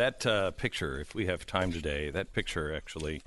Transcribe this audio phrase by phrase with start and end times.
[0.00, 3.20] That uh, picture, if we have time today, that picture actually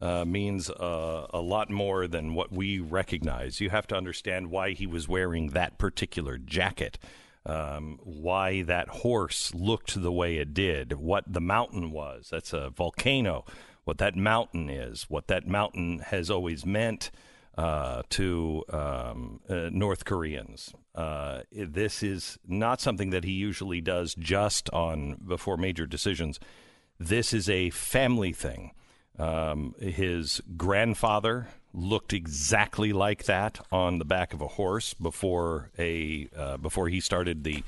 [0.00, 3.60] uh, means uh, a lot more than what we recognize.
[3.60, 6.98] You have to understand why he was wearing that particular jacket,
[7.46, 12.30] um, why that horse looked the way it did, what the mountain was.
[12.32, 13.44] That's a volcano.
[13.84, 17.12] What that mountain is, what that mountain has always meant
[17.56, 20.72] uh, to um, uh, North Koreans.
[20.94, 26.38] Uh, this is not something that he usually does just on before major decisions.
[26.98, 28.72] This is a family thing.
[29.18, 36.28] Um, his grandfather looked exactly like that on the back of a horse before a
[36.36, 37.62] uh, before he started the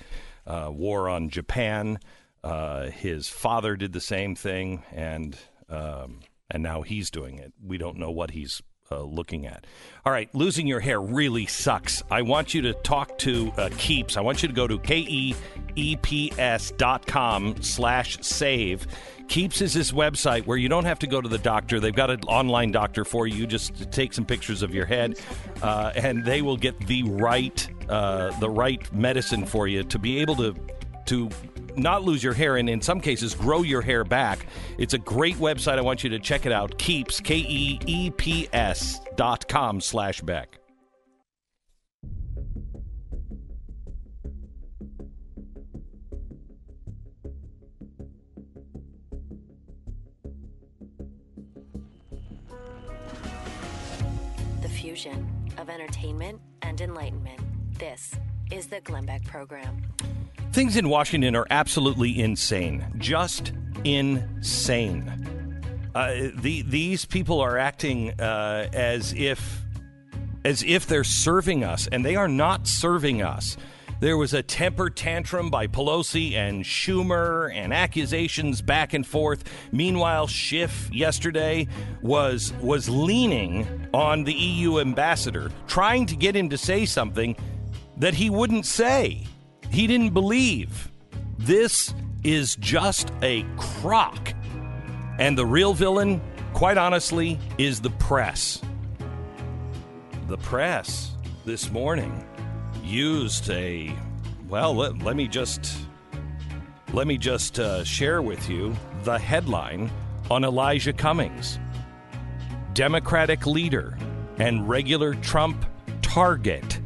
[0.47, 1.99] uh, war on Japan.
[2.45, 5.37] Uh, his father did the same thing, and
[5.69, 6.21] um,
[6.51, 7.53] and now he's doing it.
[7.63, 9.67] We don't know what he's uh, looking at.
[10.05, 12.03] All right, losing your hair really sucks.
[12.11, 14.17] I want you to talk to uh, Keeps.
[14.17, 18.87] I want you to go to K-E-E-P-S dot com slash save.
[19.29, 21.81] Keeps is this website where you don't have to go to the doctor.
[21.81, 23.47] They've got an online doctor for you.
[23.47, 25.19] Just take some pictures of your head,
[25.63, 30.21] uh, and they will get the right uh, the right medicine for you to be
[30.21, 30.55] able to
[31.07, 31.29] to
[31.77, 34.47] not lose your hair and in some cases grow your hair back.
[34.79, 35.79] It's a great website.
[35.79, 36.79] I want you to check it out.
[36.79, 40.59] Keeps K E E P S dot com slash Beck.
[54.63, 57.41] The fusion of entertainment and enlightenment.
[57.79, 58.13] This
[58.51, 59.83] is the Glenn Beck Program.
[60.53, 62.85] Things in Washington are absolutely insane.
[62.97, 63.53] Just
[63.85, 65.29] insane.
[65.95, 69.63] Uh, the, these people are acting uh, as if
[70.45, 73.57] as if they're serving us, and they are not serving us.
[74.01, 79.43] There was a temper tantrum by Pelosi and Schumer and accusations back and forth.
[79.73, 81.67] Meanwhile, Schiff yesterday
[82.01, 87.37] was was leaning on the EU ambassador, trying to get him to say something
[87.97, 89.27] that he wouldn't say.
[89.71, 90.91] He didn't believe.
[91.39, 94.35] This is just a crock.
[95.19, 96.21] And the real villain,
[96.53, 98.61] quite honestly, is the press.
[100.29, 101.13] The press
[101.45, 102.25] this morning
[102.85, 103.95] used a
[104.49, 105.79] well let, let me just
[106.93, 108.75] let me just uh, share with you
[109.05, 109.91] the headline
[110.31, 111.59] on elijah cummings
[112.73, 113.97] democratic leader
[114.39, 115.67] and regular trump
[116.03, 116.81] target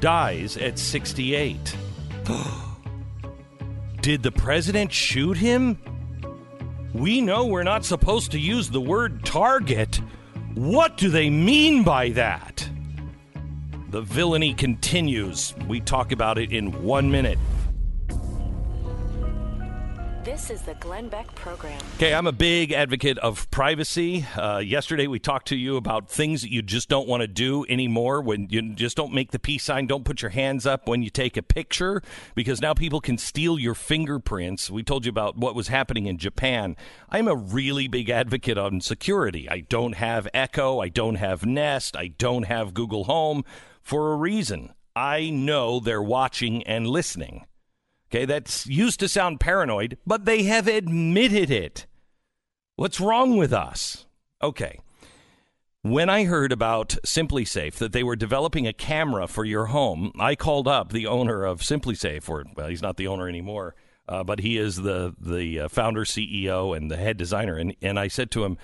[0.00, 1.76] dies at 68
[4.00, 5.78] did the president shoot him
[6.92, 10.00] we know we're not supposed to use the word target
[10.54, 12.68] what do they mean by that
[13.96, 15.54] the villainy continues.
[15.68, 17.38] We talk about it in one minute.
[20.26, 21.80] This is the Glenn Beck Program.
[21.94, 24.26] Okay, I'm a big advocate of privacy.
[24.36, 27.64] Uh, yesterday, we talked to you about things that you just don't want to do
[27.68, 28.20] anymore.
[28.20, 31.10] When you just don't make the peace sign, don't put your hands up when you
[31.10, 32.02] take a picture,
[32.34, 34.68] because now people can steal your fingerprints.
[34.68, 36.74] We told you about what was happening in Japan.
[37.08, 39.48] I'm a really big advocate on security.
[39.48, 43.44] I don't have Echo, I don't have Nest, I don't have Google Home
[43.80, 44.74] for a reason.
[44.96, 47.46] I know they're watching and listening.
[48.10, 51.86] Okay, that's used to sound paranoid, but they have admitted it.
[52.76, 54.06] What's wrong with us?
[54.42, 54.78] Okay.
[55.82, 60.34] When I heard about SimpliSafe that they were developing a camera for your home, I
[60.34, 63.74] called up the owner of SimpliSafe, or well, he's not the owner anymore,
[64.08, 67.98] uh, but he is the the uh, founder, CEO, and the head designer, and and
[67.98, 68.58] I said to him,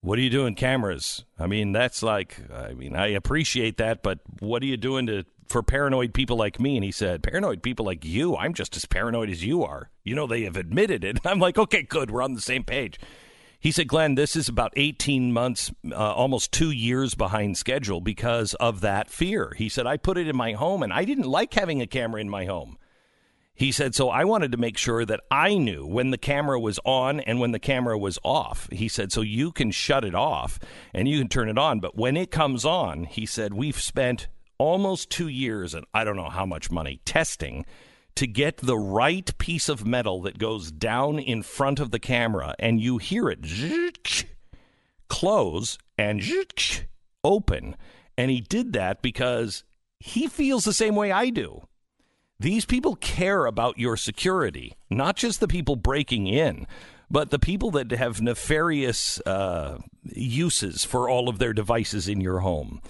[0.00, 1.24] "What are you doing cameras?
[1.38, 5.24] I mean, that's like, I mean, I appreciate that, but what are you doing to
[5.48, 6.76] for paranoid people like me.
[6.76, 9.90] And he said, Paranoid people like you, I'm just as paranoid as you are.
[10.02, 11.18] You know, they have admitted it.
[11.24, 12.10] I'm like, Okay, good.
[12.10, 12.98] We're on the same page.
[13.64, 18.52] He said, Glenn, this is about 18 months, uh, almost two years behind schedule because
[18.54, 19.54] of that fear.
[19.56, 22.20] He said, I put it in my home and I didn't like having a camera
[22.20, 22.76] in my home.
[23.54, 26.80] He said, so I wanted to make sure that I knew when the camera was
[26.84, 28.68] on and when the camera was off.
[28.70, 30.58] He said, so you can shut it off
[30.92, 31.80] and you can turn it on.
[31.80, 34.26] But when it comes on, he said, we've spent
[34.58, 37.64] almost two years and I don't know how much money testing
[38.16, 42.54] to get the right piece of metal that goes down in front of the camera
[42.58, 44.24] and you hear it
[45.08, 46.22] close and
[47.22, 47.76] open.
[48.16, 49.64] And he did that because
[49.98, 51.66] he feels the same way I do.
[52.38, 56.66] These people care about your security, not just the people breaking in,
[57.10, 62.40] but the people that have nefarious uh, uses for all of their devices in your
[62.40, 62.80] home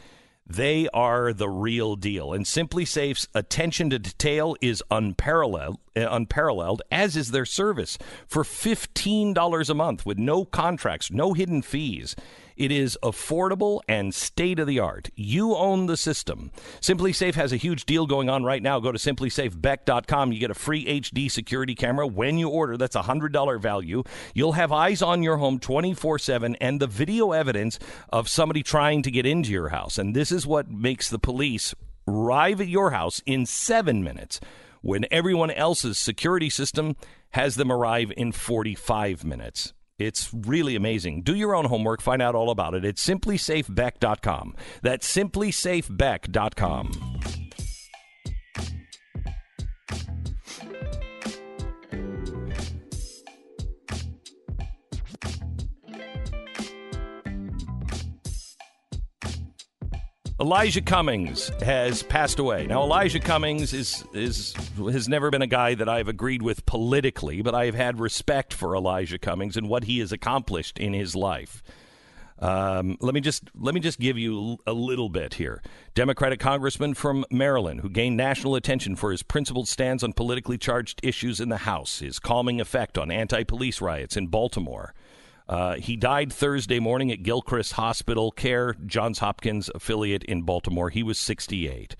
[0.46, 2.32] They are the real deal.
[2.32, 7.96] And SimpliSafe's attention to detail is unparalleled, uh, unparalleled, as is their service.
[8.26, 12.14] For $15 a month with no contracts, no hidden fees.
[12.56, 15.10] It is affordable and state of the art.
[15.14, 16.50] You own the system.
[16.80, 18.80] SimpliSafe has a huge deal going on right now.
[18.80, 20.32] Go to simplisafebeck.com.
[20.32, 22.76] You get a free HD security camera when you order.
[22.76, 24.04] That's a $100 value.
[24.34, 27.78] You'll have eyes on your home 24 7 and the video evidence
[28.10, 29.98] of somebody trying to get into your house.
[29.98, 31.74] And this is what makes the police
[32.06, 34.40] arrive at your house in seven minutes
[34.82, 36.94] when everyone else's security system
[37.30, 39.72] has them arrive in 45 minutes.
[39.98, 41.22] It's really amazing.
[41.22, 42.00] Do your own homework.
[42.00, 44.56] Find out all about it at simplisafebeck.com.
[44.82, 47.43] That's simplisafebeck.com.
[60.44, 62.66] Elijah Cummings has passed away.
[62.66, 67.40] Now, Elijah Cummings is is has never been a guy that I've agreed with politically,
[67.40, 71.62] but I've had respect for Elijah Cummings and what he has accomplished in his life.
[72.40, 75.62] Um, let me just let me just give you a little bit here.
[75.94, 81.00] Democratic congressman from Maryland who gained national attention for his principled stance on politically charged
[81.02, 84.92] issues in the House, his calming effect on anti-police riots in Baltimore.
[85.48, 90.90] Uh, he died Thursday morning at Gilchrist Hospital Care, Johns Hopkins affiliate in Baltimore.
[90.90, 91.96] He was 68.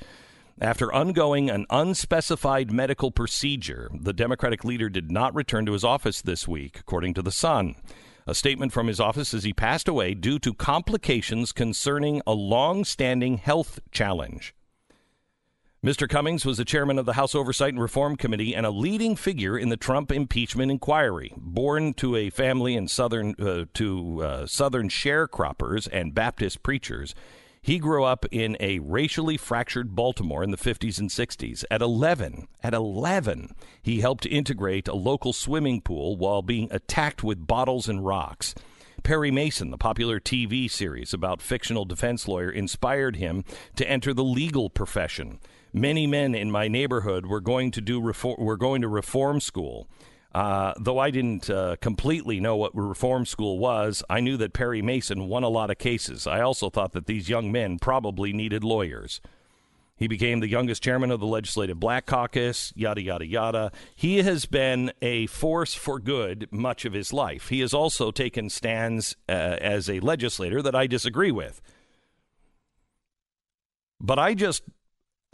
[0.61, 6.23] After undergoing an unspecified medical procedure, the Democratic leader did not return to his office
[6.23, 7.75] this week, according to The Sun.
[8.27, 12.85] A statement from his office says he passed away due to complications concerning a long
[12.85, 14.55] standing health challenge.
[15.85, 16.09] Mr.
[16.09, 19.59] Cummings was the chairman of the House Oversight and Reform Committee and a leading figure
[19.59, 21.35] in the Trump impeachment inquiry.
[21.37, 27.15] Born to a family in southern uh, to uh, southern sharecroppers and Baptist preachers,
[27.61, 31.67] he grew up in a racially fractured Baltimore in the 50s and 60s.
[31.71, 37.47] At 11, at 11, he helped integrate a local swimming pool while being attacked with
[37.47, 38.55] bottles and rocks.
[39.03, 43.45] Perry Mason, the popular TV series about fictional defense lawyer, inspired him
[43.77, 45.41] to enter the legal profession
[45.75, 49.89] many men in my neighborhood were going to do reform, were going to reform school.
[50.33, 54.83] Uh, though I didn't uh, completely know what reform school was, I knew that Perry
[54.83, 56.27] Mason won a lot of cases.
[56.27, 59.21] I also thought that these young men probably needed lawyers.
[59.97, 63.73] He became the youngest chairman of the Legislative Black Caucus, yada, yada, yada.
[63.95, 67.49] He has been a force for good much of his life.
[67.49, 71.63] He has also taken stands uh, as a legislator that I disagree with.
[74.01, 74.65] But I just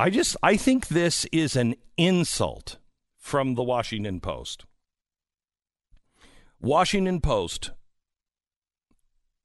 [0.00, 2.78] I just I think this is an insult
[3.18, 4.64] from the Washington Post.
[6.58, 7.72] Washington Post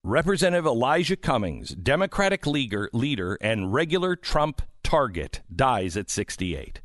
[0.02, 6.80] Representative Elijah Cummings, Democratic leader, leader and regular Trump target, dies at 68.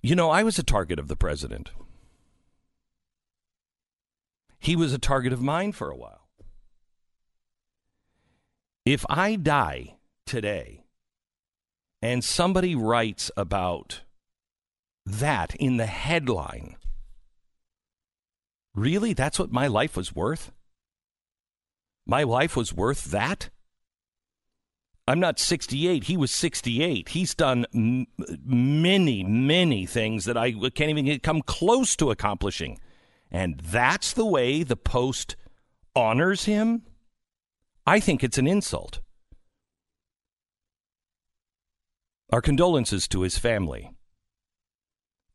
[0.00, 1.72] You know, I was a target of the president.
[4.60, 6.27] He was a target of mine for a while.
[8.88, 10.86] If I die today
[12.00, 14.00] and somebody writes about
[15.04, 16.76] that in the headline,
[18.74, 20.52] really, that's what my life was worth?
[22.06, 23.50] My life was worth that?
[25.06, 26.04] I'm not 68.
[26.04, 27.10] He was 68.
[27.10, 28.06] He's done m-
[28.42, 32.80] many, many things that I can't even come close to accomplishing.
[33.30, 35.36] And that's the way the Post
[35.94, 36.84] honors him?
[37.88, 39.00] I think it's an insult.
[42.30, 43.92] Our condolences to his family.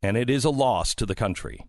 [0.03, 1.65] And it is a loss to the country.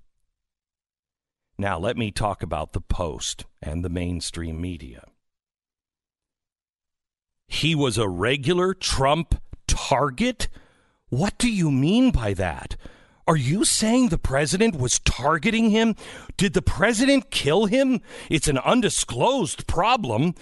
[1.56, 5.06] Now, let me talk about the Post and the mainstream media.
[7.48, 10.48] He was a regular Trump target?
[11.08, 12.76] What do you mean by that?
[13.26, 15.96] Are you saying the president was targeting him?
[16.36, 18.02] Did the president kill him?
[18.28, 20.34] It's an undisclosed problem.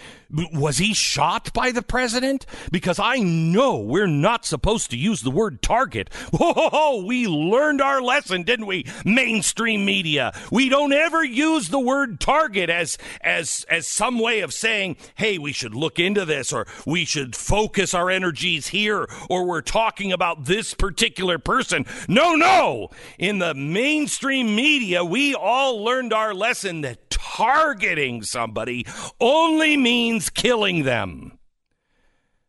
[0.53, 2.45] Was he shot by the president?
[2.73, 6.13] Because I know we're not supposed to use the word target.
[6.33, 8.87] Whoa, we learned our lesson, didn't we?
[9.05, 10.33] Mainstream media.
[10.51, 15.39] We don't ever use the word target as as as some way of saying, "Hey,
[15.39, 20.11] we should look into this or we should focus our energies here or we're talking
[20.13, 22.72] about this particular person." No, no.
[23.19, 28.87] In the mainstream media, we all learned our lesson that targeting somebody
[29.21, 31.39] only means killing them.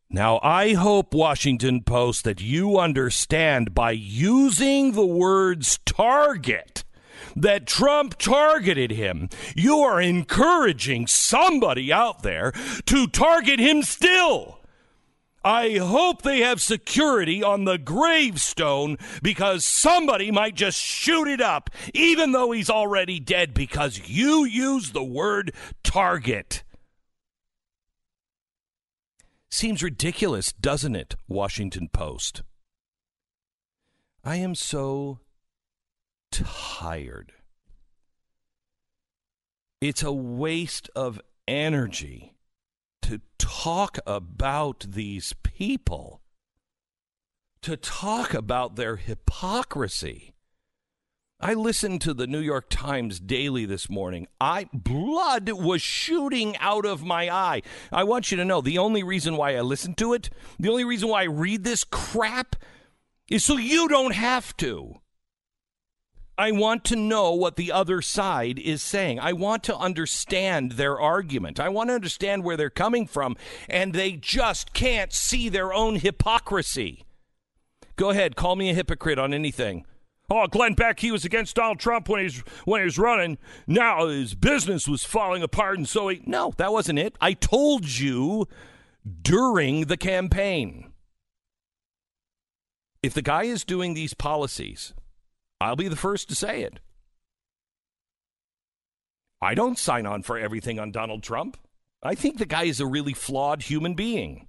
[0.10, 6.84] Now, I hope, Washington Post, that you understand by using the words target,
[7.36, 9.30] that Trump targeted him.
[9.56, 12.52] You are encouraging somebody out there
[12.86, 14.60] to target him still.
[15.44, 21.70] I hope they have security on the gravestone because somebody might just shoot it up,
[21.94, 26.64] even though he's already dead, because you use the word target.
[29.50, 31.16] Seems ridiculous, doesn't it?
[31.28, 32.42] Washington Post.
[34.24, 35.20] I am so
[36.32, 37.34] tired.
[39.82, 42.33] It's a waste of energy
[43.04, 46.22] to talk about these people,
[47.62, 50.34] to talk about their hypocrisy.
[51.40, 54.28] I listened to the New York Times daily this morning.
[54.40, 57.62] I blood was shooting out of my eye.
[57.92, 60.86] I want you to know the only reason why I listen to it, the only
[60.86, 62.56] reason why I read this crap
[63.30, 65.02] is so you don't have to.
[66.38, 69.20] I want to know what the other side is saying.
[69.20, 71.60] I want to understand their argument.
[71.60, 73.38] I want to understand where they're coming from,
[73.70, 77.06] and they just can't see their own hypocrisy.
[77.96, 79.86] Go ahead, call me a hypocrite on anything.
[80.30, 83.38] Oh, Glenn Beck, he was against Donald Trump when he's when he was running.
[83.68, 86.24] Now his business was falling apart, and so he.
[86.26, 87.16] No, that wasn't it.
[87.22, 88.48] I told you
[89.22, 90.92] during the campaign.
[93.04, 94.94] If the guy is doing these policies
[95.62, 96.80] I'll be the first to say it.
[99.42, 101.58] I don't sign on for everything on Donald Trump.
[102.02, 104.48] I think the guy is a really flawed human being.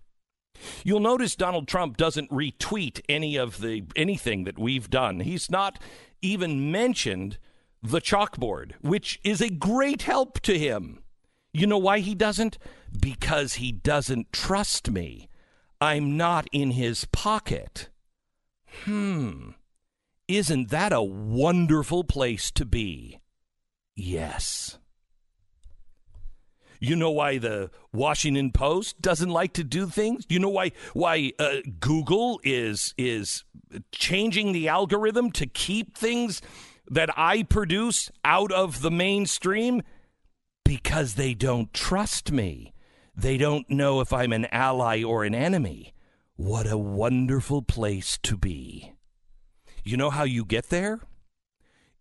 [0.84, 5.20] You'll notice Donald Trump doesn't retweet any of the anything that we've done.
[5.20, 5.80] He's not
[6.22, 7.38] even mentioned
[7.82, 11.02] the chalkboard, which is a great help to him.
[11.52, 12.58] You know why he doesn't?
[12.98, 15.28] Because he doesn't trust me.
[15.80, 17.90] I'm not in his pocket.
[18.84, 19.50] Hmm.
[20.28, 23.20] Isn't that a wonderful place to be?
[23.94, 24.78] Yes.
[26.80, 30.24] You know why the Washington Post doesn't like to do things?
[30.28, 33.44] You know why why uh, Google is is
[33.92, 36.42] changing the algorithm to keep things
[36.90, 39.82] that I produce out of the mainstream
[40.64, 42.72] because they don't trust me.
[43.16, 45.94] They don't know if I'm an ally or an enemy.
[46.36, 48.93] What a wonderful place to be.
[49.84, 51.00] You know how you get there?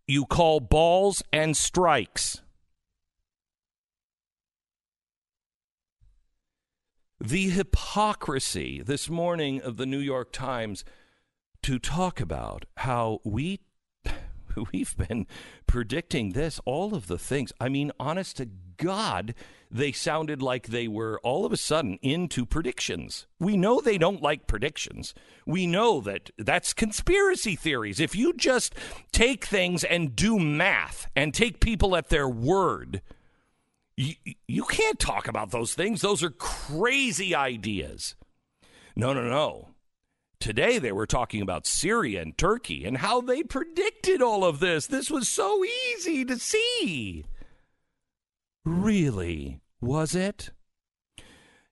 [0.07, 2.41] You call balls and strikes.
[7.19, 10.85] The hypocrisy this morning of the New York Times
[11.63, 13.59] to talk about how we
[14.74, 15.27] we've been
[15.67, 17.51] predicting this, all of the things.
[17.60, 19.33] I mean, honest to God,
[19.69, 23.27] they sounded like they were all of a sudden into predictions.
[23.39, 25.13] We know they don't like predictions.
[25.45, 28.00] We know that that's conspiracy theories.
[28.00, 28.75] If you just
[29.12, 33.01] take things and do math and take people at their word,
[33.95, 34.15] you,
[34.48, 36.01] you can't talk about those things.
[36.01, 38.15] Those are crazy ideas.
[38.95, 39.73] No, no, no.
[40.43, 44.88] Today they were talking about Syria and Turkey and how they predicted all of this.
[44.88, 47.23] This was so easy to see.
[48.65, 49.62] Really?
[49.79, 50.50] Was it?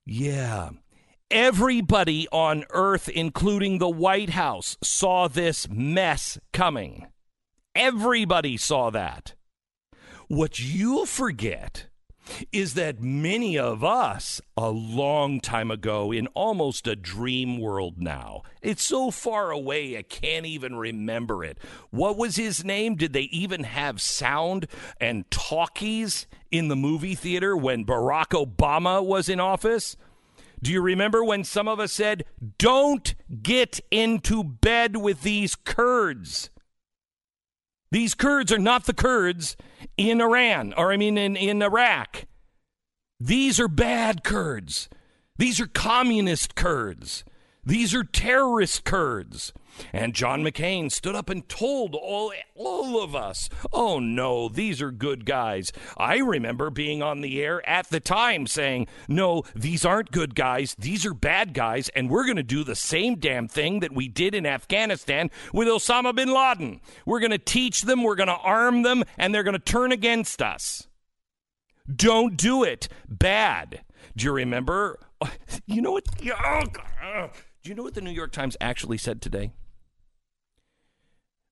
[0.05, 0.69] Yeah.
[1.29, 7.07] Everybody on earth, including the White House, saw this mess coming.
[7.75, 9.33] Everybody saw that.
[10.29, 11.87] What you'll forget
[12.51, 18.43] is that many of us, a long time ago, in almost a dream world now,
[18.61, 21.57] it's so far away I can't even remember it.
[21.89, 22.95] What was his name?
[22.95, 24.67] Did they even have sound
[24.99, 29.97] and talkies in the movie theater when Barack Obama was in office?
[30.61, 32.23] Do you remember when some of us said,
[32.59, 36.51] Don't get into bed with these Kurds?
[37.91, 39.57] These Kurds are not the Kurds
[39.97, 42.25] in Iran, or I mean in, in Iraq.
[43.19, 44.89] These are bad Kurds.
[45.37, 47.23] These are communist Kurds.
[47.63, 49.53] These are terrorist Kurds.
[49.93, 54.91] And John McCain stood up and told all, all of us, oh no, these are
[54.91, 55.71] good guys.
[55.97, 60.75] I remember being on the air at the time saying, no, these aren't good guys.
[60.77, 61.89] These are bad guys.
[61.95, 65.67] And we're going to do the same damn thing that we did in Afghanistan with
[65.67, 66.81] Osama bin Laden.
[67.05, 69.91] We're going to teach them, we're going to arm them, and they're going to turn
[69.91, 70.87] against us.
[71.93, 72.89] Don't do it.
[73.07, 73.83] Bad.
[74.15, 74.99] Do you remember?
[75.21, 75.31] Oh,
[75.65, 76.05] you know what?
[76.23, 77.29] Oh,
[77.61, 79.51] do you know what the New York Times actually said today?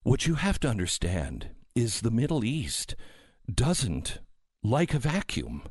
[0.04, 2.96] What you have to understand is the Middle East
[3.52, 4.20] doesn't
[4.64, 5.64] like a vacuum.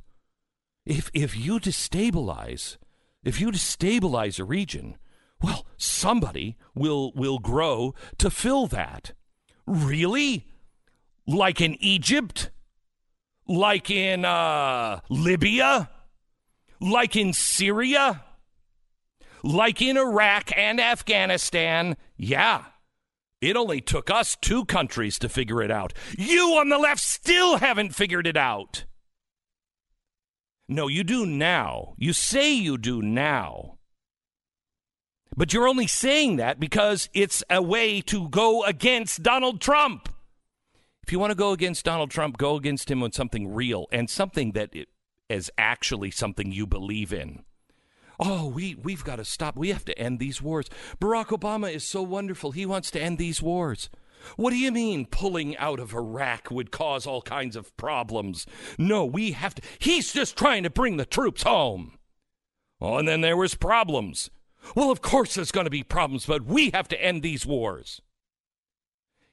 [0.86, 2.76] If if you destabilize,
[3.24, 4.96] if you destabilize a region,
[5.42, 9.12] well, somebody will will grow to fill that.
[9.66, 10.46] Really?
[11.28, 12.50] like in Egypt,
[13.46, 15.90] like in uh, Libya,
[16.80, 18.24] like in Syria,
[19.42, 21.96] like in Iraq and Afghanistan.
[22.16, 22.64] Yeah.
[23.40, 25.92] It only took us two countries to figure it out.
[26.16, 28.84] You on the left still haven't figured it out.
[30.68, 31.94] No, you do now.
[31.96, 33.78] You say you do now.
[35.36, 40.08] But you're only saying that because it's a way to go against Donald Trump.
[41.04, 44.10] If you want to go against Donald Trump, go against him on something real and
[44.10, 44.74] something that
[45.28, 47.44] is actually something you believe in.
[48.18, 49.56] Oh, we, we've got to stop.
[49.56, 50.68] We have to end these wars.
[51.00, 52.50] Barack Obama is so wonderful.
[52.50, 53.90] He wants to end these wars.
[54.36, 58.46] What do you mean pulling out of Iraq would cause all kinds of problems?
[58.76, 59.62] No, we have to.
[59.78, 61.98] He's just trying to bring the troops home.
[62.80, 64.30] Oh, and then there was problems.
[64.74, 68.02] Well, of course there's going to be problems, but we have to end these wars.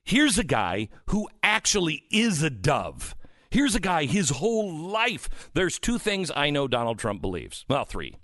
[0.03, 3.15] Here's a guy who actually is a dove.
[3.49, 5.49] Here's a guy, his whole life.
[5.53, 7.65] There's two things I know Donald Trump believes.
[7.67, 8.15] Well, three.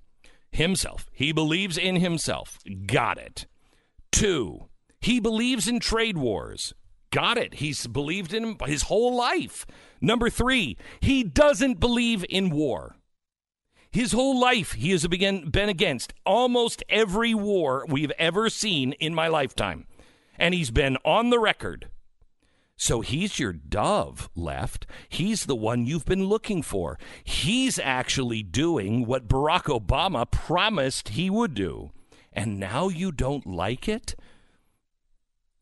[0.51, 1.07] Himself.
[1.11, 2.59] He believes in himself.
[2.85, 3.47] Got it.
[4.11, 4.67] Two,
[4.99, 6.73] he believes in trade wars.
[7.11, 7.55] Got it.
[7.55, 9.65] He's believed in his whole life.
[9.99, 12.95] Number three, he doesn't believe in war.
[13.91, 19.27] His whole life, he has been against almost every war we've ever seen in my
[19.27, 19.85] lifetime
[20.41, 21.87] and he's been on the record.
[22.81, 24.87] So he's your dove left.
[25.07, 26.97] He's the one you've been looking for.
[27.23, 31.91] He's actually doing what Barack Obama promised he would do.
[32.33, 34.15] And now you don't like it?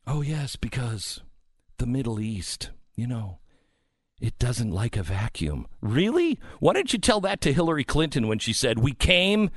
[0.06, 1.20] Oh, yes, because
[1.76, 3.40] the Middle East, you know,
[4.18, 5.66] it doesn't like a vacuum.
[5.82, 6.40] Really?
[6.58, 9.50] Why didn't you tell that to Hillary Clinton when she said, We came,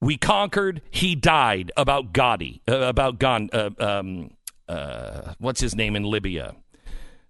[0.00, 4.30] we conquered, he died about Gotti, uh, about Gan, uh, um,
[4.66, 6.54] uh, what's his name in Libya?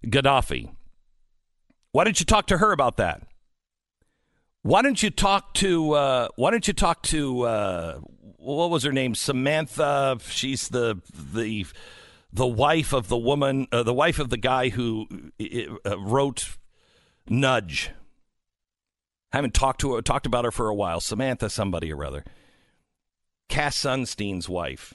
[0.05, 0.71] Gaddafi.
[1.91, 3.23] Why don't you talk to her about that?
[4.61, 7.99] Why don't you talk to uh, Why don't you talk to uh,
[8.37, 9.15] what was her name?
[9.15, 10.17] Samantha.
[10.29, 11.65] She's the the
[12.31, 15.07] the wife of the woman, uh, the wife of the guy who
[15.85, 16.57] uh, wrote
[17.29, 17.91] Nudge.
[19.31, 20.99] I haven't talked to her, talked about her for a while.
[20.99, 22.23] Samantha, somebody or other.
[23.49, 24.93] Cass Sunstein's wife.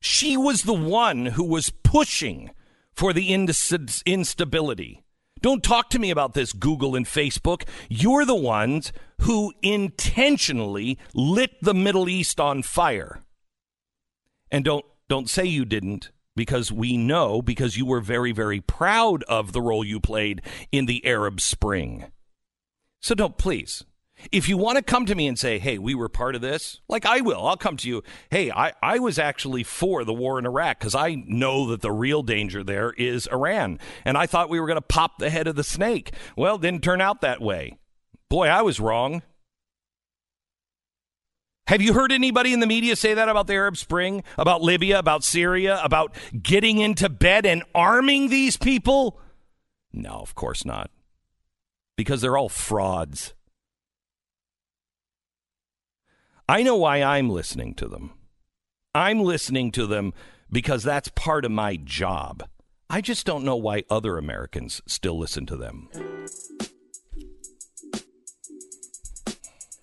[0.00, 2.50] She was the one who was pushing
[2.94, 5.02] for the instability.
[5.40, 7.64] Don't talk to me about this, Google and Facebook.
[7.88, 13.24] You're the ones who intentionally lit the Middle East on fire.
[14.50, 19.24] And don't don't say you didn't because we know because you were very very proud
[19.24, 22.06] of the role you played in the Arab Spring.
[23.00, 23.84] So don't please
[24.30, 26.80] if you want to come to me and say, hey, we were part of this,
[26.88, 28.02] like I will, I'll come to you.
[28.30, 31.92] Hey, I, I was actually for the war in Iraq because I know that the
[31.92, 33.78] real danger there is Iran.
[34.04, 36.12] And I thought we were going to pop the head of the snake.
[36.36, 37.78] Well, didn't turn out that way.
[38.28, 39.22] Boy, I was wrong.
[41.68, 44.98] Have you heard anybody in the media say that about the Arab Spring, about Libya,
[44.98, 49.20] about Syria, about getting into bed and arming these people?
[49.92, 50.90] No, of course not.
[51.96, 53.34] Because they're all frauds.
[56.52, 58.12] I know why I'm listening to them.
[58.94, 60.12] I'm listening to them
[60.50, 62.46] because that's part of my job.
[62.90, 65.88] I just don't know why other Americans still listen to them.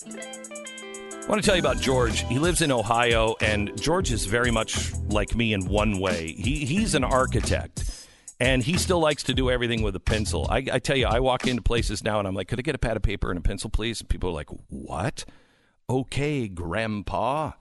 [0.05, 2.23] I want to tell you about George.
[2.27, 6.33] He lives in Ohio, and George is very much like me in one way.
[6.33, 8.07] He, he's an architect,
[8.39, 10.45] and he still likes to do everything with a pencil.
[10.47, 12.75] I, I tell you, I walk into places now, and I'm like, could I get
[12.75, 14.01] a pad of paper and a pencil, please?
[14.01, 15.25] And people are like, what?
[15.89, 17.53] Okay, Grandpa.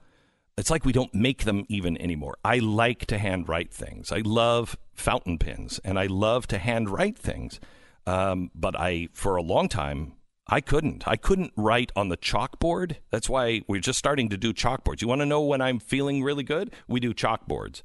[0.57, 2.37] It's like we don't make them even anymore.
[2.43, 4.11] I like to handwrite things.
[4.11, 7.59] I love fountain pens and I love to handwrite things.
[8.05, 10.13] Um, but I, for a long time,
[10.47, 11.07] I couldn't.
[11.07, 12.97] I couldn't write on the chalkboard.
[13.09, 15.01] That's why we're just starting to do chalkboards.
[15.01, 16.71] You want to know when I'm feeling really good?
[16.87, 17.83] We do chalkboards.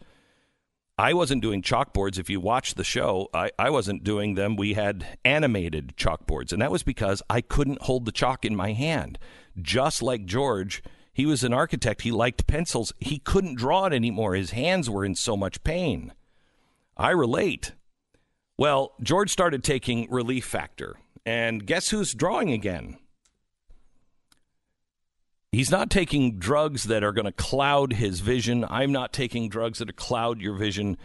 [0.97, 2.19] I wasn't doing chalkboards.
[2.19, 4.55] If you watch the show, I, I wasn't doing them.
[4.55, 8.73] We had animated chalkboards, and that was because I couldn't hold the chalk in my
[8.73, 9.19] hand
[9.61, 10.83] just like George.
[11.13, 12.03] He was an architect.
[12.03, 12.93] He liked pencils.
[12.99, 14.35] He couldn't draw it anymore.
[14.35, 16.13] His hands were in so much pain.
[16.97, 17.73] I relate.
[18.59, 20.97] Well, George started taking Relief Factor.
[21.27, 22.99] And guess who's drawing again?
[25.55, 28.65] He's not taking drugs that are going to cloud his vision.
[28.69, 30.99] I'm not taking drugs that are cloud your vision.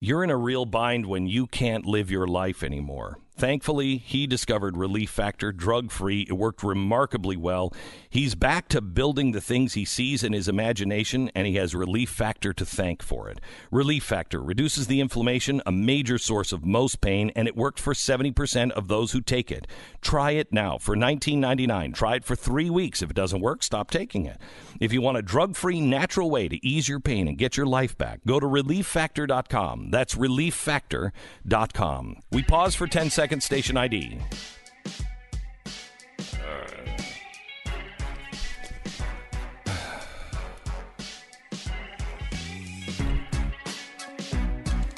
[0.00, 3.18] You're in a real bind when you can't live your life anymore.
[3.38, 6.26] Thankfully, he discovered Relief Factor, drug free.
[6.28, 7.72] It worked remarkably well.
[8.10, 12.10] He's back to building the things he sees in his imagination, and he has Relief
[12.10, 13.40] Factor to thank for it.
[13.70, 17.94] Relief Factor reduces the inflammation, a major source of most pain, and it worked for
[17.94, 19.68] 70% of those who take it.
[20.00, 21.94] Try it now for $19.99.
[21.94, 23.02] Try it for three weeks.
[23.02, 24.38] If it doesn't work, stop taking it.
[24.80, 27.66] If you want a drug free, natural way to ease your pain and get your
[27.66, 29.92] life back, go to relieffactor.com.
[29.92, 32.16] That's relieffactor.com.
[32.32, 34.16] We pause for 10 seconds second station ID.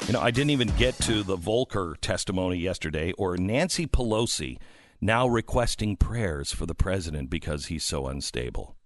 [0.07, 4.59] You know, I didn't even get to the Volker testimony yesterday or Nancy Pelosi
[5.01, 8.77] now requesting prayers for the president because he's so unstable.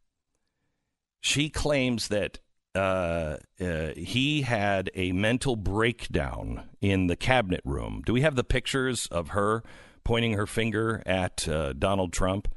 [1.20, 2.38] She claims that
[2.74, 8.02] uh, uh, he had a mental breakdown in the cabinet room.
[8.04, 9.62] Do we have the pictures of her
[10.02, 12.48] pointing her finger at uh, Donald Trump?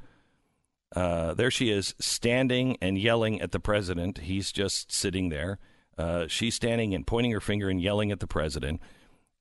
[0.96, 4.20] Uh, there she is, standing and yelling at the president.
[4.20, 5.60] He's just sitting there.
[5.98, 8.82] Uh, she's standing and pointing her finger and yelling at the president.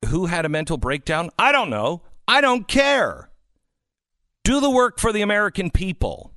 [0.06, 1.30] Who had a mental breakdown?
[1.38, 2.02] I don't know.
[2.28, 3.30] I don't care.
[4.44, 6.32] Do the work for the American people.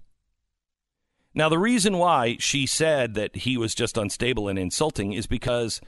[1.39, 5.79] Now, the reason why she said that he was just unstable and insulting is because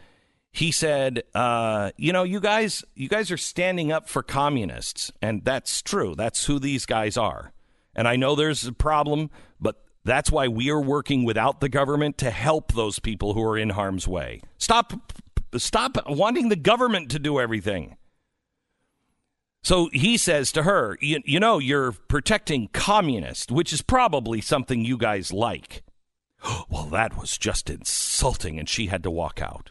[0.54, 5.44] he said, uh, "You know, you guys, you guys are standing up for communists, and
[5.44, 6.16] that's true.
[6.16, 7.52] That's who these guys are.
[7.94, 12.18] And I know there's a problem, but that's why we are working without the government
[12.20, 14.40] to help those people who are in harm's way.
[14.58, 14.94] Stop,
[15.58, 17.98] stop wanting the government to do everything."
[19.64, 24.98] So he says to her, you, know, you're protecting communists, which is probably something you
[24.98, 25.84] guys like.
[26.70, 29.70] Well, that was just insulting, and she had to walk out.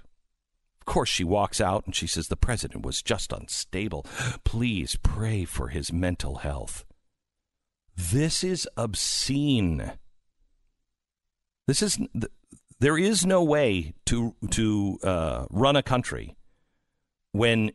[0.80, 4.06] Of course, she walks out and she says, The president was just unstable.
[4.44, 6.84] Please pray for his mental health.
[7.96, 9.92] This is obscene.
[11.66, 11.98] This is.
[12.78, 16.36] There is no way to to uh, run a country
[17.32, 17.72] when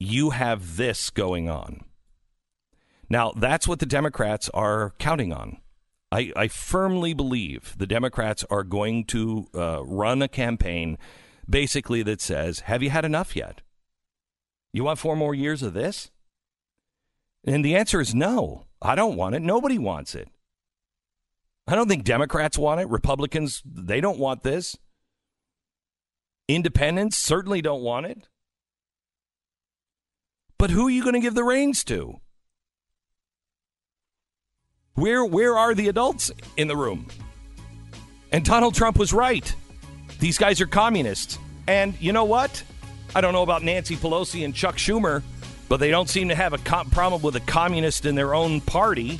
[0.00, 1.84] you have this going on.
[3.08, 5.58] Now, that's what the Democrats are counting on.
[6.10, 10.98] I, I firmly believe the Democrats are going to uh, run a campaign
[11.48, 13.60] basically that says, Have you had enough yet?
[14.72, 16.10] You want four more years of this?
[17.44, 18.64] And the answer is no.
[18.82, 19.42] I don't want it.
[19.42, 20.28] Nobody wants it.
[21.66, 22.88] I don't think Democrats want it.
[22.88, 24.76] Republicans, they don't want this.
[26.48, 28.28] Independents certainly don't want it.
[30.60, 32.20] But who are you going to give the reins to?
[34.92, 37.06] Where where are the adults in the room?
[38.30, 39.54] And Donald Trump was right.
[40.18, 41.38] These guys are communists.
[41.66, 42.62] And you know what?
[43.14, 45.22] I don't know about Nancy Pelosi and Chuck Schumer,
[45.70, 48.60] but they don't seem to have a com- problem with a communist in their own
[48.60, 49.18] party.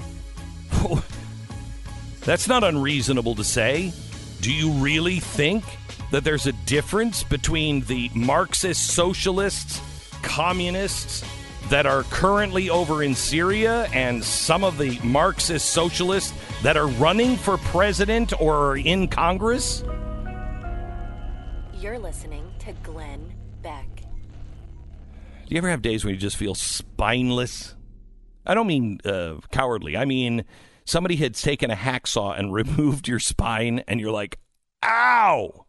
[2.21, 3.95] That's not unreasonable to say.
[4.43, 5.65] Do you really think
[6.11, 9.81] that there's a difference between the Marxist socialists
[10.23, 11.25] communists
[11.69, 17.37] that are currently over in Syria and some of the Marxist socialists that are running
[17.37, 19.85] for president or in Congress?
[21.75, 23.87] You're listening to Glenn Beck.
[23.97, 27.75] Do you ever have days when you just feel spineless?
[28.47, 29.97] I don't mean uh, cowardly.
[29.97, 30.45] I mean
[30.85, 34.39] somebody had taken a hacksaw and removed your spine, and you're like,
[34.85, 35.67] ow!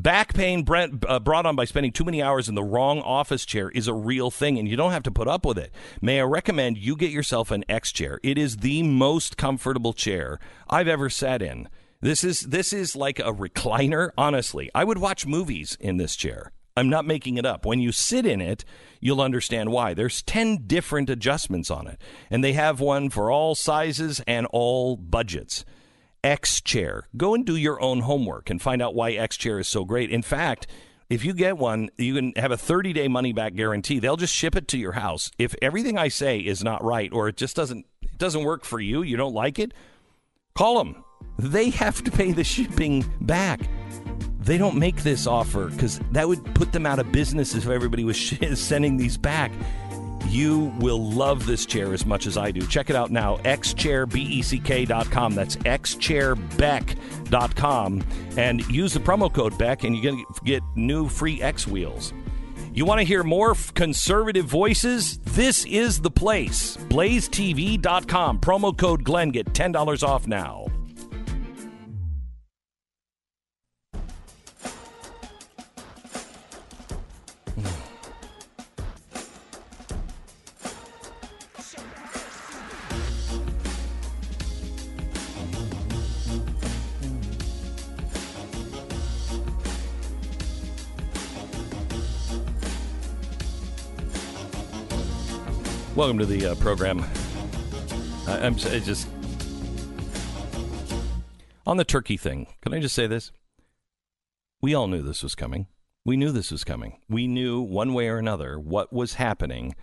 [0.00, 3.68] Back pain uh, brought on by spending too many hours in the wrong office chair
[3.68, 5.70] is a real thing, and you don't have to put up with it.
[6.00, 8.18] May I recommend you get yourself an X chair?
[8.22, 11.68] It is the most comfortable chair I've ever sat in.
[12.00, 14.12] This is this is like a recliner.
[14.16, 16.52] Honestly, I would watch movies in this chair.
[16.78, 17.66] I'm not making it up.
[17.66, 18.64] When you sit in it,
[19.00, 19.92] you'll understand why.
[19.92, 24.96] There's 10 different adjustments on it, and they have one for all sizes and all
[24.96, 25.66] budgets.
[26.22, 27.08] X Chair.
[27.16, 30.10] Go and do your own homework and find out why X Chair is so great.
[30.10, 30.66] In fact,
[31.08, 33.98] if you get one, you can have a 30 day money back guarantee.
[33.98, 35.30] They'll just ship it to your house.
[35.38, 38.80] If everything I say is not right or it just doesn't it doesn't work for
[38.80, 39.74] you, you don't like it,
[40.54, 41.04] call them.
[41.38, 43.60] They have to pay the shipping back.
[44.40, 48.04] They don't make this offer because that would put them out of business if everybody
[48.04, 48.18] was
[48.54, 49.52] sending these back.
[50.26, 52.66] You will love this chair as much as I do.
[52.66, 55.34] Check it out now, xchairbeck.com.
[55.34, 58.04] That's xchairbeck.com.
[58.36, 62.12] And use the promo code Beck, and you're going to get new free X wheels.
[62.72, 65.18] You want to hear more conservative voices?
[65.18, 66.76] This is the place.
[66.76, 68.38] BlazeTV.com.
[68.38, 69.30] Promo code Glenn.
[69.30, 70.69] Get $10 off now.
[96.00, 97.04] Welcome to the uh, program.
[98.26, 99.06] I'm just
[101.66, 102.46] on the turkey thing.
[102.62, 103.32] Can I just say this?
[104.62, 105.66] We all knew this was coming.
[106.06, 107.00] We knew this was coming.
[107.10, 109.74] We knew one way or another what was happening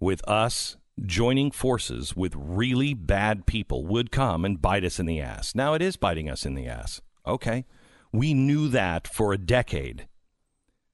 [0.00, 5.20] with us joining forces with really bad people would come and bite us in the
[5.20, 5.54] ass.
[5.54, 7.02] Now it is biting us in the ass.
[7.26, 7.66] Okay.
[8.14, 10.08] We knew that for a decade.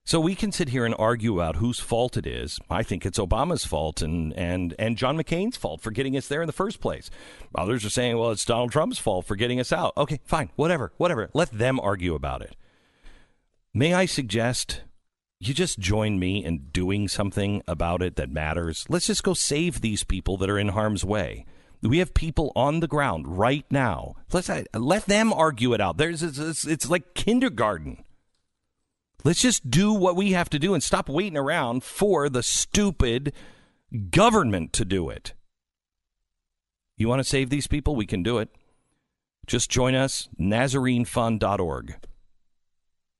[0.05, 2.59] So we can sit here and argue about whose fault it is.
[2.69, 6.43] I think it's Obama's fault and, and, and John McCain's fault for getting us there
[6.43, 7.09] in the first place.
[7.55, 9.97] Others are saying, well, it's Donald Trump's fault for getting us out.
[9.97, 11.31] Okay, fine, whatever, whatever.
[11.35, 12.57] Let them argue about it.
[13.73, 14.83] May I suggest
[15.39, 18.85] you just join me in doing something about it that matters?
[18.89, 21.47] Let's just go save these people that are in harm's way.
[21.81, 24.15] We have people on the ground right now.
[24.33, 25.97] Let's uh, let them argue it out.
[25.97, 28.05] There's it's, it's like kindergarten.
[29.25, 33.33] Let's just do what we have to do and stop waiting around for the stupid
[34.11, 35.35] government to do it.
[36.97, 37.95] You want to save these people?
[37.95, 38.49] We can do it.
[39.47, 41.97] Just join us, NazareneFund.org.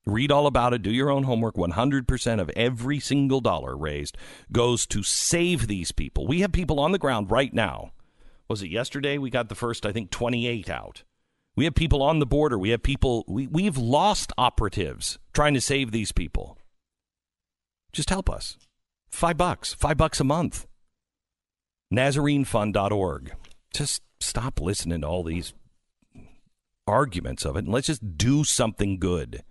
[0.05, 0.83] Read all about it.
[0.83, 1.55] Do your own homework.
[1.55, 4.17] 100% of every single dollar raised
[4.51, 6.27] goes to save these people.
[6.27, 7.93] We have people on the ground right now.
[8.49, 9.19] Was it yesterday?
[9.19, 11.05] We got the first, I think, 28 out.
[11.55, 12.59] We have people on the border.
[12.59, 16.57] We have people, we, we've lost operatives trying to save these people.
[17.93, 18.57] Just help us.
[19.11, 20.67] Five bucks, five bucks a month.
[21.93, 23.33] NazareneFund.org.
[23.75, 25.53] Just stop listening to all these
[26.87, 29.43] arguments of it and let's just do something good.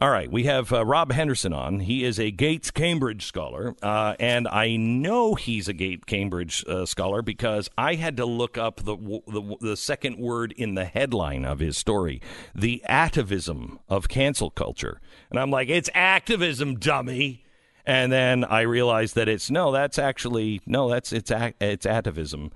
[0.00, 1.78] All right, we have uh, Rob Henderson on.
[1.78, 6.84] He is a Gates Cambridge scholar, uh, and I know he's a Gates Cambridge uh,
[6.84, 11.44] scholar because I had to look up the, the, the second word in the headline
[11.44, 12.20] of his story,
[12.56, 17.44] the atavism of cancel culture, and I'm like, it's activism, dummy.
[17.86, 21.30] And then I realized that it's no, that's actually no, that's it's
[21.60, 22.50] it's atavism,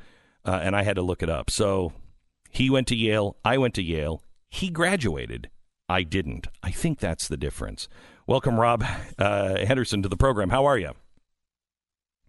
[0.44, 1.50] uh, and I had to look it up.
[1.50, 1.92] So
[2.50, 4.24] he went to Yale, I went to Yale.
[4.50, 5.50] He graduated
[5.88, 6.48] I didn't.
[6.62, 7.88] I think that's the difference.
[8.26, 8.84] Welcome, Rob
[9.18, 10.50] uh, Henderson, to the program.
[10.50, 10.92] How are you?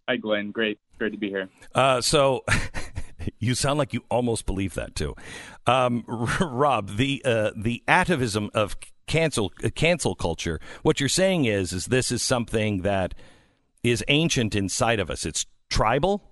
[0.07, 0.51] Hi, Glenn.
[0.51, 0.79] Great.
[0.97, 1.49] Great to be here.
[1.75, 2.43] Uh, so.
[3.39, 5.15] you sound like you almost believe that too,
[5.67, 6.03] um,
[6.39, 6.95] Rob.
[6.97, 10.59] The uh, the atavism of cancel cancel culture.
[10.83, 13.13] What you're saying is is this is something that
[13.83, 15.25] is ancient inside of us.
[15.25, 16.23] It's tribal.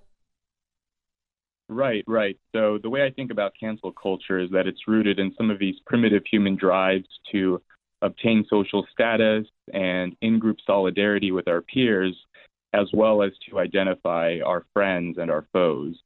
[1.68, 2.38] Right, right.
[2.52, 5.58] So the way I think about cancel culture is that it's rooted in some of
[5.58, 7.60] these primitive human drives to
[8.00, 12.16] obtain social status and in group solidarity with our peers,
[12.72, 15.96] as well as to identify our friends and our foes.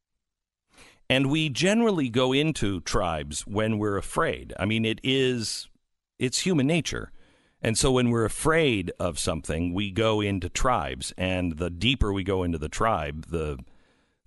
[1.08, 4.54] And we generally go into tribes when we're afraid.
[4.58, 5.68] I mean, it is,
[6.18, 7.12] it's human nature.
[7.60, 11.12] And so when we're afraid of something, we go into tribes.
[11.16, 13.58] And the deeper we go into the tribe, the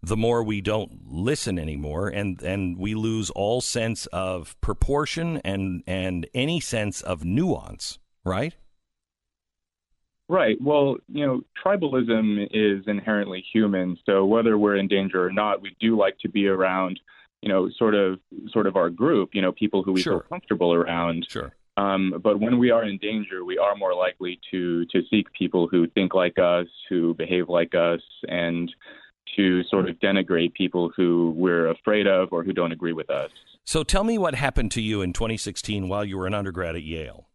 [0.01, 5.83] the more we don't listen anymore and and we lose all sense of proportion and
[5.87, 8.55] and any sense of nuance right?
[10.27, 10.57] Right.
[10.61, 15.75] Well you know tribalism is inherently human so whether we're in danger or not we
[15.79, 16.99] do like to be around
[17.41, 18.19] you know sort of
[18.51, 20.19] sort of our group you know people who we sure.
[20.19, 21.25] feel comfortable around.
[21.29, 21.53] Sure.
[21.77, 25.67] Um, but when we are in danger, we are more likely to to seek people
[25.67, 28.73] who think like us, who behave like us, and
[29.35, 33.31] to sort of denigrate people who we're afraid of or who don't agree with us.
[33.63, 36.83] So tell me what happened to you in 2016 while you were an undergrad at
[36.83, 37.27] Yale.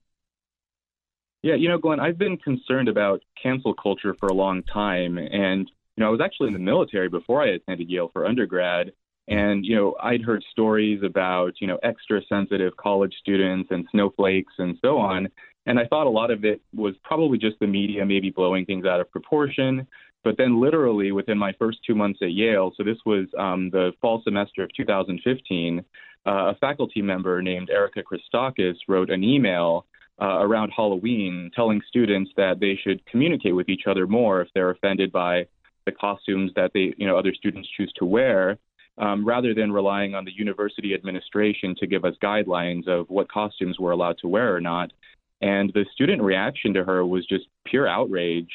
[1.43, 5.17] Yeah, you know, Glenn, I've been concerned about cancel culture for a long time.
[5.17, 8.93] And, you know, I was actually in the military before I attended Yale for undergrad.
[9.29, 14.53] And, you know, I'd heard stories about, you know, extra sensitive college students and snowflakes
[14.59, 15.29] and so on.
[15.67, 18.87] And I thought a lot of it was probably just the media maybe blowing things
[18.87, 19.87] out of proportion.
[20.23, 23.93] But then, literally within my first two months at Yale, so this was um, the
[24.01, 25.85] fall semester of 2015,
[26.27, 29.87] uh, a faculty member named Erica Christakis wrote an email
[30.21, 34.71] uh, around Halloween telling students that they should communicate with each other more if they're
[34.71, 35.47] offended by
[35.87, 38.59] the costumes that they, you know, other students choose to wear,
[38.99, 43.79] um, rather than relying on the university administration to give us guidelines of what costumes
[43.79, 44.93] we're allowed to wear or not.
[45.41, 48.51] And the student reaction to her was just pure outrage.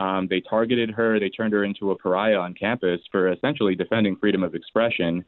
[0.00, 1.20] Um, they targeted her.
[1.20, 5.24] They turned her into a pariah on campus for essentially defending freedom of expression.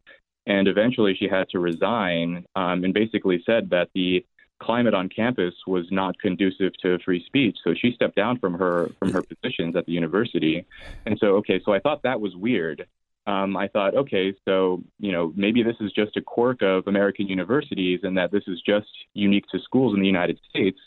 [0.47, 4.25] And eventually she had to resign um, and basically said that the
[4.61, 7.57] climate on campus was not conducive to free speech.
[7.63, 10.65] So she stepped down from her from her positions at the university.
[11.05, 12.87] And so, okay, so I thought that was weird.
[13.25, 17.27] Um, I thought, okay, so you know maybe this is just a quirk of American
[17.27, 20.79] universities, and that this is just unique to schools in the United States.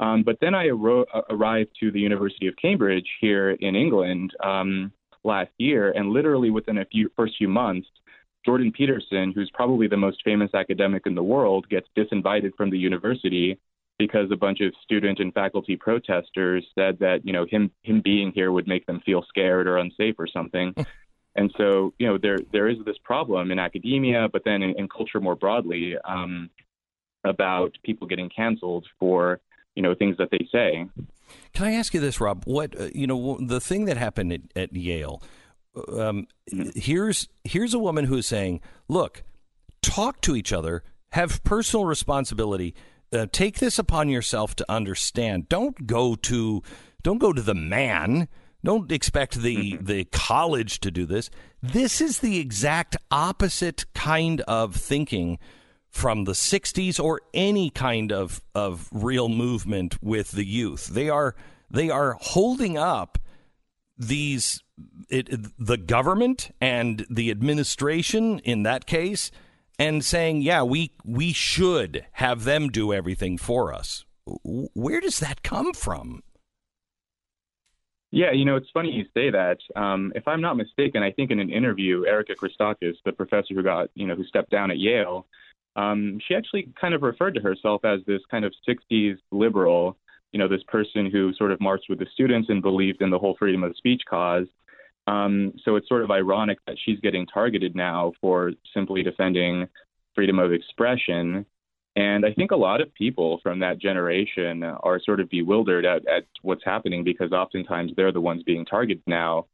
[0.00, 4.92] Um, but then I arro- arrived to the University of Cambridge here in England um,
[5.24, 7.86] last year, and literally within a few first few months,
[8.44, 12.78] Jordan Peterson, who's probably the most famous academic in the world, gets disinvited from the
[12.78, 13.58] university
[13.98, 18.32] because a bunch of student and faculty protesters said that you know him him being
[18.34, 20.74] here would make them feel scared or unsafe or something.
[21.36, 24.88] and so you know there there is this problem in academia, but then in, in
[24.88, 26.48] culture more broadly um,
[27.24, 29.38] about people getting canceled for
[29.74, 30.86] you know things that they say.
[31.54, 32.44] Can I ask you this, Rob?
[32.44, 35.22] What uh, you know the thing that happened at, at Yale
[35.88, 36.26] um,
[36.74, 39.22] here's here's a woman who is saying, "Look,
[39.82, 42.74] talk to each other, have personal responsibility,
[43.12, 45.48] uh, take this upon yourself to understand.
[45.48, 46.62] Don't go to
[47.02, 48.28] don't go to the man."
[48.62, 49.86] Don't expect the, mm-hmm.
[49.86, 51.30] the college to do this.
[51.62, 55.38] This is the exact opposite kind of thinking
[55.90, 60.86] from the 60s or any kind of, of real movement with the youth.
[60.86, 61.34] They are
[61.72, 63.18] they are holding up
[63.96, 64.62] these
[65.08, 69.30] it, the government and the administration in that case
[69.78, 74.04] and saying, yeah, we we should have them do everything for us.
[74.44, 76.22] Where does that come from?
[78.12, 79.58] Yeah, you know, it's funny you say that.
[79.76, 83.62] Um, if I'm not mistaken, I think in an interview, Erika Christakis, the professor who
[83.62, 85.26] got, you know, who stepped down at Yale,
[85.76, 89.96] um, she actually kind of referred to herself as this kind of 60s liberal,
[90.32, 93.18] you know, this person who sort of marched with the students and believed in the
[93.18, 94.46] whole freedom of speech cause.
[95.06, 99.66] Um, so it's sort of ironic that she's getting targeted now for simply defending
[100.14, 101.46] freedom of expression.
[101.96, 106.06] And I think a lot of people from that generation are sort of bewildered at,
[106.06, 109.46] at what's happening because oftentimes they're the ones being targeted now.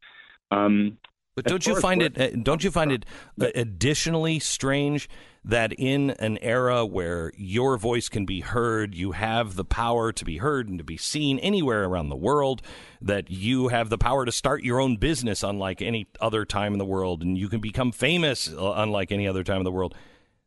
[0.51, 0.97] Um,
[1.37, 2.43] but don't you find it?
[2.43, 3.05] Don't you find it
[3.39, 5.07] additionally strange
[5.45, 10.25] that in an era where your voice can be heard, you have the power to
[10.25, 12.63] be heard and to be seen anywhere around the world,
[12.99, 16.79] that you have the power to start your own business unlike any other time in
[16.79, 19.93] the world, and you can become famous uh, unlike any other time in the world.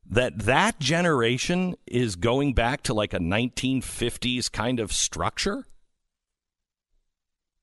[0.05, 5.67] That that generation is going back to like a 1950s kind of structure.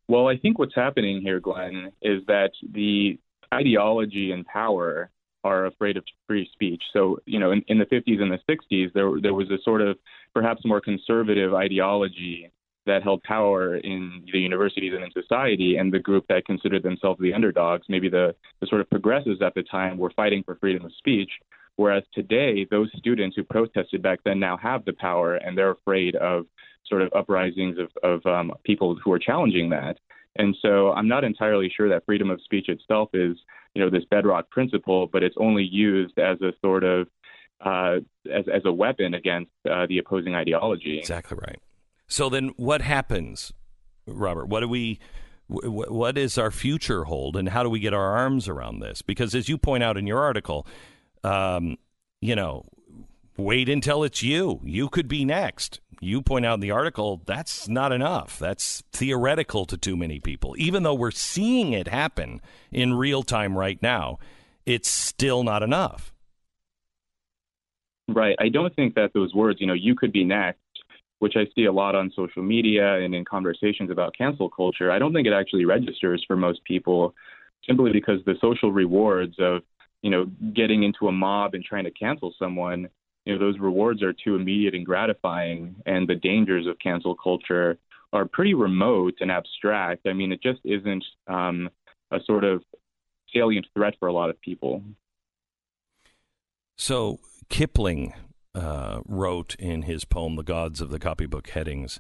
[0.08, 3.20] Well, I think what's happening here, Glenn, is that the
[3.54, 5.10] ideology and power
[5.44, 6.82] are afraid of free speech.
[6.94, 9.82] So, you know, in, in the 50s and the 60s, there there was a sort
[9.82, 9.98] of
[10.34, 12.52] perhaps more conservative ideology
[12.86, 17.20] that held power in the universities and in society, and the group that considered themselves
[17.20, 20.86] the underdogs, maybe the, the sort of progressives at the time, were fighting for freedom
[20.86, 21.30] of speech.
[21.78, 26.16] Whereas today, those students who protested back then now have the power, and they're afraid
[26.16, 26.46] of
[26.88, 29.98] sort of uprisings of, of um, people who are challenging that.
[30.38, 33.38] And so I'm not entirely sure that freedom of speech itself is,
[33.74, 37.08] you know, this bedrock principle, but it's only used as a sort of
[37.64, 37.98] uh,
[38.32, 41.00] as as a weapon against uh, the opposing ideology.
[41.00, 41.60] Exactly right.
[42.08, 43.52] So then, what happens,
[44.06, 44.48] Robert?
[44.48, 45.00] What do we?
[45.48, 49.02] What is our future hold, and how do we get our arms around this?
[49.02, 50.68] Because as you point out in your article,
[51.24, 51.78] um,
[52.22, 52.66] you know,
[53.38, 54.60] wait until it's you.
[54.64, 58.38] You could be next you point out in the article that's not enough.
[58.40, 60.56] That's theoretical to too many people.
[60.58, 64.20] Even though we're seeing it happen in real time right now,
[64.66, 66.14] it's still not enough.
[68.08, 68.36] Right.
[68.40, 70.60] I don't think that those words, you know, you could be next,
[71.20, 75.00] which I see a lot on social media and in conversations about cancel culture, I
[75.00, 77.14] don't think it actually registers for most people
[77.66, 79.62] simply because the social rewards of,
[80.02, 82.90] you know, getting into a mob and trying to cancel someone
[83.28, 87.78] you know those rewards are too immediate and gratifying, and the dangers of cancel culture
[88.14, 90.08] are pretty remote and abstract.
[90.08, 91.70] I mean, it just isn't um,
[92.10, 92.64] a sort of
[93.34, 94.82] salient threat for a lot of people.
[96.78, 98.14] So Kipling
[98.56, 102.00] uh, wrote in his poem "The Gods of the Copybook Headings"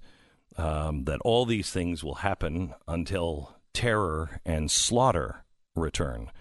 [0.58, 5.44] um, that all these things will happen until terror and slaughter
[5.76, 6.32] return.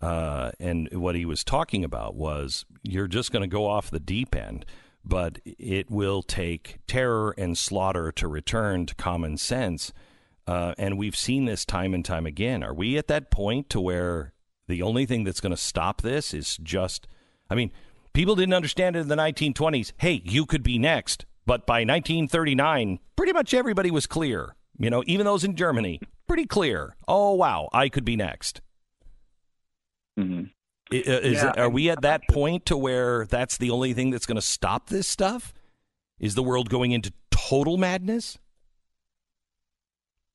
[0.00, 4.00] Uh, and what he was talking about was you're just going to go off the
[4.00, 4.64] deep end,
[5.04, 9.92] but it will take terror and slaughter to return to common sense.
[10.46, 12.62] Uh, and we've seen this time and time again.
[12.62, 14.32] Are we at that point to where
[14.68, 17.06] the only thing that's going to stop this is just,
[17.50, 17.70] I mean,
[18.12, 19.92] people didn't understand it in the 1920s.
[19.98, 21.26] Hey, you could be next.
[21.46, 24.54] But by 1939, pretty much everybody was clear.
[24.78, 26.96] You know, even those in Germany, pretty clear.
[27.06, 28.60] Oh, wow, I could be next.
[30.18, 30.44] Mm-hmm.
[30.92, 34.36] Is yeah, are we at that point to where that's the only thing that's going
[34.36, 35.54] to stop this stuff?
[36.18, 38.38] Is the world going into total madness?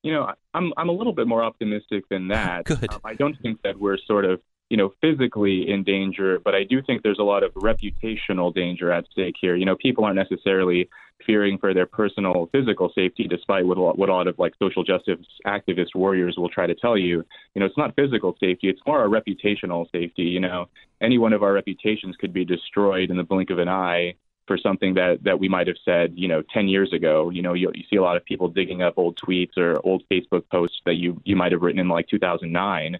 [0.02, 2.64] You know, I'm I'm a little bit more optimistic than that.
[2.66, 2.90] Good.
[2.90, 6.64] Um, I don't think that we're sort of you know, physically in danger, but I
[6.64, 9.54] do think there's a lot of reputational danger at stake here.
[9.54, 10.88] You know, people aren't necessarily
[11.24, 14.54] fearing for their personal physical safety, despite what a lot, what a lot of like
[14.58, 17.24] social justice activist warriors will try to tell you.
[17.54, 20.24] You know, it's not physical safety; it's more a reputational safety.
[20.24, 20.68] You know,
[21.00, 24.14] any one of our reputations could be destroyed in the blink of an eye
[24.48, 27.30] for something that that we might have said, you know, 10 years ago.
[27.30, 30.02] You know, you, you see a lot of people digging up old tweets or old
[30.10, 32.98] Facebook posts that you you might have written in like 2009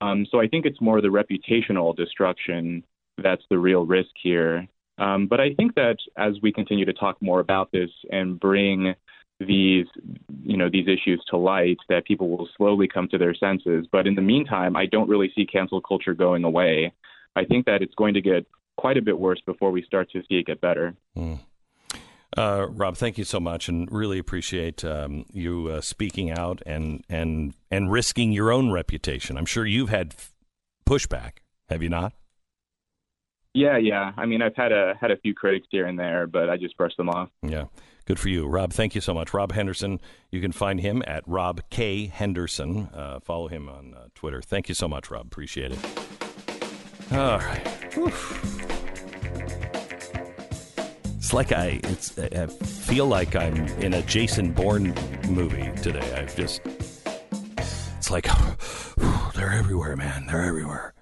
[0.00, 2.84] um, so I think it's more the reputational destruction
[3.22, 4.66] that's the real risk here.
[4.98, 8.94] Um, but I think that as we continue to talk more about this and bring
[9.40, 9.86] these,
[10.42, 13.86] you know, these issues to light, that people will slowly come to their senses.
[13.90, 16.92] But in the meantime, I don't really see cancel culture going away.
[17.34, 18.46] I think that it's going to get
[18.78, 20.94] quite a bit worse before we start to see it get better.
[21.16, 21.40] Mm.
[22.36, 27.02] Uh, Rob, thank you so much, and really appreciate um, you uh, speaking out and
[27.08, 29.38] and and risking your own reputation.
[29.38, 30.14] I'm sure you've had
[30.86, 32.12] pushback, have you not?
[33.54, 34.12] Yeah, yeah.
[34.18, 36.76] I mean, I've had a had a few critics here and there, but I just
[36.76, 37.30] brushed them off.
[37.42, 37.64] Yeah,
[38.04, 38.72] good for you, Rob.
[38.72, 39.98] Thank you so much, Rob Henderson.
[40.30, 42.90] You can find him at Rob K Henderson.
[42.92, 44.42] Uh, follow him on uh, Twitter.
[44.42, 45.24] Thank you so much, Rob.
[45.26, 45.78] Appreciate it.
[47.12, 47.94] All right.
[47.94, 48.75] Whew.
[51.26, 54.94] It's like I, it's, I feel like I'm in a Jason Bourne
[55.28, 56.14] movie today.
[56.14, 58.28] I've just, it's like,
[59.34, 60.26] they're everywhere, man.
[60.28, 60.94] They're everywhere.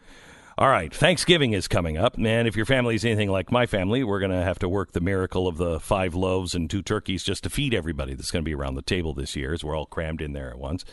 [0.56, 2.46] All right, Thanksgiving is coming up, man.
[2.46, 5.00] If your family is anything like my family, we're going to have to work the
[5.02, 8.48] miracle of the five loaves and two turkeys just to feed everybody that's going to
[8.48, 10.86] be around the table this year, as we're all crammed in there at once.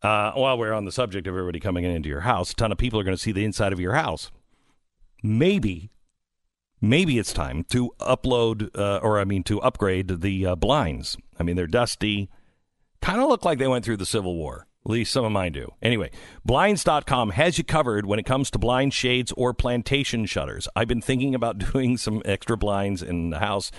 [0.00, 2.78] Uh, while we're on the subject of everybody coming into your house, a ton of
[2.78, 4.30] people are going to see the inside of your house.
[5.24, 5.90] Maybe
[6.80, 11.16] maybe it's time to upload, uh, or I mean, to upgrade the uh, blinds.
[11.38, 12.30] I mean, they're dusty,
[13.00, 14.66] kind of look like they went through the Civil War.
[14.84, 15.74] At least some of mine do.
[15.82, 16.10] Anyway,
[16.44, 20.68] Blinds.com has you covered when it comes to blind shades or plantation shutters.
[20.74, 23.70] I've been thinking about doing some extra blinds in the house,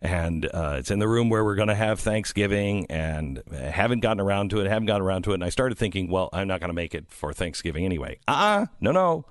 [0.00, 4.00] and uh, it's in the room where we're going to have Thanksgiving, and I haven't
[4.00, 5.34] gotten around to it, haven't gotten around to it.
[5.34, 8.18] And I started thinking, well, I'm not going to make it for Thanksgiving anyway.
[8.28, 9.24] Ah, uh-uh, no, no.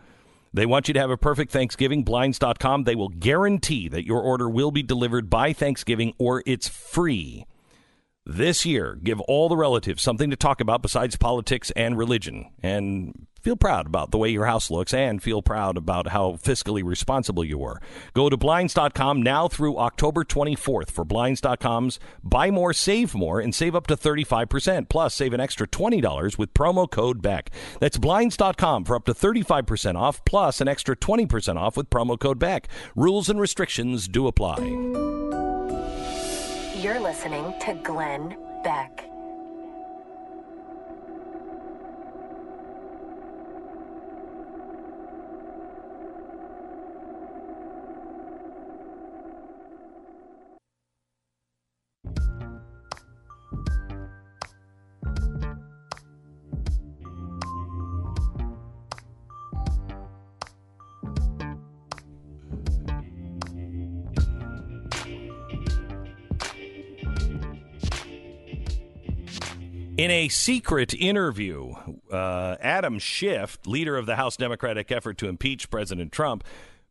[0.56, 2.04] They want you to have a perfect Thanksgiving.
[2.06, 2.86] Blinds.com.
[2.86, 7.46] They will guarantee that your order will be delivered by Thanksgiving or it's free.
[8.26, 12.52] This year, give all the relatives something to talk about besides politics and religion.
[12.64, 16.84] And feel proud about the way your house looks and feel proud about how fiscally
[16.84, 17.80] responsible you were.
[18.16, 23.76] Go to Blinds.com now through October 24th for Blinds.com's Buy More, Save More and save
[23.76, 24.90] up to 35%.
[24.90, 27.52] Plus, save an extra $20 with promo code BECK.
[27.80, 32.40] That's Blinds.com for up to 35% off, plus an extra 20% off with promo code
[32.40, 32.68] BECK.
[32.96, 34.58] Rules and restrictions do apply.
[36.82, 39.06] You're listening to Glenn Beck.
[69.98, 71.74] In a secret interview,
[72.12, 76.44] uh, Adam Schiff, leader of the House Democratic effort to impeach President Trump,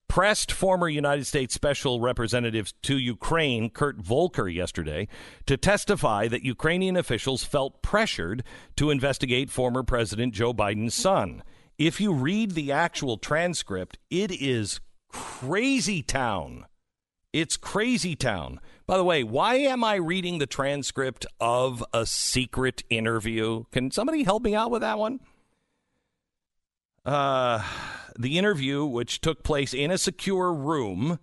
[0.08, 5.06] pressed former United States Special Representative to Ukraine, Kurt Volker, yesterday
[5.44, 8.42] to testify that Ukrainian officials felt pressured
[8.76, 11.42] to investigate former President Joe Biden's son.
[11.76, 14.80] If you read the actual transcript, it is
[15.10, 16.64] crazy town.
[17.34, 18.60] It's crazy town.
[18.86, 23.64] By the way, why am I reading the transcript of a secret interview?
[23.72, 25.18] Can somebody help me out with that one?
[27.04, 27.60] Uh,
[28.16, 31.18] the interview, which took place in a secure room,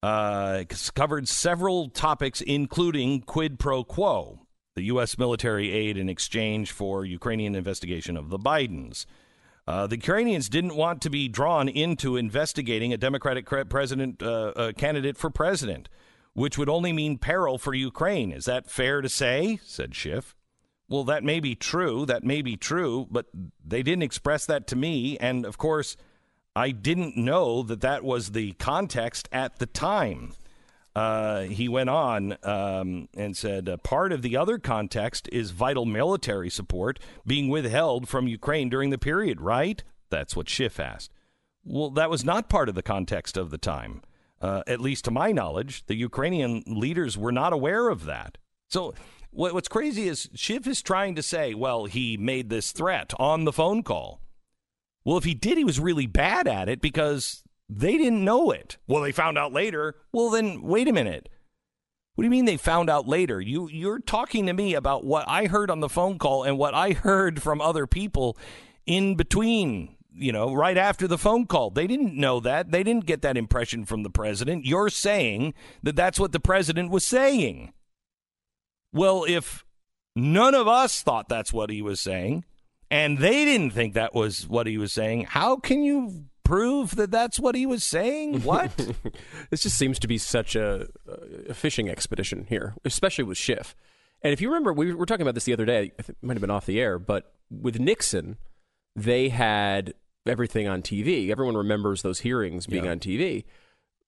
[0.00, 0.62] uh,
[0.94, 4.46] covered several topics, including quid pro quo,
[4.76, 5.18] the U.S.
[5.18, 9.06] military aid in exchange for Ukrainian investigation of the Bidens.
[9.66, 14.72] Uh, the Ukrainians didn't want to be drawn into investigating a Democratic president uh, uh,
[14.72, 15.88] candidate for president
[16.36, 18.30] which would only mean peril for Ukraine.
[18.30, 19.58] Is that fair to say?
[19.64, 20.36] said Schiff.
[20.86, 22.04] Well, that may be true.
[22.04, 23.26] That may be true, but
[23.64, 25.16] they didn't express that to me.
[25.18, 25.96] And of course,
[26.54, 30.34] I didn't know that that was the context at the time.
[30.96, 35.84] Uh, he went on um, and said uh, part of the other context is vital
[35.84, 39.84] military support being withheld from Ukraine during the period, right?
[40.08, 41.12] That's what Schiff asked.
[41.62, 44.00] Well, that was not part of the context of the time.
[44.40, 48.38] Uh, at least to my knowledge, the Ukrainian leaders were not aware of that.
[48.68, 48.94] So
[49.30, 53.44] what, what's crazy is Schiff is trying to say, well, he made this threat on
[53.44, 54.22] the phone call.
[55.04, 58.76] Well, if he did, he was really bad at it because they didn't know it.
[58.86, 59.96] Well, they found out later.
[60.12, 61.28] Well, then wait a minute.
[62.14, 63.40] What do you mean they found out later?
[63.40, 66.72] You you're talking to me about what I heard on the phone call and what
[66.72, 68.38] I heard from other people
[68.86, 71.70] in between, you know, right after the phone call.
[71.70, 72.70] They didn't know that.
[72.70, 74.64] They didn't get that impression from the president.
[74.64, 75.52] You're saying
[75.82, 77.74] that that's what the president was saying.
[78.92, 79.66] Well, if
[80.14, 82.44] none of us thought that's what he was saying
[82.90, 87.10] and they didn't think that was what he was saying, how can you prove that
[87.10, 88.42] that's what he was saying?
[88.42, 88.70] What?
[89.50, 90.88] this just seems to be such a,
[91.48, 93.74] a, fishing expedition here, especially with Schiff.
[94.22, 95.92] And if you remember, we were talking about this the other day.
[95.98, 98.36] It might have been off the air, but with Nixon,
[98.94, 99.94] they had
[100.26, 101.30] everything on TV.
[101.30, 102.92] Everyone remembers those hearings being Yeah.
[102.92, 103.44] on TV.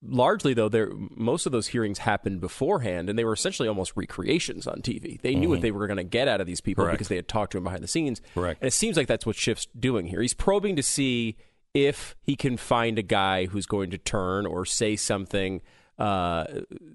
[0.01, 0.69] Largely, though,
[1.11, 5.21] most of those hearings happened beforehand, and they were essentially almost recreations on TV.
[5.21, 6.87] They knew what they were going to get out of these people Mm-hmm.
[6.91, 6.97] Correct.
[6.99, 8.21] because they had talked to them behind the scenes.
[8.33, 8.61] Correct.
[8.61, 10.21] And it seems like that's what Schiff's doing here.
[10.21, 11.35] He's probing to see
[11.73, 15.61] if he can find a guy who's going to turn or say something
[15.97, 16.45] uh,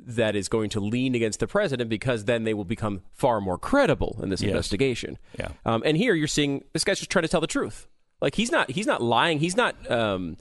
[0.07, 3.59] that is going to lean against the president, because then they will become far more
[3.59, 4.49] credible in this Yes.
[4.49, 5.19] investigation.
[5.39, 5.49] Yeah.
[5.67, 7.87] Um, and here you're seeing this guy's just trying to tell the truth.
[8.23, 9.41] Like he's not he's not lying.
[9.41, 10.39] He's not um,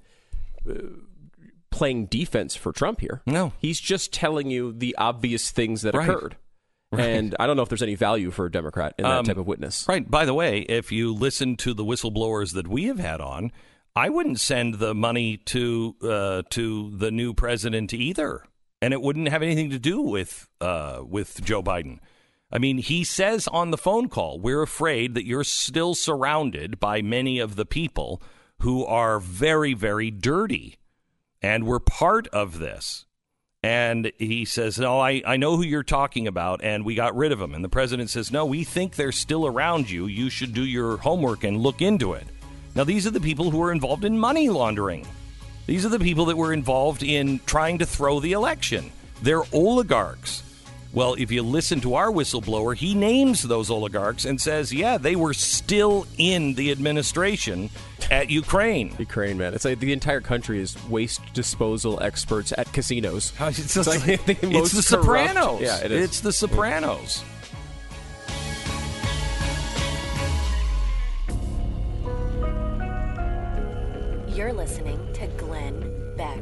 [1.72, 3.22] playing defense for Trump here.
[3.26, 3.52] No.
[3.60, 6.08] he's just telling you the obvious things that Right.
[6.10, 6.38] occurred.
[6.92, 9.38] And I don't know if there's any value for a Democrat in that Um, type
[9.38, 9.86] of witness.
[9.90, 10.10] Right.
[10.10, 13.52] By the way, if you listen to the whistleblowers that we have had on,
[13.96, 18.44] I wouldn't send the money to uh, to the new president either,
[18.82, 22.00] and it wouldn't have anything to do with uh, with Joe Biden.
[22.52, 27.04] I mean, he says on the phone call, "We're afraid that you're still surrounded by
[27.04, 28.22] many of the people
[28.62, 30.80] who are very, very dirty,
[31.42, 33.06] and we're part of this."
[33.66, 37.32] And he says, No, I, I know who you're talking about, and we got rid
[37.32, 37.54] of them.
[37.54, 40.06] And the president says, No, we think they're still around you.
[40.06, 42.28] You should do your homework and look into it.
[42.76, 45.08] Now, these are the people who were involved in money laundering.
[45.68, 48.92] These are the people that were involved in trying to throw the election.
[49.22, 50.42] They're oligarchs.
[50.92, 55.16] Well, if you listen to our whistleblower, he names those oligarchs and says, yeah, they
[55.16, 57.72] were still in the administration
[58.12, 58.94] at Ukraine.
[59.00, 59.56] Ukraine, man.
[59.56, 63.34] It's like the entire country is waste disposal experts at casinos.
[63.40, 65.62] It's, It's like the it's the corrupt- Sopranos.
[65.62, 66.04] Yeah, it is.
[66.04, 67.24] It's the Sopranos.
[74.34, 76.42] You're listening to Glenn Beck.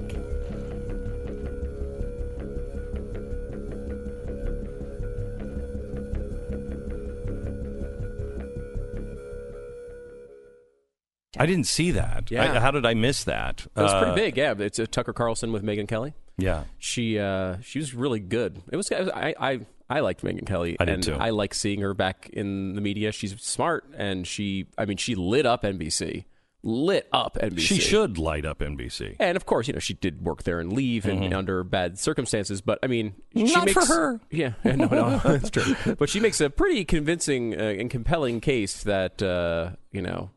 [11.37, 12.29] I didn't see that.
[12.29, 12.53] Yeah.
[12.55, 13.65] I- how did I miss that?
[13.75, 14.53] It was Uh, pretty big, yeah.
[14.59, 16.13] It's uh, Tucker Carlson with Megyn Kelly.
[16.37, 16.65] Yeah.
[16.77, 18.61] She uh, she was really good.
[18.71, 20.75] It was I I, I liked Megyn Kelly.
[20.79, 21.15] I did and too.
[21.15, 23.11] I like seeing her back in the media.
[23.11, 26.25] She's smart and she I mean she lit up NBC.
[26.63, 27.59] Lit up NBC.
[27.59, 29.15] She should light up NBC.
[29.19, 32.61] And of course, you know, she did work there and leave and under bad circumstances.
[32.61, 33.53] But I mean, she Mm-hmm.
[33.53, 34.19] Not makes, for her.
[34.29, 35.95] Yeah, no, no, that's true.
[35.95, 40.29] But she makes a pretty convincing uh, and compelling case that uh, you know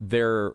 [0.00, 0.54] they're.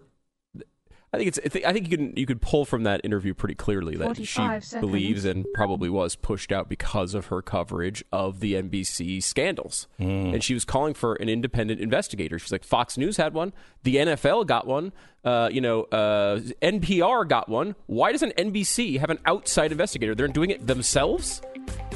[1.16, 1.40] I think it's.
[1.44, 4.16] I think- I think you can you could pull from that interview pretty clearly that
[4.18, 4.74] she seconds.
[4.80, 10.44] believes and probably was pushed out because of her coverage of the NBC scandals, and
[10.44, 12.38] she was calling for an independent investigator.
[12.40, 13.54] She's like, Fox News had one,
[13.84, 14.92] the NFL got one,
[15.24, 17.76] uh, you know, uh, NPR got one.
[17.88, 20.16] Why doesn't NBC have an outside investigator?
[20.16, 21.42] They're doing it themselves.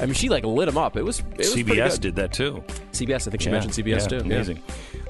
[0.00, 0.96] I mean, she like lit them up.
[0.96, 2.00] It was, it was CBS good.
[2.00, 2.64] did that too.
[2.92, 4.28] CBS, I think she Yeah, mentioned CBS yeah, too.
[4.28, 4.54] Yeah.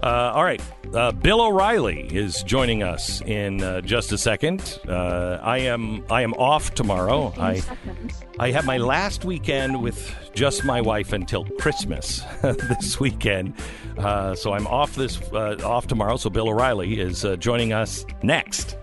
[0.02, 0.62] Uh, all right.
[0.94, 4.80] Uh, Bill O'Reilly is joining us in uh, just a second.
[4.88, 7.32] Uh, I am I am off tomorrow.
[7.38, 8.24] I seconds.
[8.38, 13.54] I have my last weekend with just my wife until Christmas this weekend.
[13.98, 16.16] Uh, so I'm off this uh, off tomorrow.
[16.16, 18.76] So Bill O'Reilly is uh, joining us next.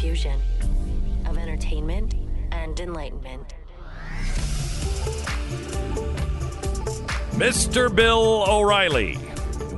[0.00, 0.40] Fusion
[1.26, 2.14] of entertainment
[2.52, 3.52] and enlightenment.
[7.32, 7.94] Mr.
[7.94, 9.18] Bill O'Reilly,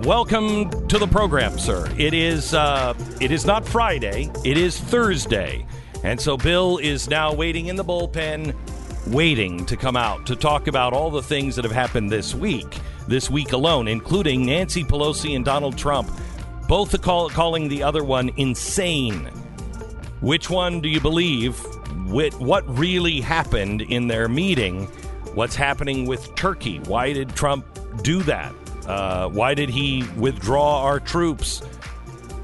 [0.05, 1.93] welcome to the program, sir.
[1.99, 5.67] It is uh, it is not Friday; it is Thursday,
[6.05, 8.55] and so Bill is now waiting in the bullpen,
[9.13, 12.79] waiting to come out to talk about all the things that have happened this week,
[13.09, 16.09] this week alone, including Nancy Pelosi and Donald Trump,
[16.69, 19.29] both call, calling the other one insane.
[20.23, 21.59] Which one do you believe?
[22.09, 24.87] Wh- What really happened in their meeting?
[25.35, 26.79] What's happening with Turkey?
[26.81, 27.67] Why did Trump
[28.03, 28.55] do that?
[28.87, 31.63] Uh, why did he withdraw our troops?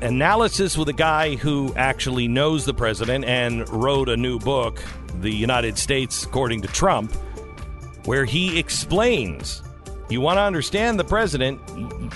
[0.00, 4.80] analysis with a guy who actually knows the president and wrote a new book,
[5.22, 7.12] The United States According to Trump,
[8.04, 9.60] where he explains
[10.08, 11.60] you want to understand the president,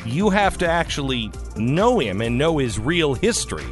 [0.07, 3.67] you have to actually know him and know his real history.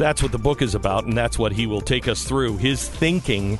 [0.00, 2.88] That's what the book is about, and that's what he will take us through his
[2.88, 3.58] thinking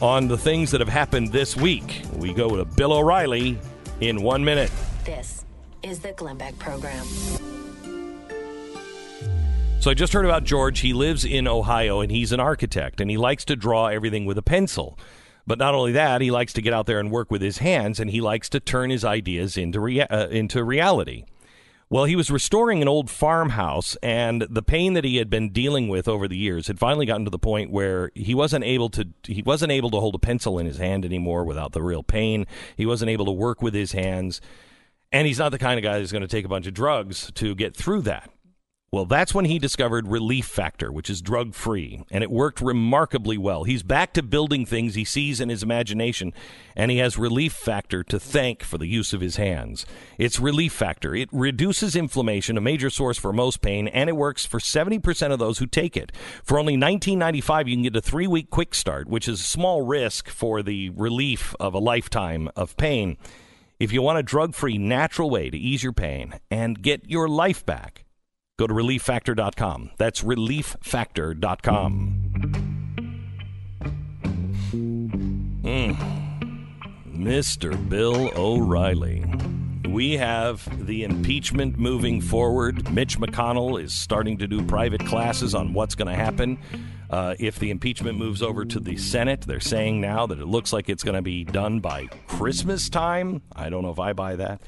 [0.00, 2.00] on the things that have happened this week.
[2.16, 3.58] We go to Bill O'Reilly
[4.00, 4.70] in one minute.
[5.04, 5.44] This
[5.82, 7.04] is the Glenn Beck Program.
[9.80, 10.80] So I just heard about George.
[10.80, 14.38] He lives in Ohio and he's an architect and he likes to draw everything with
[14.38, 14.98] a pencil.
[15.46, 18.00] But not only that, he likes to get out there and work with his hands
[18.00, 21.26] and he likes to turn his ideas into rea- uh, into reality.
[21.92, 25.88] Well, he was restoring an old farmhouse, and the pain that he had been dealing
[25.88, 29.08] with over the years had finally gotten to the point where he wasn't able to
[29.24, 32.46] he wasn't able to hold a pencil in his hand anymore without the real pain.
[32.78, 34.40] He wasn't able to work with his hands,
[35.12, 37.30] and he's not the kind of guy who's going to take a bunch of drugs
[37.34, 38.30] to get through that.
[38.92, 43.38] Well, that's when he discovered Relief Factor, which is drug free, and it worked remarkably
[43.38, 43.64] well.
[43.64, 46.34] He's back to building things he sees in his imagination,
[46.76, 49.86] and he has Relief Factor to thank for the use of his hands.
[50.18, 51.14] It's Relief Factor.
[51.14, 55.38] It reduces inflammation, a major source for most pain, and it works for 70% of
[55.38, 56.12] those who take it.
[56.44, 59.80] For only $19.95, you can get a three week quick start, which is a small
[59.80, 63.16] risk for the relief of a lifetime of pain.
[63.80, 67.26] If you want a drug free, natural way to ease your pain and get your
[67.26, 68.01] life back,
[68.62, 69.90] Go to relieffactor.com.
[69.96, 72.20] That's relieffactor.com.
[75.64, 75.96] Mm.
[77.08, 77.88] Mr.
[77.88, 79.24] Bill O'Reilly.
[79.88, 82.88] We have the impeachment moving forward.
[82.92, 86.56] Mitch McConnell is starting to do private classes on what's going to happen
[87.10, 89.40] uh, if the impeachment moves over to the Senate.
[89.40, 93.42] They're saying now that it looks like it's going to be done by Christmas time.
[93.56, 94.62] I don't know if I buy that.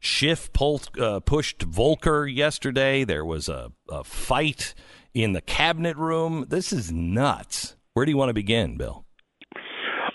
[0.00, 3.04] Schiff pulled, uh, pushed Volker yesterday.
[3.04, 4.74] There was a, a fight
[5.12, 6.46] in the cabinet room.
[6.48, 7.76] This is nuts.
[7.92, 9.04] Where do you want to begin, Bill?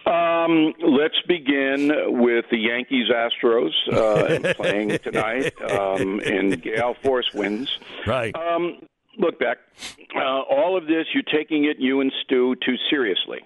[0.08, 7.78] Um, let's begin with the Yankees Astros uh, playing tonight um, in gale force winds.
[8.08, 8.36] Right.
[8.36, 9.58] Um, look, Beck,
[10.16, 13.40] uh, all of this, you're taking it, you and Stu, too seriously.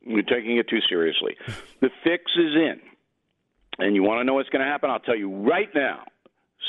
[0.00, 1.36] You're taking it too seriously.
[1.80, 2.80] The fix is in
[3.78, 6.04] and you want to know what's going to happen, I'll tell you right now.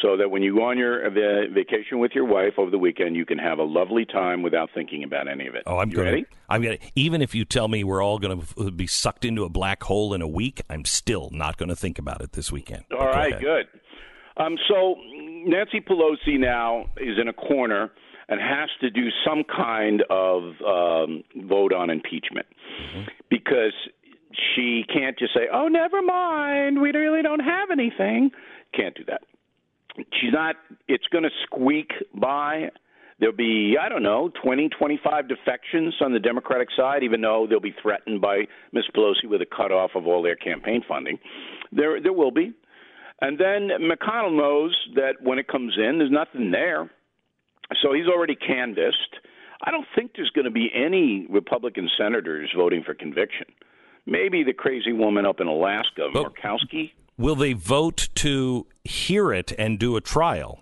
[0.03, 3.25] So that when you go on your vacation with your wife over the weekend, you
[3.25, 5.63] can have a lovely time without thinking about any of it.
[5.65, 6.25] Oh, I'm you gonna, ready?
[6.47, 6.77] I'm gonna.
[6.95, 10.13] Even if you tell me we're all going to be sucked into a black hole
[10.13, 12.83] in a week, I'm still not going to think about it this weekend.
[12.97, 13.67] All right, good.
[14.37, 17.91] Um, so Nancy Pelosi now is in a corner
[18.29, 22.45] and has to do some kind of um, vote on impeachment
[22.79, 23.01] mm-hmm.
[23.29, 23.73] because
[24.33, 28.31] she can't just say, "Oh, never mind, we really don't have anything."
[28.73, 29.21] Can't do that.
[30.13, 30.55] She's not.
[30.87, 32.69] It's going to squeak by.
[33.19, 37.59] There'll be, I don't know, 20, 25 defections on the Democratic side, even though they'll
[37.59, 38.85] be threatened by Ms.
[38.95, 41.19] Pelosi with a cutoff of all their campaign funding.
[41.73, 42.53] There, there will be.
[43.19, 46.89] And then McConnell knows that when it comes in, there's nothing there.
[47.81, 49.19] So he's already canvassed.
[49.61, 53.47] I don't think there's going to be any Republican senators voting for conviction
[54.05, 56.91] maybe the crazy woman up in Alaska, but Murkowski.
[57.17, 60.61] Will they vote to hear it and do a trial?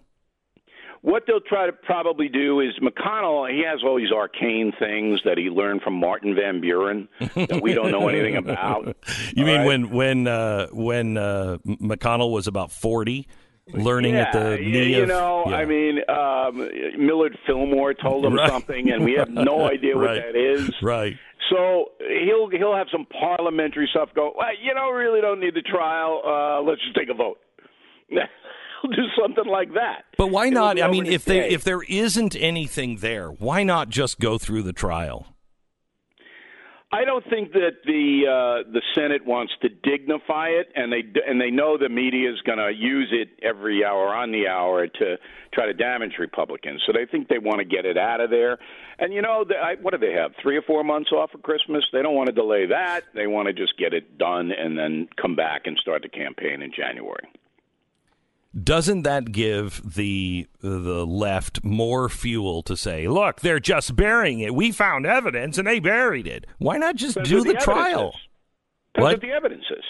[1.02, 3.50] What they'll try to probably do is McConnell.
[3.50, 7.74] He has all these arcane things that he learned from Martin Van Buren that we
[7.74, 8.98] don't know anything about.
[9.36, 9.66] you mean right?
[9.66, 13.28] when when uh, when uh, McConnell was about forty?
[13.74, 15.58] learning yeah, at the knee you of, know yeah.
[15.58, 18.50] i mean um millard fillmore told him right.
[18.50, 20.22] something and we have no idea what right.
[20.22, 21.18] that is right
[21.50, 24.34] so he'll he'll have some parliamentary stuff go.
[24.38, 26.22] Well, you know, really don't need the trial.
[26.26, 27.38] Uh, let's just take a vote.
[28.10, 30.06] he'll do something like that.
[30.18, 30.82] But why not?
[30.82, 34.74] I mean, if there if there isn't anything there, why not just go through the
[34.74, 35.28] trial?
[36.90, 41.40] I don't think that the uh, the Senate wants to dignify it, and they and
[41.40, 45.18] they know the media is going to use it every hour on the hour to
[45.54, 46.82] try to damage Republicans.
[46.86, 48.58] So they think they want to get it out of there.
[49.00, 50.32] And you know, I, what do they have?
[50.42, 51.84] Three or four months off of Christmas.
[51.92, 53.02] They don't want to delay that.
[53.14, 56.62] They want to just get it done and then come back and start the campaign
[56.62, 57.28] in January
[58.64, 64.54] doesn't that give the the left more fuel to say, look, they're just burying it.
[64.56, 66.46] We found evidence and they buried it.
[66.58, 68.14] Why not just Depends do the, the trial?
[68.96, 69.14] That's what?
[69.14, 69.84] what the evidence is.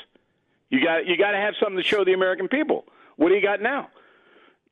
[0.70, 2.86] You got you got to have something to show the American people.
[3.15, 3.89] What do you got now?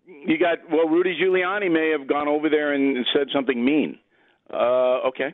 [0.06, 4.00] You got well, Rudy Giuliani may have gone over there and said something mean.
[4.52, 5.34] Uh, okay.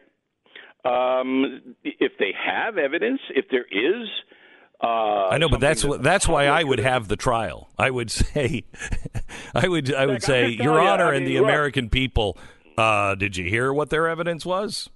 [0.84, 4.08] Um, if they have evidence, if there is
[4.84, 7.70] Uh, I know, but that's something that's why I would have the trial.
[7.78, 8.64] I would say,
[9.54, 11.50] I would I would Like, say, Your telling you, Honor, I and mean, the look.
[11.50, 12.38] American people.
[12.78, 14.90] Uh, did you hear what their evidence was?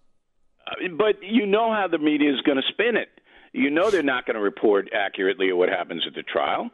[0.97, 3.09] But you know how the media is going to spin it.
[3.53, 6.69] You know they're not going to report accurately what happens at the trial.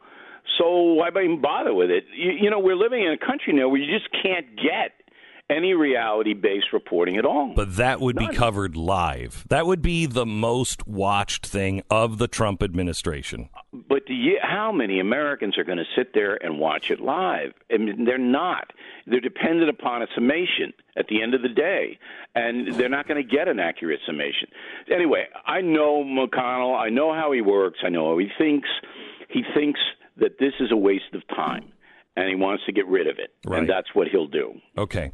[0.58, 2.04] So why even bother with it?
[2.16, 4.92] You, you know, we're living in a country now where you just can't get
[5.50, 7.52] any reality-based reporting at all.
[7.54, 9.44] But that would be covered live.
[9.48, 13.50] That would be the most watched thing of the Trump administration.
[13.72, 17.52] But you, how many Americans are going to sit there and watch it live?
[17.72, 18.72] I mean, they're not.
[19.06, 21.98] They're dependent upon a summation at the end of the day,
[22.34, 24.48] and they're not going to get an accurate summation.
[24.90, 26.78] Anyway, I know McConnell.
[26.78, 27.80] I know how he works.
[27.84, 28.68] I know how he thinks.
[29.28, 29.80] He thinks
[30.16, 31.72] that this is a waste of time,
[32.16, 33.60] and he wants to get rid of it, Right.
[33.60, 34.54] and that's what he'll do.
[34.76, 35.10] Okay.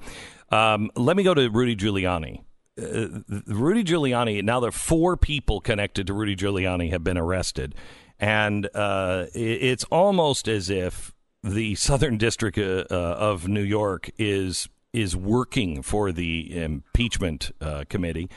[0.50, 2.40] Um, let me go to Rudy Giuliani.
[2.80, 7.74] Uh, Rudy Giuliani, now there are four people connected to Rudy Giuliani have been arrested.
[8.20, 14.68] And uh, it's almost as if the Southern District uh, uh, of New York is
[14.92, 18.28] is working for the impeachment uh, committee.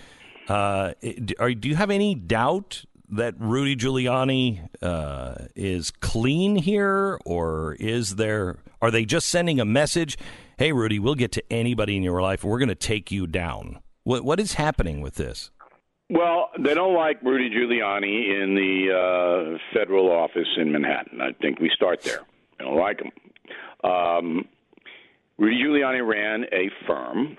[0.50, 0.94] Uh,
[1.40, 8.16] are, do you have any doubt that Rudy Giuliani uh, is clean here, or is
[8.16, 8.58] there?
[8.82, 10.18] Are they just sending a message?
[10.58, 12.44] Hey, Rudy, we'll get to anybody in your life.
[12.44, 13.80] We're going to take you down.
[14.04, 15.52] What what is happening with this?
[16.10, 21.22] Well, they don't like Rudy Giuliani in the uh, federal office in Manhattan.
[21.22, 22.22] I think we start there.
[22.58, 23.12] They don't like him.
[23.90, 24.46] Um,
[25.38, 27.38] Rudy Giuliani ran a firm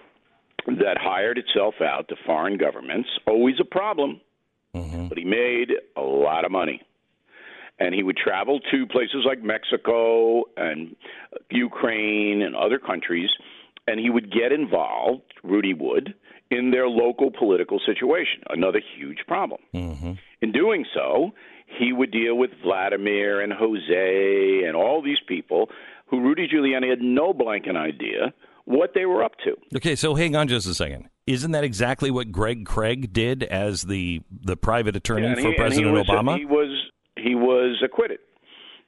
[0.67, 3.09] that hired itself out to foreign governments.
[3.27, 4.21] Always a problem,
[4.75, 5.09] Mm-hmm.
[5.09, 6.81] but he made a lot of money.
[7.79, 10.95] And he would travel to places like Mexico and
[11.51, 13.29] Ukraine and other countries,
[13.87, 16.15] and he would get involved, Rudy would,
[16.51, 18.43] in their local political situation.
[18.49, 19.61] Another huge problem.
[19.75, 20.13] Mm-hmm.
[20.43, 21.33] In doing so,
[21.79, 25.69] he would deal with Vladimir and Jose and all these people
[26.07, 28.33] who Rudy Giuliani had no blanket idea
[28.65, 29.57] what they were up to.
[29.77, 31.09] Okay, so hang on just a second.
[31.27, 35.57] Isn't that exactly what Greg Craig did as the the private attorney And for he-
[35.57, 36.37] President was, Obama?
[36.39, 38.19] He was he was acquitted.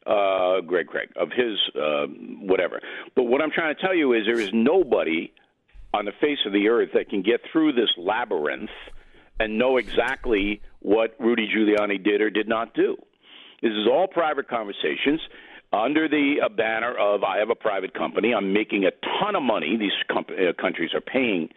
[0.06, 2.06] Uh, Greg Craig of his uh,
[2.40, 2.80] whatever.
[3.16, 5.32] But what I'm trying to tell you is there is nobody
[5.94, 8.68] on the face of the earth that can get through this labyrinth
[9.40, 12.96] and know exactly what Rudy Giuliani did or did not do.
[13.62, 15.20] This is all private conversations
[15.72, 18.34] under the uh, banner of I have a private company.
[18.34, 18.90] I'm making a
[19.22, 19.76] ton of money.
[19.78, 21.48] These com- uh, countries are paying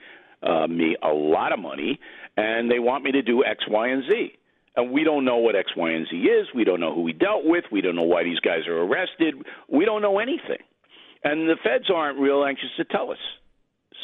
[0.44, 2.00] uh, me a lot of money,
[2.36, 4.34] and they want me to do X, Y, and Z.
[4.76, 6.48] And we don't know what X, Y, and Z is.
[6.54, 7.66] We don't know who we dealt with.
[7.72, 9.34] We don't know why these guys are arrested.
[9.68, 10.62] We don't know anything.
[11.24, 13.18] And the feds aren't real anxious to tell us.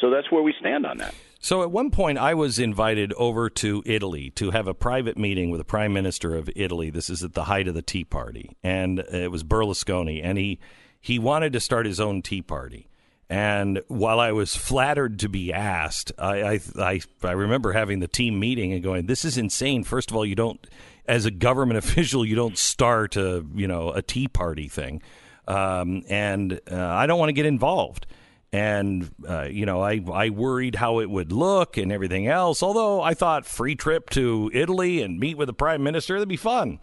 [0.00, 1.14] So that's where we stand on that.
[1.38, 5.50] So at one point, I was invited over to Italy to have a private meeting
[5.50, 6.90] with the Prime Minister of Italy.
[6.90, 10.58] This is at the height of the Tea Party, and it was Berlusconi, and he
[11.00, 12.88] he wanted to start his own Tea Party.
[13.30, 18.08] And while I was flattered to be asked, I I, I, I remember having the
[18.08, 20.64] team meeting and going, "This is insane." First of all, you don't,
[21.06, 25.02] as a government official, you don't start a you know a Tea Party thing,
[25.48, 28.06] um, and uh, I don't want to get involved
[28.54, 32.62] and uh, you know I I worried how it would look and everything else.
[32.62, 36.36] Although I thought free trip to Italy and meet with the prime minister that'd be
[36.36, 36.78] fun.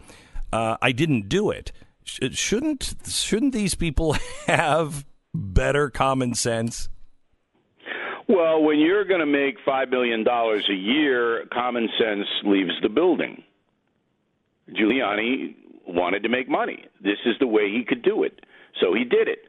[0.52, 1.72] Uh, I didn't do it.
[2.04, 4.12] Sh- shouldn't shouldn't these people
[4.46, 6.88] have better common sense?
[8.28, 13.42] Well, when you're going to make $5 million a year, common sense leaves the building.
[14.70, 15.54] Giuliani
[15.86, 16.86] wanted to make money.
[17.02, 18.40] This is the way he could do it.
[18.80, 19.40] So he did it.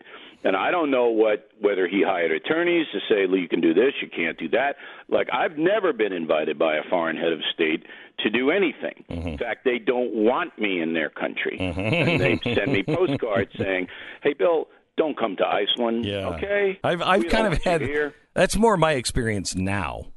[0.43, 3.73] And I don't know what whether he hired attorneys to say, "Well, you can do
[3.73, 4.75] this, you can't do that."
[5.07, 7.85] Like I've never been invited by a foreign head of state
[8.19, 9.05] to do anything.
[9.09, 9.27] Mm-hmm.
[9.29, 11.79] In fact, they don't want me in their country, mm-hmm.
[11.79, 13.87] and they send me postcards saying,
[14.21, 14.67] "Hey, Bill,
[14.97, 16.29] don't come to Iceland." Yeah.
[16.29, 16.79] Okay.
[16.83, 18.13] I've I've We kind of had here.
[18.33, 20.07] that's more my experience now.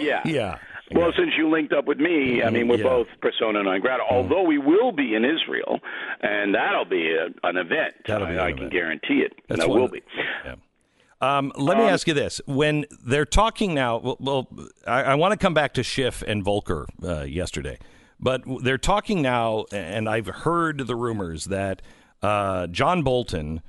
[0.00, 0.22] Yeah.
[0.26, 0.58] Yeah.
[0.94, 2.82] Well, since you linked up with me, I mean, we're Yeah.
[2.84, 2.88] Mm.
[2.90, 4.02] both persona non grata.
[4.10, 5.80] Although we will be in Israel,
[6.20, 7.94] and that'll be a, an event.
[8.06, 8.58] That'll be I, an I event.
[8.58, 9.32] can guarantee it.
[9.48, 10.02] That's one will be.
[10.44, 10.56] Yeah.
[11.22, 14.48] Um, let me ask you this: When they're talking now, well, well
[14.86, 17.78] I, I want to come back to Schiff and Volker uh, yesterday,
[18.20, 21.80] but they're talking now, and I've heard the rumors that
[22.22, 23.62] uh, John Bolton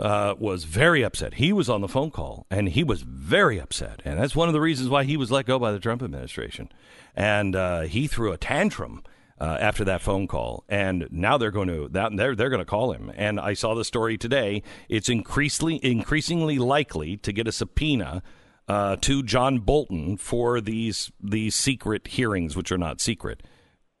[0.00, 1.34] uh, was very upset.
[1.34, 4.54] He was on the phone call, and he was very upset, and that's one of
[4.54, 6.70] the reasons why he was let go by the Trump administration.
[7.14, 9.02] And uh, he threw a tantrum
[9.38, 12.66] uh, after that phone call, and now they're going to that they're they're going to
[12.66, 13.12] call him.
[13.14, 14.62] And I saw the story today.
[14.88, 18.22] It's increasingly increasingly likely to get a subpoena
[18.68, 23.42] uh, to John Bolton for these these secret hearings, which are not secret.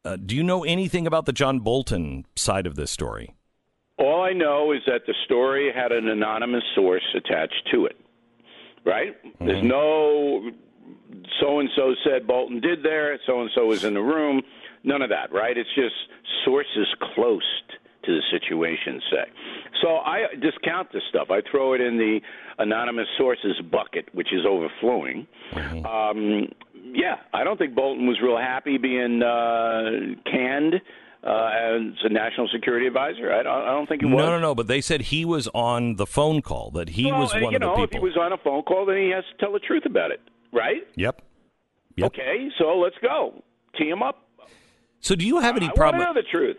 [0.02, 3.34] Uh, do you know anything about the John Bolton side of this story?
[4.00, 7.96] All I know is that the story had an anonymous source attached to it.
[8.84, 9.14] Right?
[9.22, 9.46] Mm-hmm.
[9.46, 10.50] There's no
[11.40, 14.42] so and so said Bolton did there, so and so was in the room.
[14.84, 15.56] None of that, right?
[15.56, 15.94] It's just
[16.44, 17.42] sources close
[18.04, 19.24] to the situation say.
[19.82, 21.28] So I discount this stuff.
[21.30, 22.20] I throw it in the
[22.58, 25.26] anonymous sources bucket, which is overflowing.
[25.52, 25.86] Mm-hmm.
[25.86, 26.48] Um,
[26.94, 29.90] yeah, I don't think Bolton was real happy being uh,
[30.30, 30.80] canned
[31.22, 33.32] uh, as a national security advisor.
[33.32, 34.16] I don't, I don't think he was.
[34.16, 34.54] No, no, no.
[34.54, 36.70] But they said he was on the phone call.
[36.70, 37.84] That he well, was one you of know, the people.
[37.84, 40.10] If he was on a phone call, then he has to tell the truth about
[40.10, 40.20] it,
[40.52, 40.86] right?
[40.96, 41.22] Yep.
[41.96, 42.06] yep.
[42.06, 43.42] Okay, so let's go.
[43.78, 44.26] Tee him up.
[45.02, 46.02] So, do you have any problem?
[46.02, 46.58] I know the truth.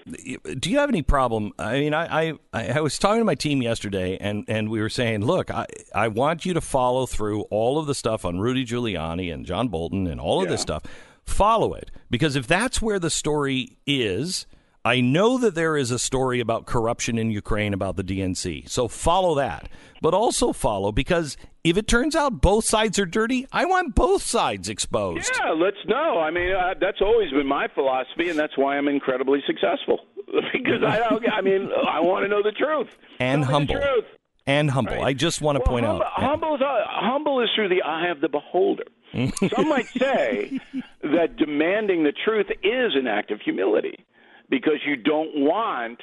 [0.59, 1.51] Do you have any problem?
[1.59, 4.89] I mean, I, I, I was talking to my team yesterday, and, and we were
[4.89, 8.65] saying, look, I, I want you to follow through all of the stuff on Rudy
[8.65, 10.53] Giuliani and John Bolton and all of yeah.
[10.53, 10.83] this stuff.
[11.23, 14.47] Follow it because if that's where the story is,
[14.83, 18.67] I know that there is a story about corruption in Ukraine about the DNC.
[18.67, 19.69] So follow that.
[20.01, 24.23] But also follow because if it turns out both sides are dirty, I want both
[24.23, 25.29] sides exposed.
[25.39, 26.17] Yeah, let's know.
[26.19, 29.99] I mean, uh, that's always been my philosophy, and that's why I'm incredibly successful.
[30.53, 30.99] because I,
[31.31, 33.75] I mean, I want to know the truth and Tell humble.
[33.75, 34.05] truth.
[34.47, 34.95] And humble.
[34.95, 35.03] Right.
[35.03, 36.11] I just want to well, point humble, out.
[36.13, 38.85] Humble is, uh, humble is through the eye of the beholder.
[39.55, 40.59] Some might say
[41.03, 44.03] that demanding the truth is an act of humility
[44.51, 45.99] because you don't want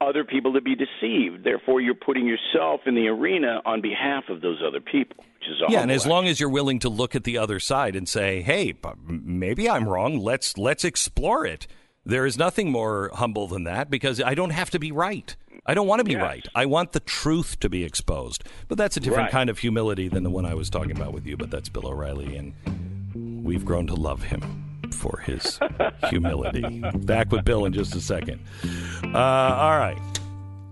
[0.00, 1.44] other people to be deceived.
[1.44, 5.56] Therefore, you're putting yourself in the arena on behalf of those other people, which is
[5.68, 5.82] yeah.
[5.82, 8.74] And as long as you're willing to look at the other side and say, "Hey,
[9.06, 10.18] maybe I'm wrong.
[10.18, 11.66] Let's let's explore it."
[12.06, 15.36] There is nothing more humble than that because I don't have to be right.
[15.66, 16.22] I don't want to be yes.
[16.22, 16.48] right.
[16.54, 18.44] I want the truth to be exposed.
[18.68, 19.32] But that's a different right.
[19.32, 21.36] kind of humility than the one I was talking about with you.
[21.36, 25.58] But that's Bill O'Reilly, and we've grown to love him for his
[26.08, 26.82] humility.
[26.94, 28.40] Back with Bill in just a second.
[29.02, 29.98] Uh, all right.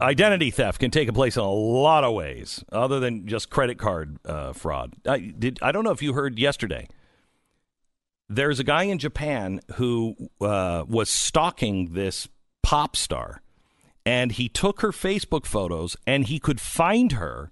[0.00, 4.18] Identity theft can take place in a lot of ways, other than just credit card
[4.26, 4.92] uh, fraud.
[5.08, 5.58] I did.
[5.62, 6.86] I don't know if you heard yesterday.
[8.28, 12.28] There's a guy in Japan who uh, was stalking this
[12.62, 13.40] pop star,
[14.04, 17.50] and he took her Facebook photos, and he could find her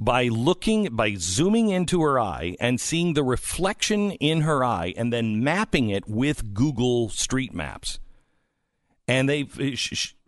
[0.00, 5.12] by looking by zooming into her eye and seeing the reflection in her eye and
[5.12, 8.00] then mapping it with Google Street Maps.
[9.06, 9.76] And they uh,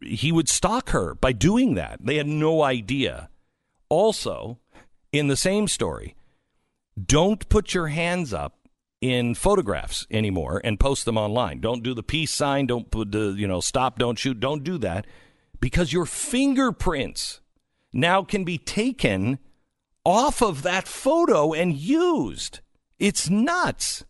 [0.05, 2.05] he would stalk her by doing that.
[2.05, 3.31] They had no idea.
[3.89, 4.59] Also,
[5.11, 6.17] in the same story,
[7.03, 8.59] don't put your hands up
[9.01, 11.61] in photographs anymore and post them online.
[11.61, 14.79] Don't do the peace sign, don't put the, you know, stop, don't shoot, don't do
[14.79, 15.07] that
[15.61, 17.41] because your fingerprints
[17.93, 19.39] now can be taken
[20.05, 22.61] off of that photo and used.
[22.99, 24.05] It's nuts.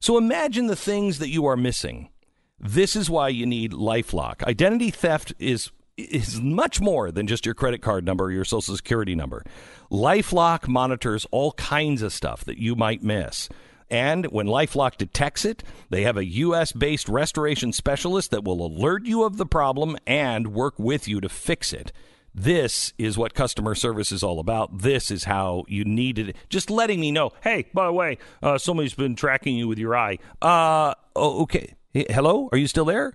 [0.00, 2.10] So imagine the things that you are missing.
[2.58, 4.42] This is why you need LifeLock.
[4.44, 8.74] Identity theft is is much more than just your credit card number or your social
[8.74, 9.44] security number.
[9.92, 13.48] LifeLock monitors all kinds of stuff that you might miss.
[13.90, 16.72] And when Lifelock detects it, they have a U.S.
[16.72, 21.28] based restoration specialist that will alert you of the problem and work with you to
[21.28, 21.92] fix it.
[22.34, 24.78] This is what customer service is all about.
[24.78, 26.36] This is how you needed it.
[26.48, 29.96] Just letting me know, hey, by the way, uh, somebody's been tracking you with your
[29.96, 30.18] eye.
[30.42, 31.74] Uh, oh, okay.
[31.94, 32.48] Hello?
[32.50, 33.14] Are you still there?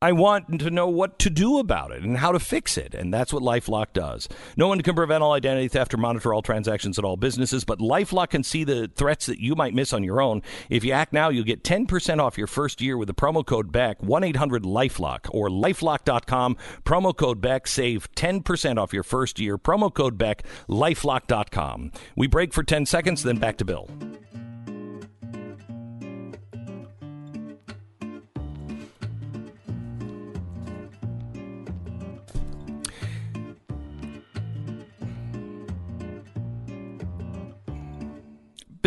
[0.00, 2.94] I want to know what to do about it and how to fix it.
[2.94, 4.28] And that's what Lifelock does.
[4.56, 7.80] No one can prevent all identity theft or monitor all transactions at all businesses, but
[7.80, 10.42] Lifelock can see the threats that you might miss on your own.
[10.70, 13.72] If you act now, you'll get 10% off your first year with the promo code
[13.72, 16.56] BECK, 1 800 Lifelock or lifelock.com.
[16.84, 19.58] Promo code BECK, save 10% off your first year.
[19.58, 21.90] Promo code BECK, lifelock.com.
[22.14, 23.88] We break for 10 seconds, then back to Bill.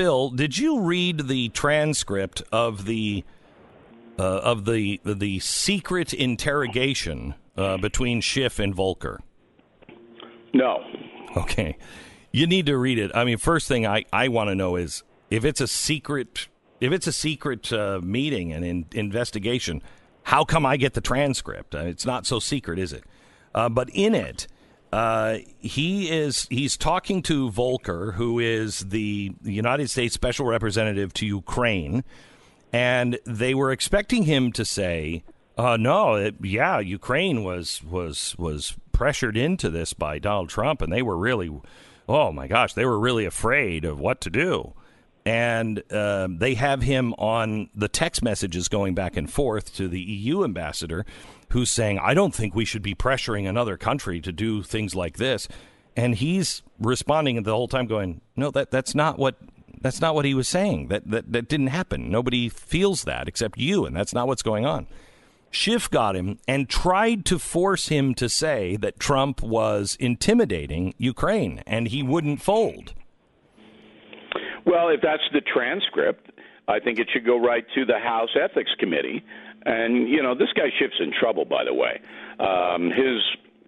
[0.02, 3.24] Bill, did you read the transcript of the
[4.18, 9.20] uh, of the the secret interrogation uh, between Schiff and Volker?
[10.56, 10.84] No.
[11.38, 11.78] Okay,
[12.32, 13.12] you need to read it.
[13.14, 16.48] I mean, first thing I I want to know is if it's a secret
[16.80, 19.84] if it's a secret uh, meeting and in, investigation,
[20.24, 21.76] how come I get the transcript?
[21.76, 23.04] Uh, it's not so secret, is it?
[23.54, 24.48] Uh, but in it
[24.92, 31.26] uh, he is he's talking to Volker, who is the United States Special Representative to
[31.26, 32.04] Ukraine,
[32.74, 35.24] and they were expecting him to say,
[35.58, 40.92] uh, "No, it, yeah, Ukraine was was was pressured into this by Donald Trump, and
[40.92, 41.50] they were really,
[42.10, 44.74] oh my gosh, they were really afraid of what to do."
[45.26, 50.02] and uh, they have him on the text messages going back and forth to the
[50.02, 51.06] EU ambassador,
[51.52, 55.18] who's saying, "I don't think we should be pressuring another country to do things like
[55.18, 55.48] this,"
[55.96, 59.36] and he's responding the whole time, going, "No, that that's not what."
[59.84, 60.90] That's not what he was saying.
[60.90, 62.12] That, that that didn't happen.
[62.12, 64.86] Nobody feels that except you, and that's not what's going on.
[65.50, 71.64] Schiff got him and tried to force him to say that Trump was intimidating Ukraine,
[71.66, 72.94] and he wouldn't fold.
[74.66, 76.30] Well, if that's the transcript,
[76.68, 79.24] I think it should go right to the House Ethics Committee.
[79.66, 82.00] And, you know, this guy Schiff's in trouble, by the way.
[82.40, 83.22] Um, his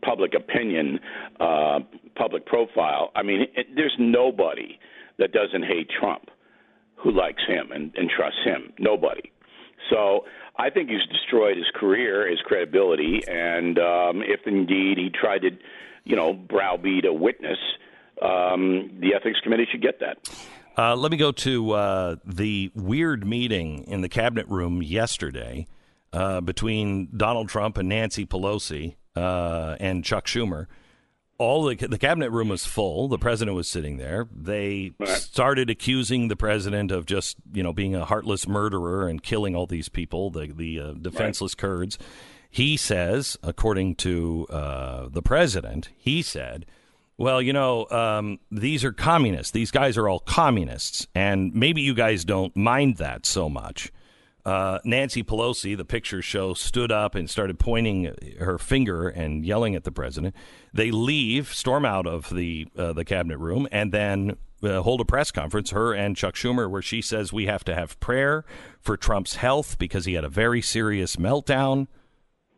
[0.04, 1.00] public opinion,
[1.39, 1.80] uh,
[2.16, 4.80] public profile, I mean, it, there's nobody
[5.20, 6.30] that doesn't hate Trump
[6.96, 8.74] who likes him and, and trusts him.
[8.80, 9.32] Nobody.
[9.89, 10.26] So
[10.58, 15.50] I think he's destroyed his career, his credibility, and um, if indeed he tried to,
[16.06, 17.58] you know, browbeat a witness,
[18.22, 20.18] um, the ethics committee should get that.
[20.78, 25.68] Uh, let me go to uh, the weird meeting in the cabinet room yesterday
[26.14, 30.68] uh, between Donald Trump and Nancy Pelosi uh, and Chuck Schumer.
[31.39, 33.07] All the, the cabinet room was full.
[33.07, 34.28] The president was sitting there.
[34.34, 39.55] They started accusing the president of just you know being a heartless murderer and killing
[39.55, 41.97] all these people, the the uh, defenseless Kurds.
[42.49, 46.68] He says, according to uh, the president, he said
[47.18, 49.51] well, you know, um, these are communists.
[49.51, 53.91] These guys are all communists, and maybe you guys don't mind that so much.
[54.46, 59.74] Uh, Nancy Pelosi, the pictures show, stood up and started pointing her finger and yelling
[59.74, 60.36] at the president.
[60.74, 65.06] They leave, storm out of the uh, the cabinet room, and then uh, hold a
[65.06, 65.72] press conference.
[65.72, 68.44] Her and Chuck Schumer, where she says we have to have prayer
[68.82, 71.88] for Trump's health because he had a very serious meltdown.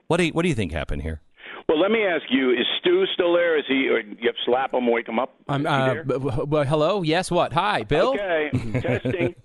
[0.08, 1.22] What do you, what do you think happened here?
[1.68, 3.58] Well, let me ask you: Is Stu still there?
[3.58, 3.88] Is he?
[3.90, 5.36] Or you have to slap him, wake him up?
[5.48, 6.04] I'm, uh, there?
[6.04, 7.02] b- b- b- hello.
[7.02, 7.32] Yes.
[7.32, 7.54] What?
[7.54, 8.14] Hi, Bill.
[8.14, 8.50] Okay,
[8.82, 9.36] testing.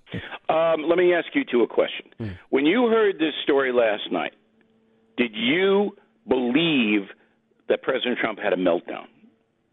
[0.49, 2.05] Um, let me ask you two a question.
[2.17, 2.27] Hmm.
[2.49, 4.33] When you heard this story last night,
[5.17, 5.95] did you
[6.27, 7.07] believe
[7.69, 9.05] that President Trump had a meltdown?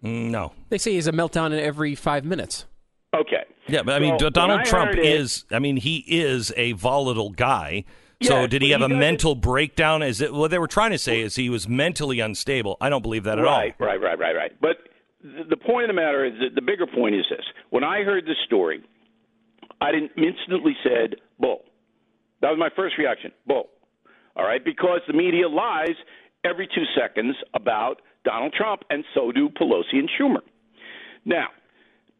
[0.01, 2.67] No, They say he's a meltdown in every five minutes.
[3.15, 3.43] Okay.
[3.67, 4.97] Yeah, but I mean, So, Donald I Trump is.
[4.99, 5.45] it- is.
[5.51, 7.85] I mean, he is a volatile guy.
[8.21, 10.03] So, did he have he a mental breakdown?
[10.03, 11.21] Is it what they were trying to say?
[11.21, 12.77] Is he was mentally unstable?
[12.81, 13.87] I don't believe that at right, all.
[13.87, 14.53] Right, right, right, right.
[14.61, 14.79] But
[15.23, 18.25] the point of the matter is that the bigger point is this: when I heard
[18.25, 18.83] this story,
[19.81, 21.63] I didn't instantly said bull.
[22.41, 23.69] That was my first reaction, bull.
[24.37, 25.97] All right, because the media lies
[26.45, 30.43] every two seconds about Donald Trump, and so do Pelosi and Schumer.
[31.25, 31.49] Now,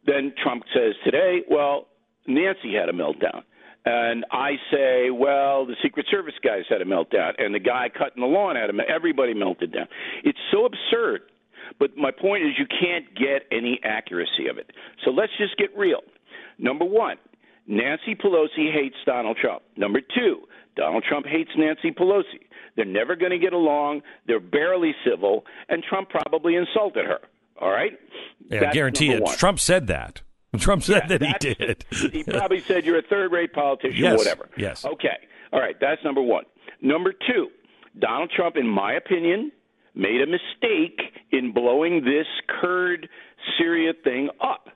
[0.05, 1.87] then Trump says today, well,
[2.27, 3.43] Nancy had a meltdown.
[3.85, 8.21] And I say, well, the Secret Service guys had a meltdown, and the guy cutting
[8.21, 9.87] the lawn had a mel- everybody melted down.
[10.23, 11.21] It's so absurd.
[11.79, 14.71] But my point is, you can't get any accuracy of it.
[15.05, 16.01] So let's just get real.
[16.57, 17.17] Number one,
[17.67, 19.61] Nancy Pelosi hates Donald Trump.
[19.77, 20.41] Number two,
[20.75, 22.41] Donald Trump hates Nancy Pelosi.
[22.75, 24.01] They're never going to get along.
[24.27, 27.19] They're barely civil, and Trump probably insulted her.
[27.61, 27.97] All right?
[28.49, 29.21] Yeah, That's guarantee it.
[29.21, 29.37] one.
[29.37, 30.21] Trump said that.
[30.57, 31.85] Trump said that he did.
[32.11, 34.49] he probably said you're a third-rate politician, Yes, whatever.
[34.57, 34.83] yes.
[34.85, 35.17] Okay.
[35.53, 35.75] All right.
[35.79, 36.45] That's number one.
[36.81, 37.49] Number two,
[37.99, 39.51] Donald Trump, in my opinion,
[39.95, 40.99] made a mistake
[41.31, 42.27] in blowing this
[42.61, 43.09] Kurd
[43.57, 44.69] Syria thing up.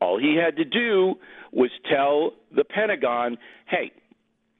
[0.00, 1.14] All he had to do
[1.52, 3.92] was tell the Pentagon, "Hey,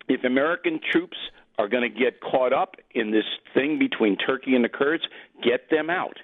[0.08, 1.16] if American troops
[1.58, 5.02] are going to get caught up in this thing between Turkey and the Kurds,
[5.42, 6.16] get them out,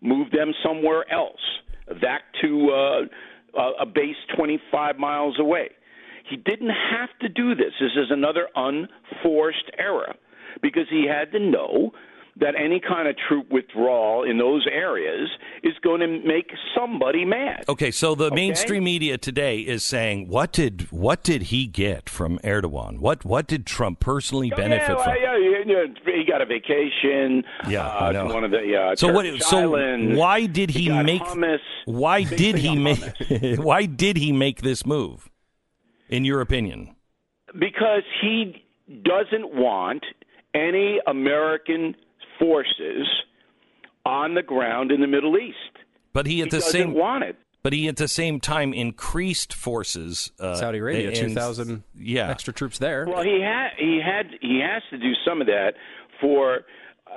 [0.00, 1.40] move them somewhere else,
[2.00, 3.00] back to uh,
[3.56, 5.70] a- a base 25 miles away.
[6.28, 7.72] He didn't have to do this.
[7.80, 10.14] This is another unforced error
[10.60, 11.92] because he had to know
[12.38, 15.30] that any kind of troop withdrawal in those areas
[15.62, 17.64] is going to make somebody mad.
[17.68, 22.38] Okay, so the mainstream media today is saying, "What did what did he get from
[22.40, 22.98] Erdogan?
[22.98, 25.14] What what did Trump personally benefit yeah, well, from?"
[25.66, 27.44] He got a vacation.
[27.68, 28.28] Yeah, uh, I know.
[28.28, 29.26] to one of the uh, So what?
[29.42, 30.16] So islands.
[30.18, 31.22] why did he, got make?
[31.22, 31.58] hummus.
[31.86, 33.00] Why did he make?
[33.58, 35.30] why did he make this move?
[36.08, 36.94] In your opinion?
[37.58, 38.62] because he
[39.02, 40.04] doesn't want
[40.54, 41.94] any American
[42.38, 43.06] forces
[44.04, 45.56] on the ground in the Middle East.
[46.12, 47.36] But he at He the same want it.
[47.66, 50.30] But he at the same time increased forces.
[50.38, 52.30] Uh, Saudi Arabia, in- two thousand Yeah.
[52.30, 53.06] extra troops there.
[53.08, 55.72] Well, he had he had he has to do some of that
[56.20, 56.60] for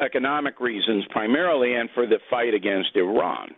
[0.02, 3.54] economic reasons primarily, and for the fight against Iran.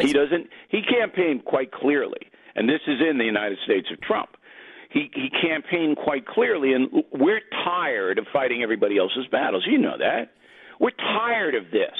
[0.00, 0.48] He doesn't.
[0.70, 4.30] He campaigned quite clearly, and this is in the United States of Trump.
[4.90, 9.66] He he campaigned quite clearly, and we're tired of fighting everybody else's battles.
[9.68, 10.32] You know that.
[10.80, 11.98] We're tired of this.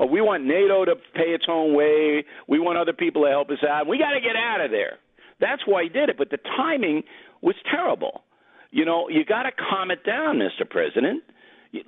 [0.00, 2.24] Uh, we want NATO to pay its own way.
[2.48, 3.86] We want other people to help us out.
[3.86, 4.98] We got to get out of there.
[5.40, 6.18] That's why he did it.
[6.18, 7.02] But the timing
[7.40, 8.22] was terrible.
[8.70, 10.68] You know, you got to calm it down, Mr.
[10.68, 11.22] President.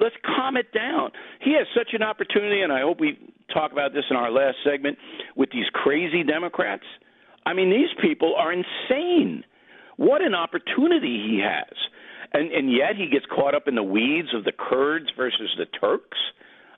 [0.00, 1.10] Let's calm it down.
[1.40, 3.18] He has such an opportunity, and I hope we
[3.52, 4.96] talk about this in our last segment
[5.36, 6.84] with these crazy Democrats.
[7.44, 9.44] I mean, these people are insane.
[9.96, 11.76] What an opportunity he has.
[12.32, 15.66] And and yet he gets caught up in the weeds of the Kurds versus the
[15.66, 16.18] Turks.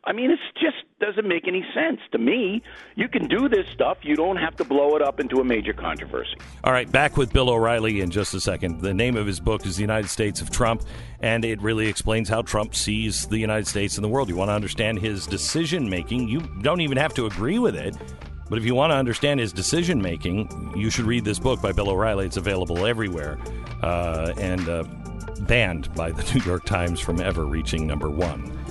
[0.06, 2.62] I mean, it just doesn't make any sense to me.
[2.94, 3.98] You can do this stuff.
[4.02, 6.36] You don't have to blow it up into a major controversy.
[6.62, 8.80] All right, back with Bill O'Reilly in just a second.
[8.80, 10.82] The name of his book is The United States of Trump,
[11.20, 14.28] and it really explains how Trump sees the United States and the world.
[14.28, 17.96] You want to understand his decision making, you don't even have to agree with it.
[18.50, 21.72] But if you want to understand his decision making, you should read this book by
[21.72, 22.26] Bill O'Reilly.
[22.26, 23.38] It's available everywhere
[23.82, 24.84] uh, and uh,
[25.40, 28.63] banned by the New York Times from ever reaching number one.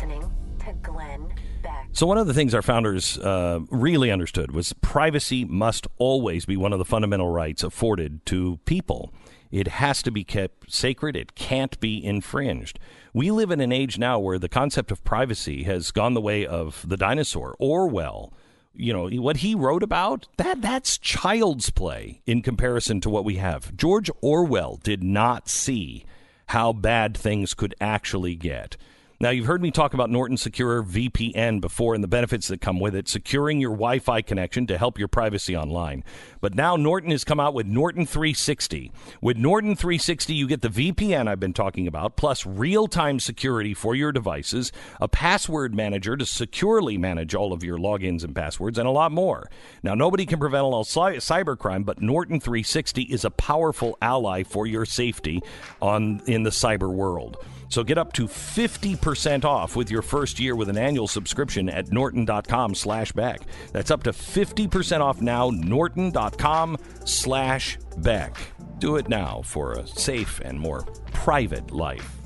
[0.00, 1.28] Listening to Glenn
[1.62, 1.88] Beck.
[1.92, 6.56] So, one of the things our founders uh, really understood was privacy must always be
[6.56, 9.12] one of the fundamental rights afforded to people.
[9.50, 12.78] It has to be kept sacred, it can't be infringed.
[13.12, 16.46] We live in an age now where the concept of privacy has gone the way
[16.46, 18.32] of the dinosaur, Orwell.
[18.72, 23.36] You know, what he wrote about, that that's child's play in comparison to what we
[23.36, 23.76] have.
[23.76, 26.06] George Orwell did not see
[26.46, 28.78] how bad things could actually get.
[29.22, 32.80] Now, you've heard me talk about Norton Secure VPN before and the benefits that come
[32.80, 36.04] with it, securing your Wi Fi connection to help your privacy online.
[36.40, 38.90] But now Norton has come out with Norton 360.
[39.20, 43.74] With Norton 360, you get the VPN I've been talking about, plus real time security
[43.74, 48.78] for your devices, a password manager to securely manage all of your logins and passwords,
[48.78, 49.50] and a lot more.
[49.82, 54.66] Now, nobody can prevent all cy- cybercrime, but Norton 360 is a powerful ally for
[54.66, 55.42] your safety
[55.82, 57.36] on in the cyber world.
[57.70, 61.90] So get up to 50% off with your first year with an annual subscription at
[61.90, 63.40] norton.com slash Beck.
[63.72, 68.36] That's up to 50% off now, norton.com slash Beck.
[68.78, 72.16] Do it now for a safe and more private life.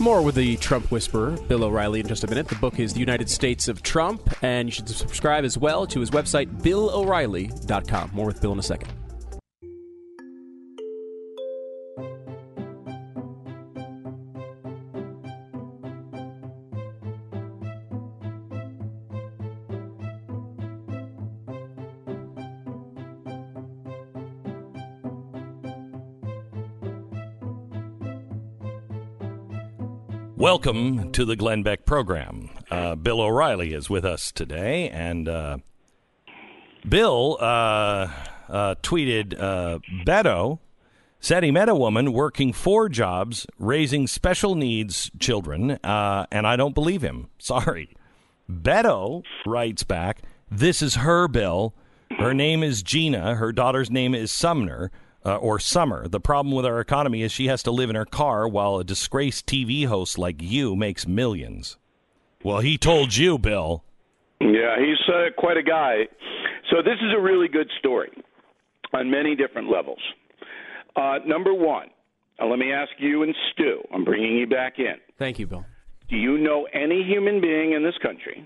[0.00, 2.46] More with the Trump whisperer, Bill O'Reilly, in just a minute.
[2.46, 5.98] The book is The United States of Trump, and you should subscribe as well to
[5.98, 8.10] his website, BillO'Reilly.com.
[8.12, 8.92] More with Bill in a second.
[30.50, 32.48] Welcome to the Glenn Beck program.
[32.70, 35.58] Uh, Bill O'Reilly is with us today, and uh,
[36.88, 38.08] Bill uh,
[38.48, 40.60] uh tweeted uh, Beto
[41.20, 46.56] said he met a woman working four jobs raising special needs children, uh, and I
[46.56, 47.28] don't believe him.
[47.38, 47.94] Sorry.
[48.50, 51.74] Beto writes back, This is her, Bill.
[52.18, 53.34] Her name is Gina.
[53.34, 54.90] Her daughter's name is Sumner
[55.24, 56.08] uh, or Summer.
[56.08, 58.84] The problem with our economy is she has to live in her car while a
[58.84, 61.76] disgraced TV host like you makes millions.
[62.42, 63.84] Well, he told you, Bill.
[64.40, 66.06] Yeah, he's uh, quite a guy.
[66.70, 68.10] So this is a really good story
[68.92, 70.00] on many different levels.
[70.94, 71.88] Uh, number one,
[72.40, 73.82] uh, let me ask you and Stu.
[73.92, 74.94] I'm bringing you back in.
[75.18, 75.64] Thank you, Bill.
[76.08, 78.44] Do you know any human being in this country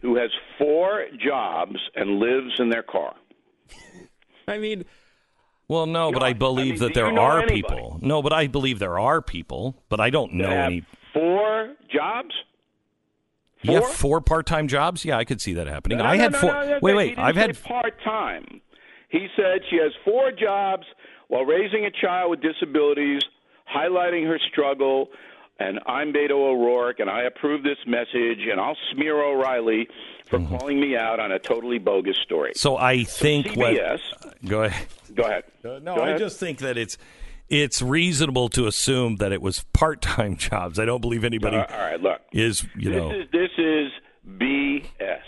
[0.00, 3.14] who has four jobs and lives in their car?
[4.48, 4.84] I mean,
[5.70, 7.62] well, no, but I believe I mean, that there are anybody?
[7.62, 8.00] people.
[8.02, 10.84] No, but I believe there are people, but I don't know any.
[11.14, 12.34] four jobs?
[13.62, 13.92] You have four?
[13.92, 15.04] four part-time jobs?
[15.04, 15.98] Yeah, I could see that happening.
[15.98, 16.78] No, I no, had no, four.
[16.82, 17.18] wait, wait.
[17.18, 18.60] I've had say part time.
[19.10, 20.84] He said she has four jobs
[21.28, 23.22] while raising a child with disabilities,
[23.72, 25.08] highlighting her struggle.
[25.60, 29.86] And I'm Beto O'Rourke, and I approve this message, and I'll smear O'Reilly
[30.26, 30.56] for Mm-hmm.
[30.56, 32.52] calling me out on a totally bogus story.
[32.54, 33.74] So I think what.
[33.74, 33.98] CBS.
[34.48, 34.86] Go ahead.
[35.14, 35.44] Go ahead.
[35.64, 36.96] no, Go I just think that it's
[37.48, 40.78] it's reasonable to assume that it was part-time jobs.
[40.78, 42.20] I don't believe anybody Uh, all right, look.
[42.32, 42.64] is.
[42.76, 43.10] You this know.
[43.10, 43.90] is this is
[44.38, 45.18] BS.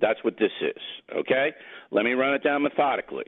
[0.00, 0.82] That's what this is.
[1.16, 1.52] Okay,
[1.92, 3.24] let me run it down methodically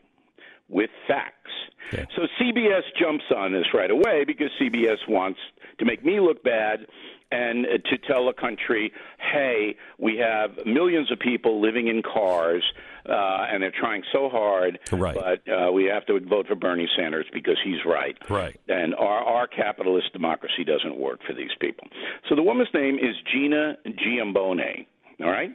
[0.68, 1.50] with facts.
[1.92, 2.06] Okay.
[2.16, 5.38] So CBS jumps on this right away because CBS wants
[5.78, 6.86] to make me look bad
[7.30, 12.62] and uh, to tell the country, hey, we have millions of people living in cars
[13.08, 15.14] uh, and they're trying so hard, Right.
[15.14, 18.16] but uh, we have to vote for Bernie Sanders because he's right.
[18.30, 18.58] Right.
[18.68, 21.86] And our, our capitalist democracy doesn't work for these people.
[22.28, 24.86] So the woman's name is Gina Giambone,
[25.20, 25.50] all right?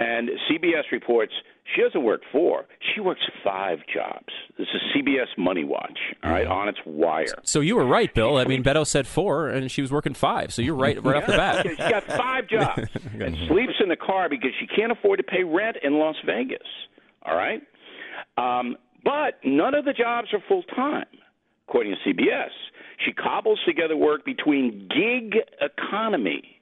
[0.00, 1.32] And CBS reports
[1.74, 4.26] she doesn't work four, she works five jobs.
[4.56, 7.26] This is CBS Money Watch, all right, on its wire.
[7.42, 8.36] So you were right, Bill.
[8.38, 10.52] I mean, Beto said four, and she was working five.
[10.52, 11.66] So you're right right off the bat.
[11.68, 12.88] She's got five jobs
[13.20, 16.66] and sleeps in the car because she can't afford to pay rent in Las Vegas.
[17.22, 17.62] All right,
[18.38, 21.06] um, but none of the jobs are full time,
[21.68, 22.50] according to CBS.
[23.04, 26.57] She cobbles together work between gig economy.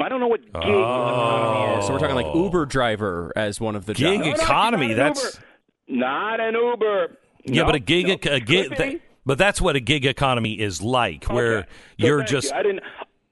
[0.00, 0.60] I don't know what gig oh.
[0.60, 1.86] economy is.
[1.86, 4.26] So we're talking like Uber driver as one of the Gig jobs.
[4.26, 4.88] No, no, economy.
[4.88, 5.46] she's not an That's Uber.
[5.88, 7.16] not an Uber.
[7.44, 8.70] yeah, No, but a gig, no, a gig.
[8.70, 8.76] be.
[8.76, 11.68] that- but that's what a gig economy is like, where Okay.
[12.00, 12.58] So you're thank just you.
[12.58, 12.80] I didn't.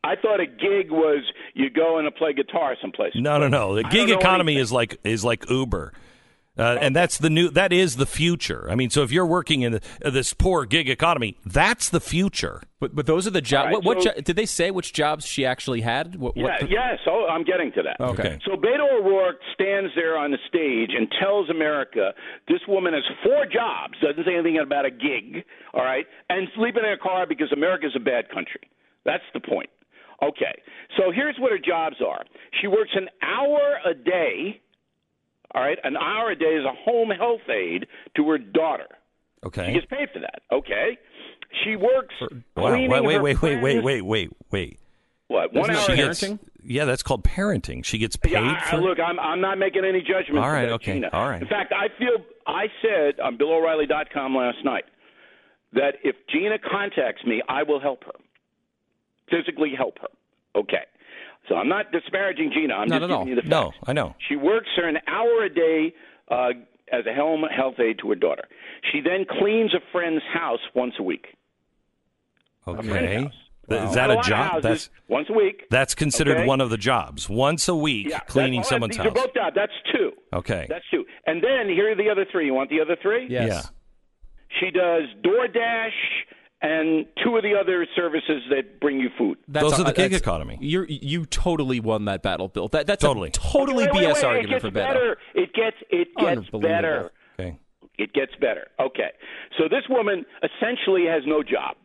[0.02, 1.23] I thought a gig was
[1.55, 3.12] you go and play guitar someplace.
[3.15, 3.74] no, no, no.
[3.77, 4.62] The gig economy anything.
[4.62, 5.93] is like is like Uber.
[6.56, 7.48] Uh, And that's the new.
[7.51, 8.68] That is the future.
[8.70, 11.98] I mean, so if you're working in the, uh, this poor gig economy, that's the
[12.01, 12.62] future.
[12.78, 13.59] But but those are the jobs.
[13.59, 14.70] All right, what, what so- jo- did they say?
[14.70, 16.14] Which jobs she actually had?
[16.16, 17.01] What, Yeah, what, yes.
[17.09, 18.01] Oh, I'm getting to that.
[18.01, 18.39] Okay.
[18.44, 22.12] So Beto O'Rourke stands there on the stage and tells America
[22.47, 26.85] this woman has four jobs, doesn't say anything about a gig, all right, and sleeping
[26.85, 28.60] in a car because America's a bad country.
[29.05, 29.70] That's the point.
[30.22, 30.55] Okay.
[30.97, 32.22] So here's what her jobs are.
[32.60, 34.60] She works an hour a day,
[35.55, 37.86] all right, an hour a day as a home health aide
[38.16, 38.89] to her daughter.
[39.47, 39.66] Okay.
[39.66, 40.43] She gets paid for that.
[40.52, 40.98] Okay.
[41.64, 42.14] She works
[42.56, 42.72] Wow.
[42.72, 44.78] Wait, wait, wait, wait, wait, wait, wait, wait.
[45.28, 45.52] What?
[45.55, 46.39] One Isn't hour gets- parenting?
[46.64, 47.85] yeah, that's called parenting.
[47.85, 48.76] She gets paid Yeah, I, for.
[48.78, 50.44] look, I'm I'm not making any judgments.
[50.44, 51.10] All right, about okay, Gina.
[51.12, 51.40] all right.
[51.43, 52.16] In fact, I feel
[52.47, 54.85] I said on BillO'Reilly.com last night
[55.72, 58.12] that if Gina contacts me, I will help her,
[59.31, 60.09] physically help her.
[60.56, 60.85] Okay,
[61.49, 62.75] so I'm not disparaging Gina.
[62.75, 63.29] I'm Not just at giving all.
[63.29, 63.51] you the facts.
[63.51, 64.15] no, I know.
[64.29, 65.95] She works her an hour a day
[66.31, 66.51] uh,
[66.93, 68.45] as a home health aide to her daughter.
[68.93, 71.27] She then cleans a friend's house once a week.
[72.66, 73.23] Okay.
[73.23, 73.33] house.
[73.69, 74.62] Th- Is that a a job?
[74.62, 75.65] That's once a week.
[75.71, 76.47] that's considered Okay.
[76.47, 77.29] one of the jobs.
[77.31, 79.12] Once a week, Yeah, cleaning that's, someone's these house.
[79.12, 79.55] are both jobs.
[79.55, 80.12] That's two.
[80.35, 80.66] Okay.
[80.69, 81.05] That's two.
[81.27, 82.45] And then here are the other three.
[82.47, 83.27] You want the other three?
[83.29, 83.49] Yes.
[83.49, 83.62] Yeah.
[84.61, 85.91] She does DoorDash
[86.65, 89.36] and two of the other services that bring you food.
[89.49, 90.57] That's Those are the gig economy.
[90.62, 92.69] You're, you totally won that battle, Bill.
[92.69, 93.28] That, that's Totally.
[93.28, 94.74] a totally Wait, wait, BS wait, argument it gets for Beto.
[94.74, 95.16] better.
[95.35, 97.11] It gets it gets better.
[97.39, 97.59] Okay.
[97.99, 98.69] It gets better.
[98.81, 99.11] Okay.
[99.59, 101.77] So this woman essentially has no job.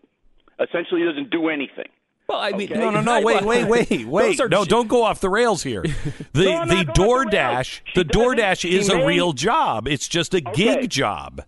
[0.60, 1.86] Essentially doesn't do anything.
[2.28, 3.22] Well, I mean, No, no, no.
[3.24, 4.40] Wait, wait, wait, wait.
[4.40, 5.84] Are No, don't go off the rails here.
[6.34, 7.36] The No, I'm the not going the.
[7.36, 9.88] DoorDash, the DoorDash is a real job.
[9.90, 10.52] It's just a Okay.
[10.82, 11.44] gig job.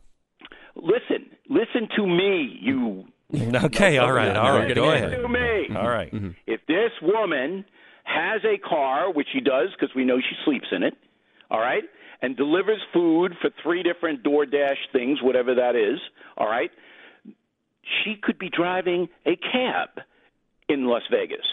[0.76, 3.06] Listen, listen to me, you
[3.64, 4.74] Okay, all right, all right.
[4.76, 5.12] Go ahead.
[5.12, 5.76] to me.
[5.76, 6.14] All right.
[6.14, 6.32] Mm-hmm.
[6.48, 7.66] If this woman
[8.04, 10.94] has a car, which she does because we know she sleeps in it,
[11.50, 11.84] all right,
[12.22, 16.00] and delivers food for three different DoorDash things, whatever that is,
[16.38, 16.72] all right,
[18.04, 19.90] she could be driving a cab
[20.70, 21.46] in Las Vegas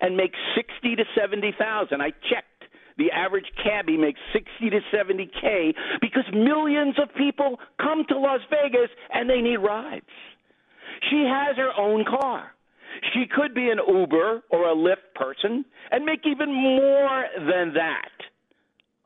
[0.00, 2.00] and make sixty to seventy thousand.
[2.00, 2.48] I checked.
[2.96, 8.40] The average cabbie makes sixty to seventy k because millions of people come to Las
[8.50, 10.06] Vegas and they need rides.
[11.10, 12.52] She has her own car.
[13.12, 18.10] She could be an Uber or a Lyft person and make even more than that.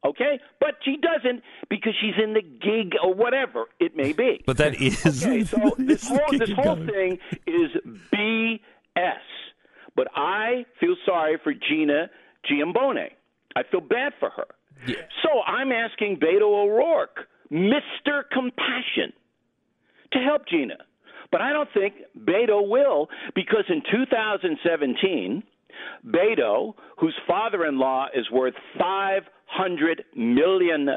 [0.04, 0.38] Okay?
[0.60, 4.42] But she doesn't because she's in the gig or whatever it may be.
[4.46, 7.70] But that is Okay, so this whole this whole thing is
[8.12, 8.60] BS.
[9.96, 12.10] But I feel sorry for Gina
[12.48, 13.08] Giambone.
[13.56, 14.46] I feel bad for her.
[15.24, 18.22] So I'm asking Beto O'Rourke, Mr.
[18.30, 19.12] Compassion,
[20.12, 20.76] to help Gina.
[21.30, 25.42] But I don't think Beto will because in 2017,
[26.06, 29.20] Beto, whose father in law is worth $500
[30.16, 30.88] million,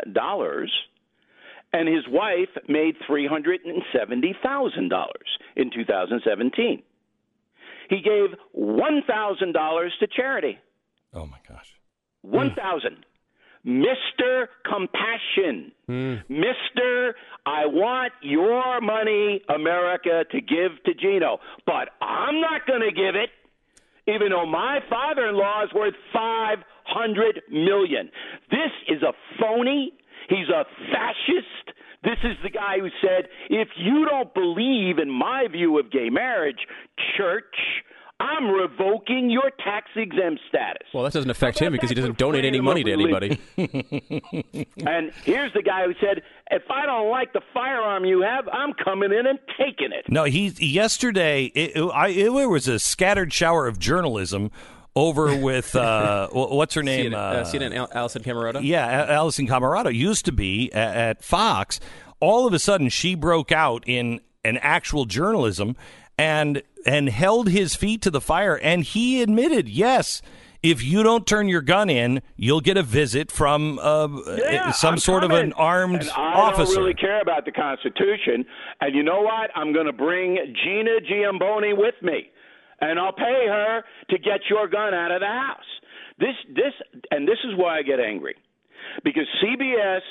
[1.73, 5.07] and his wife made $370,000
[5.55, 6.83] in 2017.
[7.89, 10.57] He gave $1,000 to charity.
[11.13, 11.75] Oh my gosh.
[12.21, 13.05] 1000
[13.65, 14.47] Mr.
[14.65, 15.71] Compassion.
[15.85, 16.15] Hmm.
[16.29, 17.11] Mr.
[17.45, 21.39] I want your money, America, to give to Gino.
[21.65, 23.29] But I'm not going to give it,
[24.07, 28.09] even though my father in law is worth 500 million.
[28.49, 29.93] This is a phony.
[30.29, 31.77] He's a fascist.
[32.03, 36.09] This is the guy who said, if you don't believe in my view of gay
[36.09, 36.65] marriage,
[37.15, 37.55] church,
[38.21, 40.87] I'm revoking your tax exempt status.
[40.93, 43.39] Well, that doesn't affect him because he doesn't donate any money to anybody.
[44.85, 46.21] And here's the guy who said,
[46.51, 50.05] if I don't like the firearm you have, I'm coming in and taking it.
[50.09, 54.51] No, he yesterday it, it- I, it was a scattered shower of journalism
[54.95, 57.11] over with uh, what's her name?
[57.11, 58.59] CNN, uh, CNN Al- Alisyn Camerota.
[58.63, 61.79] Yeah, A- Alisyn Camerota used to be at, at Fox.
[62.19, 65.75] All of a sudden, she broke out in an actual journalism
[66.21, 68.55] and and held his feet to the fire.
[68.61, 70.21] And he admitted, yes,
[70.63, 74.07] if you don't turn your gun in, you'll get a visit from uh,
[74.37, 76.75] Yeah, some I'm sort of an armed and I officer.
[76.75, 78.45] don't really care about the Constitution.
[78.79, 79.49] And you know what?
[79.55, 82.29] I'm going to bring Gina Giamboni with me,
[82.79, 85.69] and I'll pay her to get your gun out of the house.
[86.19, 86.73] This, this,
[87.09, 88.35] and this is why I get angry,
[89.03, 90.01] because CBS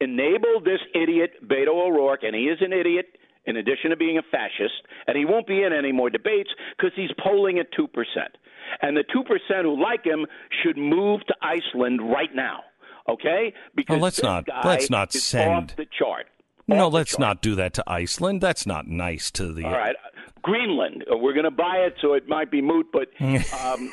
[0.00, 3.06] enabled this idiot Beto O'Rourke, and he is an idiot.
[3.46, 4.72] In addition to being a fascist,
[5.06, 8.36] and he won't be in any more debates because he's polling at two percent,
[8.80, 10.24] and the two percent who like him
[10.62, 12.60] should move to Iceland right now.
[13.06, 13.52] Okay?
[13.74, 16.26] Because Oh, let's this not- guy let's not is send- off the chart.
[16.66, 17.20] no, Off the let's chart.
[17.20, 18.40] not do that to Iceland.
[18.40, 19.64] That's not nice to the.
[19.64, 19.94] All right,
[20.40, 21.04] Greenland.
[21.12, 22.86] Uh, We're going to buy it, so it might be moot.
[22.94, 23.90] But um,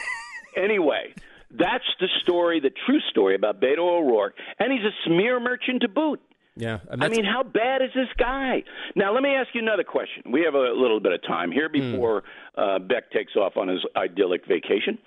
[0.56, 1.14] anyway,
[1.52, 5.90] that's the story, the true story about Beto O'Rourke, and he's a smear merchant to
[5.90, 6.22] boot.
[6.56, 8.64] Yeah, I mean, how bad is this guy?
[8.95, 10.23] Now, let me ask you another question.
[10.32, 12.23] We have a little bit of time here before
[12.57, 14.98] uh, Beck takes off on his idyllic vacation.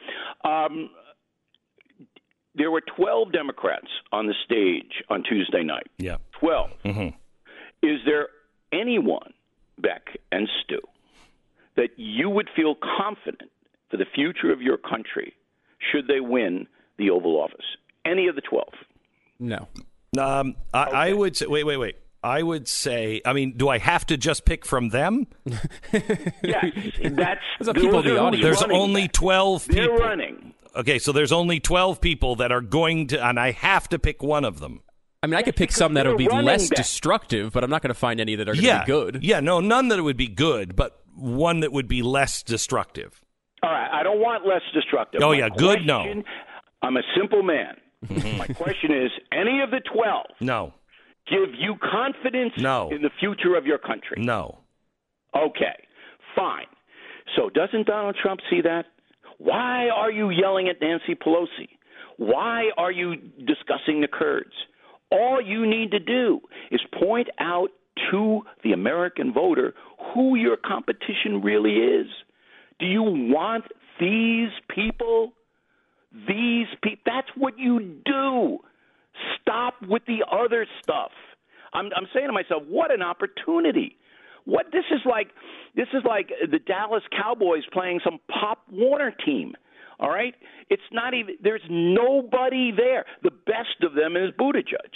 [0.44, 0.88] Um,
[2.54, 5.86] there were 12 Democrats on the stage on Tuesday night.
[5.98, 6.16] Yeah.
[6.40, 6.70] 12.
[7.82, 8.28] Is there
[8.72, 9.34] anyone,
[9.78, 10.80] Beck and Stu,
[11.76, 13.50] that you would feel confident
[13.90, 15.34] for the future of your country
[15.92, 16.66] should they win
[16.96, 17.66] the Oval Office?
[18.06, 18.68] Any of the 12?
[19.40, 19.68] no.
[20.18, 21.46] Um, I, I would say.
[21.46, 21.96] Wait, wait, wait.
[22.22, 23.20] I would say.
[23.24, 25.26] I mean, do I have to just pick from them?
[26.42, 26.64] Yes,
[27.02, 28.42] that's Those are people the audience.
[28.44, 29.12] There's only that.
[29.12, 29.98] twelve They're people.
[29.98, 30.54] running.
[30.76, 34.22] Okay, so there's only twelve people that are going to, and I have to pick
[34.22, 34.82] one of them.
[35.22, 36.76] I mean, I could pick some that would be less back.
[36.76, 39.24] destructive, but I'm not going to find any that are going to Yeah, be good.
[39.24, 43.22] Yeah, no, none that would be good, but one that would be less destructive.
[43.62, 45.22] All right, I don't want less destructive.
[45.22, 46.22] Oh, My yeah, good, no.
[46.82, 47.76] I'm a simple man.
[48.06, 48.38] Mm-hmm.
[48.38, 50.72] My question is: Any of the twelve No,
[51.28, 52.88] give you confidence No.
[52.90, 54.22] in the future of your country?
[54.22, 54.58] no.
[55.36, 55.74] Okay,
[56.36, 56.66] fine.
[57.36, 58.84] So doesn't Donald Trump see that?
[59.38, 61.68] Why are you yelling at Nancy Pelosi?
[62.18, 64.52] Why are you discussing the Kurds?
[65.10, 66.40] All you need to do
[66.70, 67.70] is point out
[68.12, 69.74] to the American voter
[70.14, 72.06] who your competition really is.
[72.78, 73.64] Do you want
[73.98, 75.32] these people?
[76.28, 77.02] These people.
[77.04, 78.58] That's what you do.
[79.40, 81.10] Stop with the other stuff.
[81.72, 83.96] I'm, I'm saying to myself, what an opportunity.
[84.44, 85.28] What this is like
[85.74, 89.54] this is like the Dallas Cowboys playing some Pop Warner team.
[89.98, 90.34] All right?
[90.70, 93.04] It's not even there's nobody there.
[93.22, 94.92] The best of them is Buttigieg.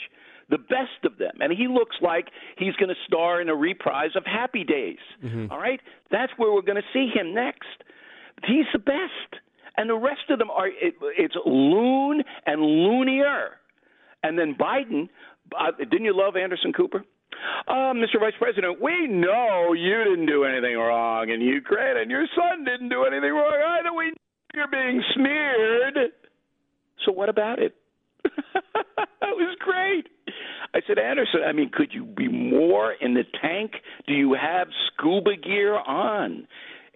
[0.50, 1.32] The best of them.
[1.40, 4.98] And he looks like he's going to star in a reprise of Happy Days.
[5.22, 5.52] Mm-hmm.
[5.52, 5.80] All right?
[6.10, 7.66] That's where we're going to see him next.
[8.46, 9.42] He's the best.
[9.78, 13.58] And the rest of them are it, it's loon and loonier.
[14.24, 15.08] And then Biden,
[15.56, 17.04] uh, didn't you love Anderson Cooper?
[17.68, 18.18] Uh, Mr.
[18.18, 22.88] Vice President, we know you didn't do anything wrong in Ukraine, and your son didn't
[22.88, 23.96] do anything wrong either.
[23.96, 24.16] We know
[24.52, 26.10] you're being smeared.
[27.06, 27.76] So what about it?
[28.24, 30.08] that was great.
[30.74, 33.72] I said, Anderson, I mean, could you be more in the tank?
[34.08, 36.48] Do you have scuba gear on?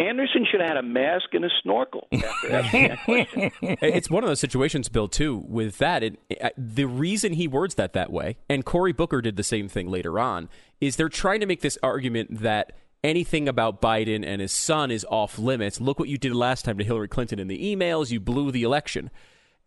[0.02, 3.50] Anderson should have had a mask and a snorkel after asking that question.
[3.60, 6.02] It's one of those situations, Bill, too, with that.
[6.02, 9.68] It, it, the reason he words that that way, and Cory Booker did the same
[9.68, 10.48] thing later on,
[10.80, 12.72] is they're trying to make this argument that
[13.04, 15.80] anything about Biden and his son is off limits.
[15.80, 18.10] Look what you did last time to Hillary Clinton in the emails.
[18.10, 19.10] You blew the election.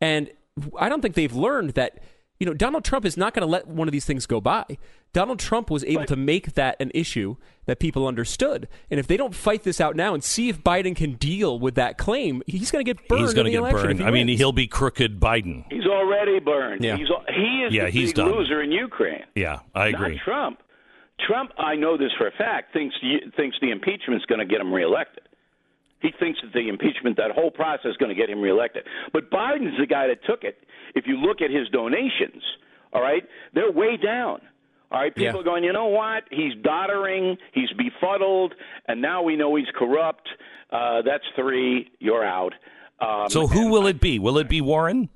[0.01, 0.29] And
[0.77, 1.99] I don't think they've learned that,
[2.39, 4.65] you know, Donald Trump is not going to let one of these things go by.
[5.13, 7.37] Donald Trump was able to make that an issue
[7.67, 8.67] that people understood.
[8.91, 11.75] And if they don't fight this out now and see if Biden can deal with
[11.75, 13.99] that claim, he's going to get burned He's going to in the get election burned.
[14.01, 15.63] he I mean, he'll be crooked Biden.
[15.71, 16.83] He's already burned.
[16.83, 16.97] Yeah.
[16.97, 18.31] He's, he is Yeah, the he's big done.
[18.33, 19.23] loser in Ukraine.
[19.35, 20.15] Yeah, I agree.
[20.15, 20.59] Not Trump.
[21.25, 22.95] Trump, I know this for a fact, thinks
[23.37, 25.23] thinks the impeachment's going to get him reelected.
[26.05, 28.83] He thinks that the impeachment, that whole process, is going to get him reelected.
[29.13, 30.57] But Biden's the guy that took it.
[30.93, 32.43] If you look at his donations,
[32.93, 33.23] all right,
[33.53, 34.39] they're way down.
[34.91, 35.39] All right, people Yeah.
[35.39, 36.23] are going, you know what?
[36.31, 38.53] He's doddering, he's befuddled,
[38.87, 40.27] and now we know he's corrupt.
[40.71, 41.89] Uh, that's three.
[41.99, 42.53] You're out.
[42.99, 44.19] Um, So who will it be?
[44.19, 45.09] Will it be Warren?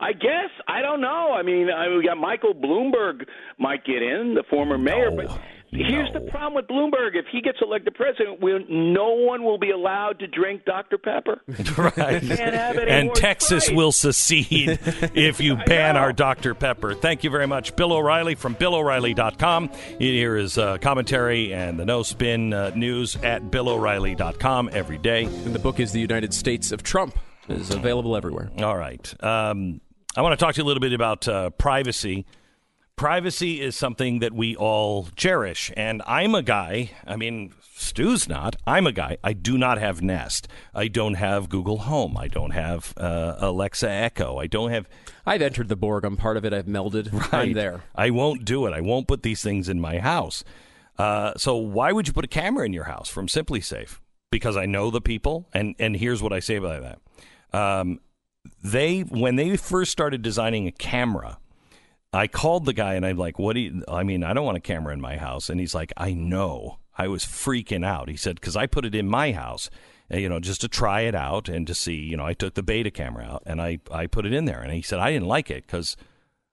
[0.00, 1.32] I guess I don't know.
[1.32, 3.26] I mean, I, we got Michael Bloomberg
[3.58, 5.10] might get in, the former mayor.
[5.10, 5.40] No, but
[5.74, 6.20] here's no.
[6.20, 10.18] the problem with Bloomberg: if he gets elected president, we'll, no one will be allowed
[10.20, 11.40] to drink Dr Pepper.
[11.78, 12.22] right.
[12.22, 13.76] Can't have any and Texas Sprite.
[13.76, 14.78] will secede
[15.14, 16.54] if you ban our Dr.
[16.54, 16.94] Pepper.
[16.94, 19.70] Thank you very much, Bill O'Reilly from BillO'Reilly.com.
[19.98, 25.24] Here is uh, commentary and the no spin uh, news at BillO'Reilly.com every day.
[25.24, 27.18] And the book is The United States of Trump.
[27.48, 28.50] is available everywhere.
[28.58, 29.14] All right.
[29.22, 29.80] Um,
[30.16, 32.24] I want to talk to you a little bit about uh, privacy.
[32.96, 35.72] Privacy is something that we all cherish.
[35.76, 38.54] And I'm a guy, I mean, Stu's not.
[38.66, 39.18] I'm a guy.
[39.24, 40.46] I do not have Nest.
[40.72, 42.16] I don't have Google Home.
[42.16, 44.38] I don't have uh, Alexa Echo.
[44.38, 44.88] I don't have.
[45.26, 46.04] I've entered the Borg.
[46.04, 46.54] I'm part of it.
[46.54, 47.12] I've melded.
[47.12, 47.34] Right.
[47.34, 47.82] I'm there.
[47.96, 48.72] I won't do it.
[48.72, 50.44] I won't put these things in my house.
[50.98, 53.98] Uh, so why would you put a camera in your house from SimpliSafe?
[54.30, 57.58] Because I know the people, and and here's what I say about that.
[57.58, 58.00] Um,
[58.62, 61.38] they when they first started designing a camera,
[62.14, 63.82] I called the guy and I'm like, "What do you?
[63.88, 66.78] I mean, I don't want a camera in my house." And he's like, "I know."
[66.96, 68.08] I was freaking out.
[68.08, 69.68] He said, "Because I put it in my house."
[70.12, 72.54] uh, You know, just to try it out and to see, you know, I took
[72.54, 74.60] the beta camera out and I, I put it in there.
[74.60, 75.96] And he said, I didn't like it because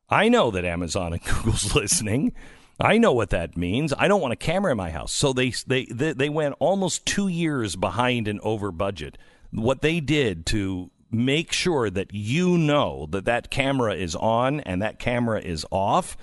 [0.10, 2.34] I know that Amazon and Google's listening.
[2.80, 3.94] I know what that means.
[3.96, 5.14] I don't want a camera in my house.
[5.14, 9.18] So they they they, they went almost two years behind and over budget.
[9.52, 14.82] What they did to make sure that you know that that camera is on and
[14.82, 16.18] that camera is off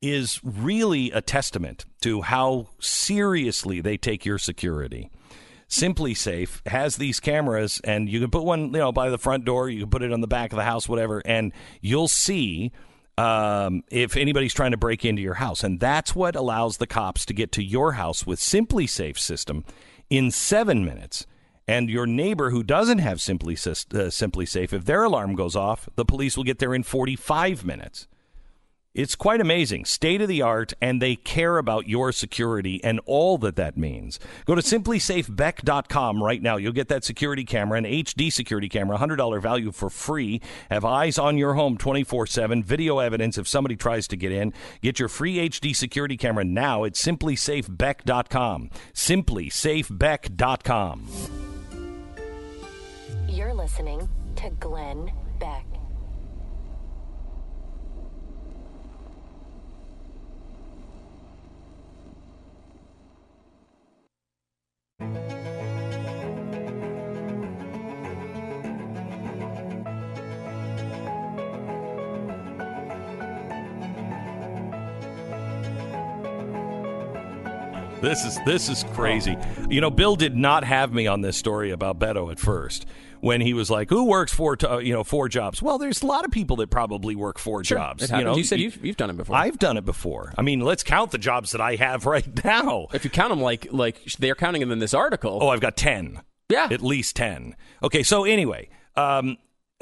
[0.00, 5.10] is really a testament to how seriously they take your security.
[5.68, 9.70] SimpliSafe has these cameras, and you can put one, you know, by the front door.
[9.70, 12.72] You can put it on the back of the house, whatever, and you'll see
[13.16, 15.64] um, if anybody's trying to break into your house.
[15.64, 19.64] And that's what allows the cops to get to your house with SimpliSafe system
[20.10, 21.26] in seven minutes.
[21.66, 26.04] And your neighbor who doesn't have Simply, uh, SimpliSafe, if their alarm goes off, the
[26.04, 28.08] police will get there in 45 minutes.
[28.94, 33.38] It's quite amazing, state of the art, and they care about your security and all
[33.38, 34.20] that that means.
[34.44, 36.58] Go to simplisafebeck.com right now.
[36.58, 40.42] You'll get that security camera, an HD security camera, $100 value for free.
[40.70, 44.52] Have eyes on your home 24 7, video evidence if somebody tries to get in.
[44.82, 48.68] Get your free HD security camera now at simplisafebeck.com.
[48.92, 51.51] Simplisafebeck.com.
[53.32, 55.10] You're listening to Glenn
[55.40, 55.64] Beck.
[78.02, 79.38] This is this is crazy.
[79.70, 82.84] You know, Bill did not have me on this story about Beto at first
[83.22, 86.02] when he was like, "Who works four, to, uh, you know, four jobs?" Well, there's
[86.02, 88.10] a lot of people that probably work four jobs.
[88.10, 89.36] You know, you said you've, you've done it before.
[89.36, 90.34] I've done it before.
[90.36, 92.88] I mean, let's count the jobs that I have right now.
[92.92, 95.38] if you count them like like they're counting them in this article.
[95.40, 96.20] Oh, I've got ten.
[96.48, 96.68] Yeah.
[96.70, 97.54] at least ten.
[97.82, 99.38] Okay, so anyway, um,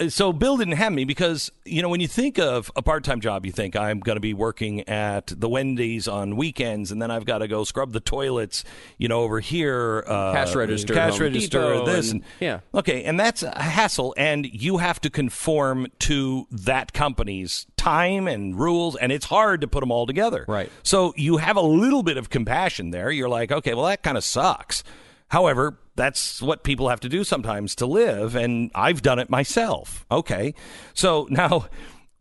[0.09, 3.44] so Bill didn't have me because you know when you think of a part-time job,
[3.44, 7.24] you think I'm going to be working at the Wendy's on weekends, and then I've
[7.24, 8.64] got to go scrub the toilets,
[8.98, 12.60] you know, over here, uh, Cash register, cash Home register, Depot, this, and- and, yeah.
[12.74, 18.59] okay, and that's a hassle, and you have to conform to that company's time and
[18.59, 20.44] rules, and it's hard to put them all together.
[20.48, 20.70] Right.
[20.82, 23.10] So you have a little bit of compassion there.
[23.10, 24.82] You're like, okay, well, that kind of sucks.
[25.31, 30.05] However, that's what people have to do sometimes to live, and I've done it myself.
[30.11, 30.55] Okay.
[30.93, 31.66] So now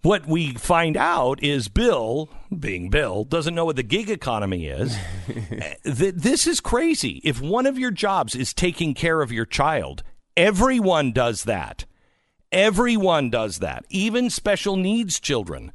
[0.02, 4.98] what we find out is Bill, being Bill, doesn't know what the gig economy is.
[5.30, 7.22] Eh, th- this is crazy.
[7.24, 10.02] If one of your jobs is taking care of your child,
[10.36, 11.86] everyone does that.
[12.52, 15.72] Everyone does that, even special needs children.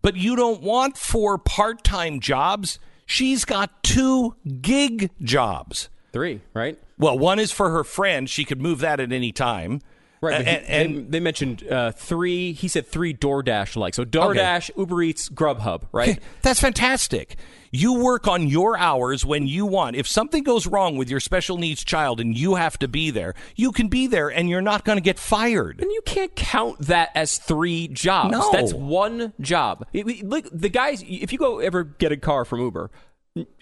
[0.00, 2.78] But you don't want four part time jobs.
[3.04, 5.90] She's got two gig jobs.
[6.14, 6.78] Three, right?
[6.98, 8.30] Well, one is for her friend.
[8.30, 9.82] She could move that at any time.
[10.22, 10.38] Right.
[10.38, 12.52] but he- And, and- they, they mentioned uh, three.
[12.52, 13.92] He said three DoorDash like.
[13.94, 16.18] So DoorDash, Uber Eats, Grubhub, right?
[16.42, 17.36] That's fantastic.
[17.72, 19.96] You work on your hours when you want.
[19.96, 23.34] If something goes wrong with your special needs child and you have to be there,
[23.56, 25.80] you can be there and you're not going to get fired.
[25.82, 28.30] And you can't count that as three jobs.
[28.30, 28.50] No.
[28.52, 29.84] That's one job.
[29.92, 32.90] It- it- Look, the guys, if you go ever get a car from Uber,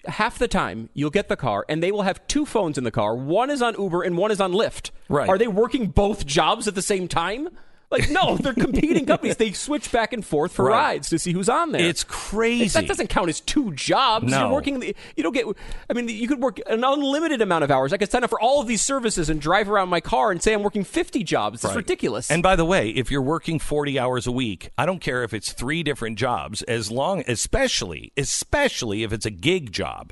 [0.05, 2.91] half the time you'll get the car and they will have two phones in the
[2.91, 3.15] car.
[3.15, 4.91] One is on Uber and one is on Lyft.
[5.09, 5.27] Right.
[5.27, 7.49] Are they working both jobs at the same time?
[7.93, 9.37] Like, no, they're competing companies.
[9.37, 10.77] They switch back and forth for Right.
[10.95, 11.81] rides to see who's on there.
[11.87, 12.67] It's crazy.
[12.79, 14.31] That doesn't count as two jobs.
[14.31, 14.39] No.
[14.45, 14.79] You're working.
[14.79, 15.45] the- You don't get.
[15.89, 17.93] I mean, you could work an unlimited amount of hours.
[17.93, 20.41] I could sign up for all of these services and drive around my car and
[20.41, 21.57] say I'm working 50 jobs.
[21.57, 21.75] It's Right.
[21.77, 22.31] ridiculous.
[22.31, 25.33] And by the way, if you're working 40 hours a week, I don't care if
[25.33, 30.11] it's three different jobs, as long, especially, especially if it's a gig job.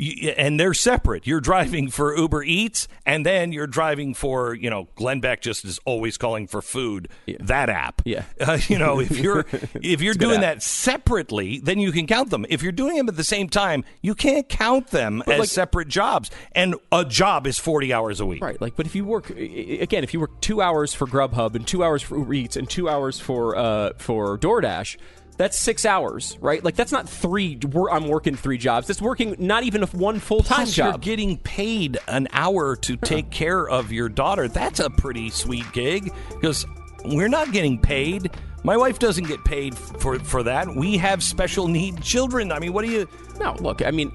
[0.00, 1.26] You, and they're separate.
[1.26, 5.64] You're driving for Uber Eats, and then you're driving for, you know, Glenn Beck just
[5.64, 7.08] is always calling for food.
[7.38, 8.02] That app.
[8.04, 8.24] Yeah.
[8.40, 9.44] Uh, you know, if you're
[9.82, 12.46] if you're doing that separately, then you can count them.
[12.48, 15.88] If you're doing them at the same time, you can't count them as like- separate
[15.88, 16.30] jobs.
[16.52, 18.42] And a job is 40 hours a week.
[18.42, 21.66] Right, like, but if you work again, if you work two hours for Grubhub and
[21.66, 24.96] two hours for Uber Eats and two hours for uh, for DoorDash,
[25.40, 26.62] That's six hours, right?
[26.62, 27.58] Like that's not three.
[27.90, 28.86] I'm working three jobs.
[28.86, 31.02] That's working not even one full time job.
[31.02, 33.06] You're getting paid an hour to uh-uh.
[33.06, 34.48] take care of your daughter.
[34.48, 36.66] That's a pretty sweet gig because
[37.06, 38.32] we're not getting paid.
[38.64, 40.76] My wife doesn't get paid for for that.
[40.76, 42.52] We have special need children.
[42.52, 43.08] I mean, what do you?
[43.38, 44.12] No, look, I mean,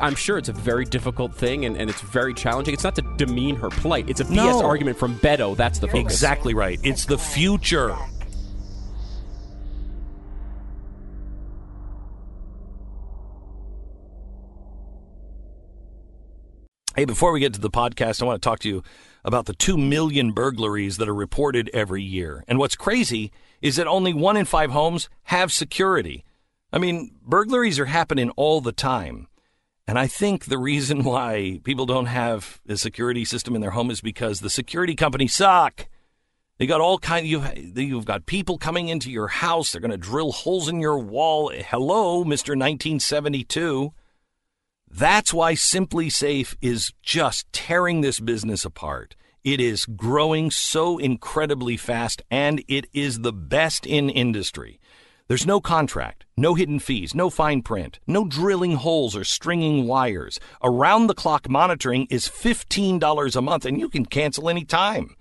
[0.00, 2.72] I'm sure it's a very difficult thing and, and it's very challenging.
[2.72, 4.08] It's not to demean her plight.
[4.08, 4.64] It's a BS No.
[4.64, 5.56] argument from Beto.
[5.56, 6.02] That's the focus.
[6.04, 6.78] Exactly right.
[6.84, 7.96] It's the future.
[16.98, 18.82] Hey, before we get to the podcast, I want to talk to you
[19.24, 22.42] about the 2 million burglaries that are reported every year.
[22.48, 23.30] And what's crazy
[23.62, 26.24] is that only one in five homes have security.
[26.72, 29.28] I mean, burglaries are happening all the time.
[29.86, 33.92] And I think the reason why people don't have a security system in their home
[33.92, 35.86] is because the security companies suck.
[36.58, 37.24] They got all kind.
[37.28, 37.44] You
[37.76, 39.70] you've got people coming into your house.
[39.70, 41.52] They're going to drill holes in your wall.
[41.54, 43.92] Hello, Mister 1972.
[44.90, 49.14] That's why SimpliSafe is just tearing this business apart.
[49.44, 54.80] It is growing so incredibly fast, and it is the best in industry.
[55.28, 60.40] There's no contract, no hidden fees, no fine print, no drilling holes or stringing wires.
[60.62, 65.14] Around the clock monitoring is $15 a month, and you can cancel any time.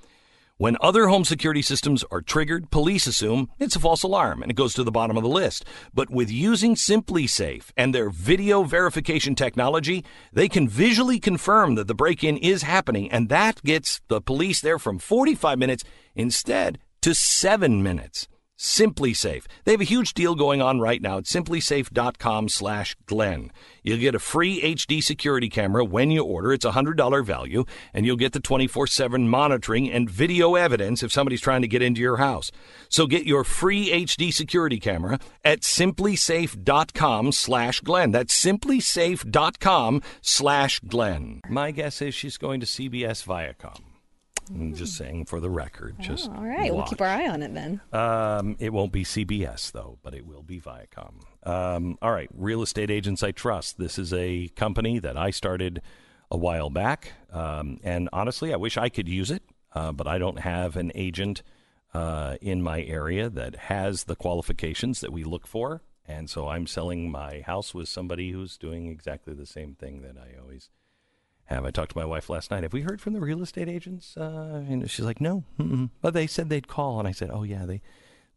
[0.60, 4.56] When other home security systems are triggered, police assume it's a false alarm and it
[4.56, 5.64] goes to the bottom of the list.
[5.94, 10.04] But with using SimpliSafe and their video verification technology,
[10.34, 14.60] they can visually confirm that the break in is happening, and that gets the police
[14.60, 15.84] there from 45 minutes
[16.16, 18.28] instead to seven minutes.
[18.58, 19.46] SimpliSafe.
[19.64, 22.96] They have a huge deal going on right now at simplisafe.com slash.
[23.84, 26.52] You'll get a free HD security camera when you order.
[26.52, 27.64] It's a $100 value,
[27.94, 32.02] and you'll get the 24-7 monitoring and video evidence if somebody's trying to get into
[32.02, 32.52] your house.
[32.90, 37.82] So get your free HD security camera at simplisafe.com slash.
[37.82, 40.82] That's simplisafe.com slash.
[41.50, 43.87] My guess is she's going to CBS Viacom.
[44.50, 45.96] I'm just saying for the record.
[46.00, 47.82] Just Oh, all right, we'll keep our eye on it then.
[47.92, 51.22] Um, it won't be CBS though, but it will be Viacom.
[51.44, 53.78] Um, all right, Real Estate Agents I Trust.
[53.78, 55.82] This is a company that I started
[56.30, 59.44] a while back, um, and honestly, I wish I could use it,
[59.74, 61.42] uh, but I don't have an agent
[61.94, 66.68] uh, in my area that has the qualifications that we look for, and so I'm
[66.68, 70.70] selling my house with somebody who's doing exactly the same thing that I always
[71.48, 71.66] have.
[71.66, 72.64] I talked to my wife last night.
[72.64, 74.16] Have we heard from the real estate agents?
[74.16, 75.44] Uh, and she's like, no.
[75.60, 75.90] Mm-mm.
[76.02, 77.82] But they said they'd call, and I said, oh yeah, they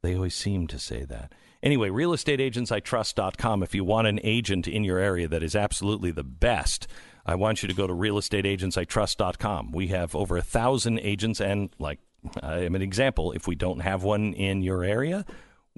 [0.03, 1.33] they always seem to say that.
[1.63, 3.63] Anyway, realestateagentsitrust.com.
[3.63, 6.87] If you want an agent in your area that is absolutely the best,
[7.27, 9.73] I want you to go to realestateagentsitrust.com.
[9.73, 11.99] We have over a thousand agents, and like
[12.43, 13.33] I am an example.
[13.33, 15.27] If we don't have one in your area,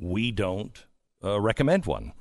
[0.01, 0.85] we don't
[1.25, 2.13] uh, recommend one.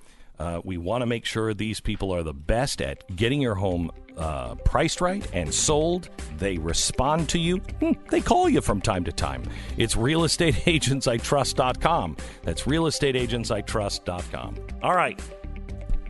[0.42, 3.92] Uh, we want to make sure these people are the best at getting your home
[4.18, 6.10] uh, priced right and sold.
[6.40, 7.58] They respond to you.
[7.80, 9.44] Hmm, They call you from time to time.
[9.78, 12.18] It's realestateagentsitrust.com.
[12.44, 14.56] That's realestateagentsitrust.com.
[14.82, 15.22] All right.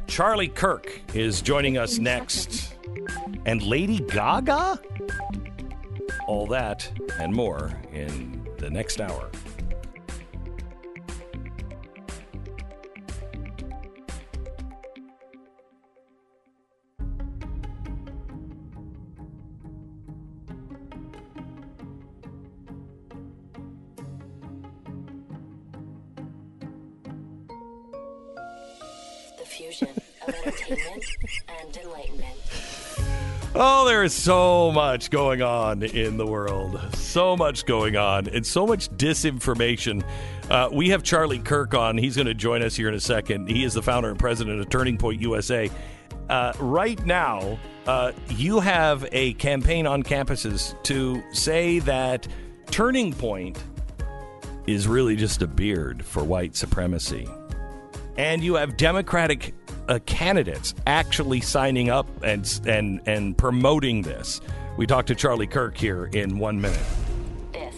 [0.08, 2.74] Charlie Kirk is joining us next.
[3.46, 4.80] And Lady Gaga?
[6.28, 6.90] All that
[7.20, 9.30] and more in the next hour.
[29.72, 31.06] Fusion of entertainment
[31.48, 32.36] and enlightenment.
[33.54, 36.80] Oh, there is so much going on in the world.
[36.96, 40.04] So much going on and so much disinformation.
[40.50, 41.98] Uh, we have Charlie Kirk on.
[41.98, 43.50] He's going to join us here in a second.
[43.50, 45.70] He is the founder and president of Turning Point USA.
[46.30, 52.28] Uh, right now, uh, you have a campaign on campuses to say that
[52.68, 53.62] Turning Point
[54.66, 57.28] is really just a beard for white supremacy
[58.18, 59.54] and you have Democratic
[59.88, 64.42] uh, candidates actually signing up and and and promoting this.
[64.78, 66.80] We talked to Charlie Kirk here in one minute.
[67.52, 67.76] This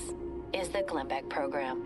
[0.53, 1.81] is the Glenn Beck Program.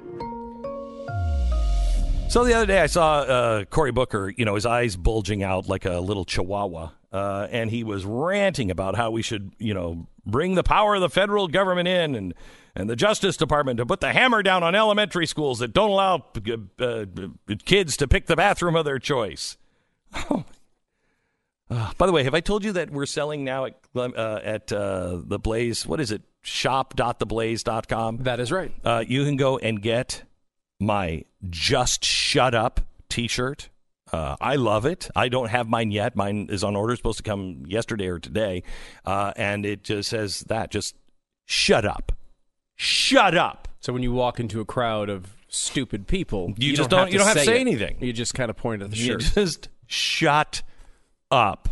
[2.29, 5.69] So the other day I saw uh, Cory Booker, you know, his eyes bulging out
[5.69, 10.07] like a little chihuahua, uh, and he was ranting about how we should, you know,
[10.25, 12.33] bring the power of the federal government in and
[12.75, 16.25] and the Justice Department to put the hammer down on elementary schools that don't allow
[16.79, 17.05] uh, uh,
[17.65, 19.57] kids to pick the bathroom of their choice.
[20.29, 20.43] Oh.
[21.69, 24.71] Uh, by the way, have I told you that we're selling now at uh, at
[24.71, 25.87] uh, the Blaze?
[25.87, 26.21] What is it?
[26.41, 28.17] Shop.theblaze.com.
[28.17, 28.71] That is right.
[28.85, 30.23] Uh, you can go and get
[30.79, 33.69] my Just Shut Up T-shirt.
[34.11, 35.09] Uh, I love it.
[35.15, 36.15] I don't have mine yet.
[36.15, 36.93] Mine is on order.
[36.93, 38.63] It's supposed to come yesterday or today,
[39.05, 40.71] uh, and it just says that.
[40.71, 40.95] Just
[41.45, 42.13] shut up,
[42.75, 43.67] shut up.
[43.81, 47.11] So when you walk into a crowd of stupid people, You, you just don't don't.
[47.11, 47.97] you don't have to say anything.
[47.99, 49.31] You just kind of point at the You shirt.
[49.33, 50.61] just shut
[51.29, 51.67] up.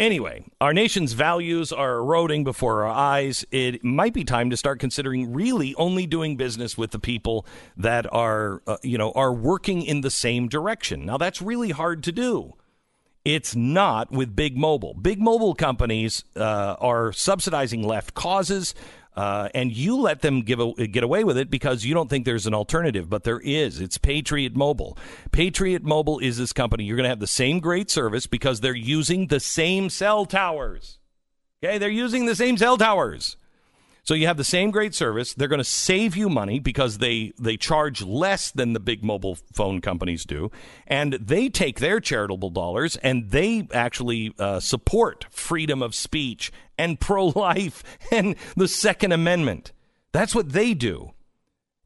[0.00, 3.44] Anyway, our nation's values are eroding before our eyes.
[3.52, 7.46] It might be time to start considering really only doing business with the people
[7.76, 11.06] that are, uh, you know, are working in the same direction.
[11.06, 12.54] Now that's really hard to do.
[13.24, 14.94] It's not with big mobile.
[14.94, 18.74] Big mobile companies uh, are subsidizing left causes,
[19.16, 22.24] uh, and you let them give a, get away with it because you don't think
[22.24, 23.80] there's an alternative, but there is.
[23.80, 24.98] It's Patriot Mobile.
[25.30, 26.84] Patriot Mobile is this company.
[26.84, 30.98] You're going to have the same great service because they're using the same cell towers.
[31.62, 33.36] Okay, they're using the same cell towers.
[34.04, 35.32] So you have the same great service.
[35.32, 39.38] They're going to save you money because they they charge less than the big mobile
[39.54, 40.50] phone companies do,
[40.86, 47.00] and they take their charitable dollars and they actually uh, support freedom of speech and
[47.04, 47.82] pro life
[48.12, 49.72] and the Second Amendment.
[50.12, 51.12] That's what they do.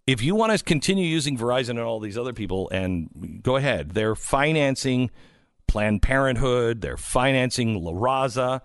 [0.06, 3.90] If you want to continue using Verizon and all these other people, and go ahead,
[3.90, 5.10] they're financing
[5.68, 8.62] Planned Parenthood, they're financing La Raza.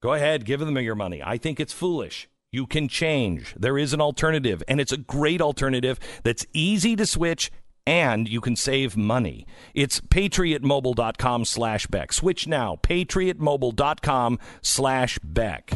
[0.00, 1.22] Go ahead, give them your money.
[1.24, 2.28] I think it's foolish.
[2.54, 3.52] You can change.
[3.58, 7.50] There is an alternative, and it's a great alternative that's easy to switch
[7.84, 9.44] and you can save money.
[9.74, 12.12] It's patriotmobile.com slash Beck.
[12.12, 12.78] Switch now.
[12.80, 15.72] Patriotmobile.com slash Beck.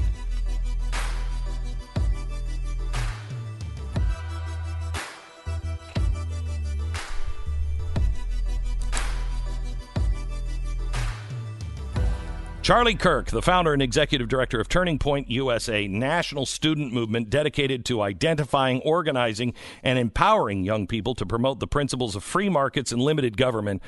[12.69, 17.83] Charlie Kirk, the founder and executive director of Turning Point USA, national student movement dedicated
[17.87, 23.01] to identifying, organizing, and empowering young people to promote the principles of free markets and
[23.01, 23.81] limited government.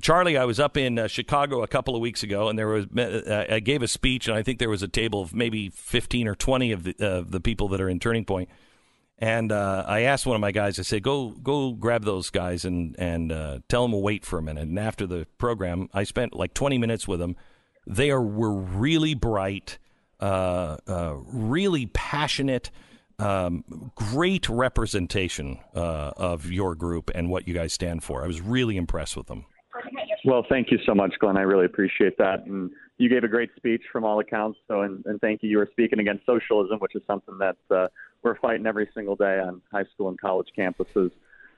[0.00, 2.86] Charlie, I was up in uh, Chicago a couple of weeks ago, and there was
[2.96, 6.28] uh, I gave a speech, and I think there was a table of maybe fifteen
[6.28, 8.48] or twenty of the uh, the people that are in Turning Point.
[9.18, 12.64] And uh, I asked one of my guys, I said, "Go, go, grab those guys
[12.64, 16.04] and and uh, tell them to wait for a minute." And after the program, I
[16.04, 17.34] spent like twenty minutes with them.
[17.90, 19.78] They are were really bright,
[20.20, 22.70] uh, uh, really passionate,
[23.18, 28.22] um, great representation uh, of your group and what you guys stand for.
[28.22, 29.44] I was really impressed with them.
[30.24, 31.36] Well, thank you so much, Glenn.
[31.36, 32.46] I really appreciate that.
[32.46, 34.58] And you gave a great speech from all accounts.
[34.68, 35.48] So, and, and thank you.
[35.48, 37.88] You were speaking against socialism, which is something that uh,
[38.22, 41.10] we're fighting every single day on high school and college campuses.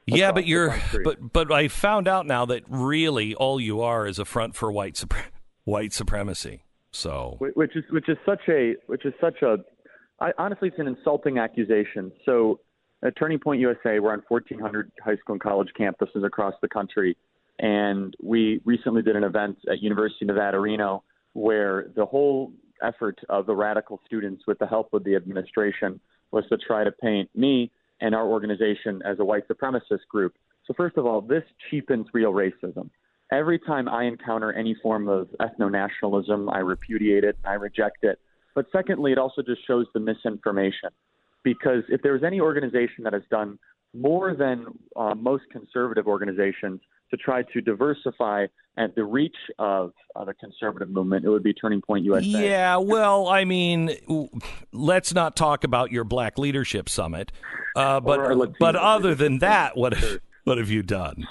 [0.07, 1.05] Yeah, but you're country.
[1.05, 4.73] but but I found out now that really all you are is a front for
[4.73, 5.27] white supre-
[5.65, 6.65] white supremacy.
[6.91, 9.57] So which is which is such a which is such a
[10.21, 12.13] I, honestly it's an insulting accusation.
[12.25, 12.61] So
[13.03, 17.17] at Turning Point USA, we're on 1,400 high school and college campuses across the country,
[17.59, 21.03] and we recently did an event at University of Nevada, Reno,
[21.33, 22.53] where the whole
[22.83, 25.99] effort of the radical students, with the help of the administration,
[26.31, 27.71] was to try to paint me
[28.01, 30.35] and our organization as a white supremacist group.
[30.67, 32.91] So first of all, this cheapens real racism
[33.33, 38.19] every time I encounter any form of ethno nationalism, I repudiate it, I reject it.
[38.55, 40.91] But secondly, it also just shows the misinformation.
[41.43, 43.59] Because if there's any organization that has done
[43.95, 46.81] more than uh, most conservative organizations
[47.11, 48.47] to try to diversify
[48.77, 52.27] and the reach of uh, the conservative movement, it would be Turning Point USA.
[52.27, 53.91] Yeah, well, I mean,
[54.73, 57.33] let's not talk about your Black Leadership Summit,
[57.77, 59.95] uh, but but other than that, what
[60.45, 61.27] what have you done?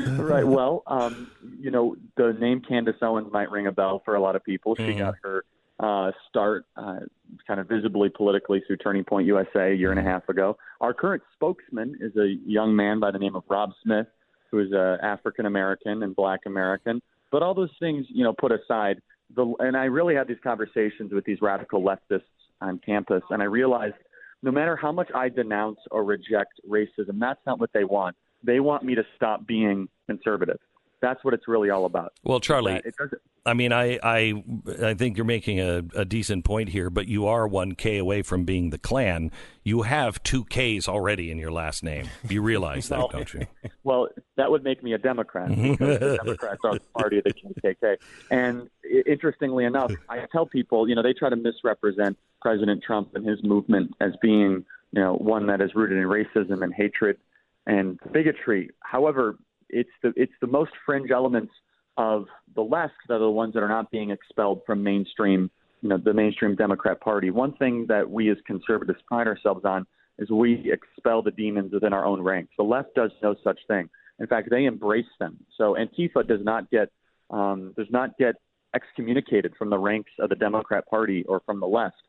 [0.00, 0.46] Right.
[0.46, 4.36] Well, um, you know, the name Candace Owens might ring a bell for a lot
[4.36, 4.76] of people.
[4.76, 5.44] She got her
[5.80, 7.00] uh, start uh,
[7.46, 10.56] kind of visibly politically through Turning Point USA a year and a half ago.
[10.80, 14.06] Our current spokesman is a young man by the name of Rob Smith,
[14.50, 17.02] who is uh, African American and Black American.
[17.30, 19.00] But all those things, you know, put aside,
[19.34, 22.22] the, and I really had these conversations with these radical leftists
[22.60, 23.94] on campus, and I realized
[24.42, 28.16] no matter how much I denounce or reject racism, that's not what they want.
[28.44, 30.58] They want me to stop being conservative.
[31.00, 32.12] That's what it's really all about.
[32.22, 34.44] Well, Charlie, it doesn't, I mean, I, I,
[34.80, 38.22] I think you're making a, a decent point here, but you are one K away
[38.22, 39.32] from being the Klan.
[39.64, 42.08] You have two Ks already in your last name.
[42.28, 43.46] You realize that, don't you?
[43.82, 47.34] well, that would make me a Democrat because the Democrats are the party of the
[47.34, 47.96] KKK.
[48.30, 48.70] And
[49.06, 53.42] interestingly enough, I tell people, you know, they try to misrepresent President Trump and his
[53.42, 57.18] movement as being, you know, one that is rooted in racism and hatred
[57.66, 58.70] and bigotry.
[58.80, 59.36] However,
[59.68, 61.52] it's the it's the most fringe elements
[61.96, 65.50] of the left that are the ones that are not being expelled from mainstream,
[65.82, 67.30] you know, the mainstream Democrat Party.
[67.30, 69.86] One thing that we as conservatives pride ourselves on
[70.18, 72.52] is we expel the demons within our own ranks.
[72.56, 73.88] The left does no such thing.
[74.18, 75.38] In fact, they embrace them.
[75.56, 76.90] So Antifa does not get
[77.30, 78.36] um, does not get
[78.74, 82.02] excommunicated from the ranks of the Democrat Party or from the left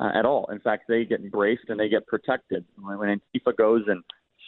[0.00, 0.48] uh, at all.
[0.50, 2.64] In fact, they get embraced and they get protected.
[2.76, 4.02] When Antifa goes and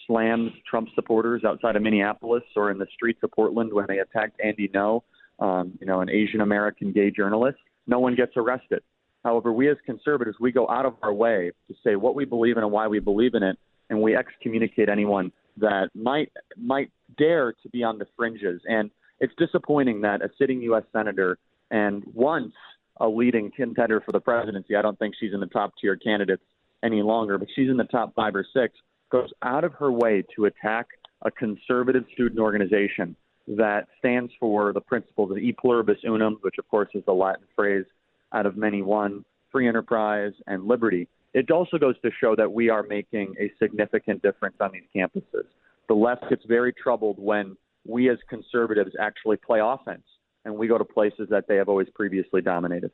[0.06, 4.40] slams Trump supporters outside of Minneapolis or in the streets of Portland when they attacked
[4.42, 5.02] Andy Ngo,
[5.38, 8.82] um, you know, an Asian American gay journalist, no one gets arrested.
[9.24, 12.56] However, we as conservatives, we go out of our way to say what we believe
[12.56, 13.56] in and why we believe in it,
[13.88, 18.60] and we excommunicate anyone that might might dare to be on the fringes.
[18.66, 20.82] And it's disappointing that a sitting U.S.
[20.92, 21.38] senator
[21.70, 22.52] and once
[22.98, 26.42] a leading contender for the presidency, I don't think she's in the top tier candidates
[26.84, 28.74] any longer, but she's in the top five or six,
[29.12, 30.88] goes out of her way to attack
[31.22, 33.14] a conservative student organization
[33.46, 37.44] that stands for the principles of e pluribus unum, which of course is the Latin
[37.54, 37.84] phrase
[38.32, 41.06] out of many one, free enterprise and liberty.
[41.34, 45.44] It also goes to show that we are making a significant difference on these campuses.
[45.88, 47.56] The left gets very troubled when
[47.86, 50.04] we as conservatives actually play offense
[50.44, 52.90] and we go to places that they have always previously dominated.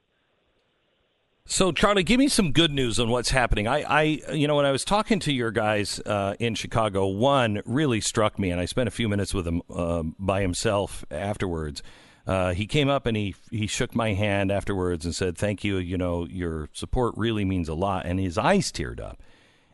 [1.50, 3.66] So, Charlie, give me some good news on what's happening.
[3.66, 4.02] I, I
[4.34, 8.38] you know, when I was talking to your guys uh, in Chicago, one really struck
[8.38, 11.82] me, and I spent a few minutes with him uh, by himself afterwards.
[12.26, 15.78] Uh, he came up and he he shook my hand afterwards and said, "Thank you.
[15.78, 19.22] You know, your support really means a lot." And his eyes teared up,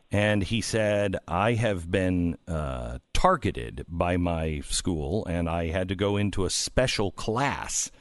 [0.09, 5.95] and he said, "I have been uh, targeted by my school, and I had to
[5.95, 7.91] go into a special class,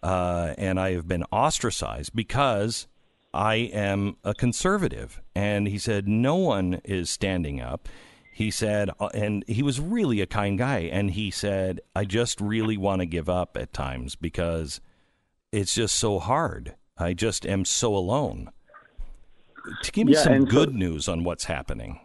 [0.00, 2.86] uh, and I have been ostracized because."
[3.36, 5.20] I am a conservative.
[5.34, 7.88] And he said, No one is standing up.
[8.32, 10.80] He said, uh, and he was really a kind guy.
[10.92, 14.80] And he said, I just really want to give up at times because
[15.52, 16.74] it's just so hard.
[16.98, 18.50] I just am so alone.
[19.82, 21.98] To give me Yeah, some and so- good news on what's happening.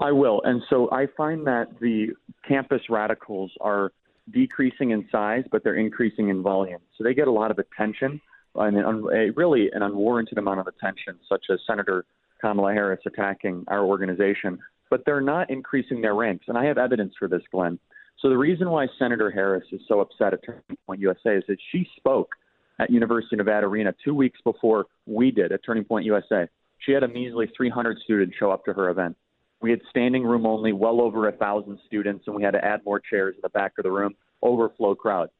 [0.00, 0.40] I will.
[0.44, 2.08] And so I find that the
[2.46, 3.92] campus radicals are
[4.32, 6.80] decreasing in size, but they're increasing in volume.
[6.96, 8.20] So they get a lot of attention,
[8.54, 12.04] an, a, really an unwarranted amount of attention, such as Senator
[12.40, 14.58] Kamala Harris attacking our organization.
[14.90, 16.46] But they're not increasing their ranks.
[16.48, 17.78] And I have evidence for this, Glenn.
[18.20, 21.58] So the reason why Senator Harris is so upset at Turning Point USA is that
[21.70, 22.34] she spoke
[22.80, 26.48] at University of Nevada Reno two weeks before we did at Turning Point USA.
[26.78, 29.16] She had a measly 300 students show up to her event.
[29.60, 32.84] We had standing room only, well over a thousand students, and we had to add
[32.84, 35.30] more chairs in the back of the room, overflow crowd.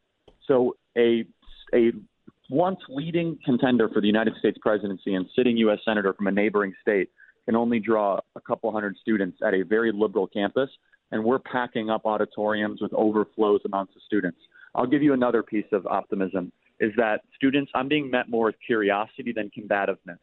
[0.47, 1.25] So a
[1.73, 1.93] a
[2.51, 5.79] once leading contender for the United States presidency and sitting U.S.
[5.85, 7.11] senator from a neighboring state
[7.45, 10.71] can only draw a couple hundred students at a very liberal campus,
[11.13, 14.39] and we're packing up auditoriums with overflows amounts of students.
[14.75, 18.57] I'll give you another piece of optimism: is that students I'm being met more with
[18.67, 20.19] curiosity than combativeness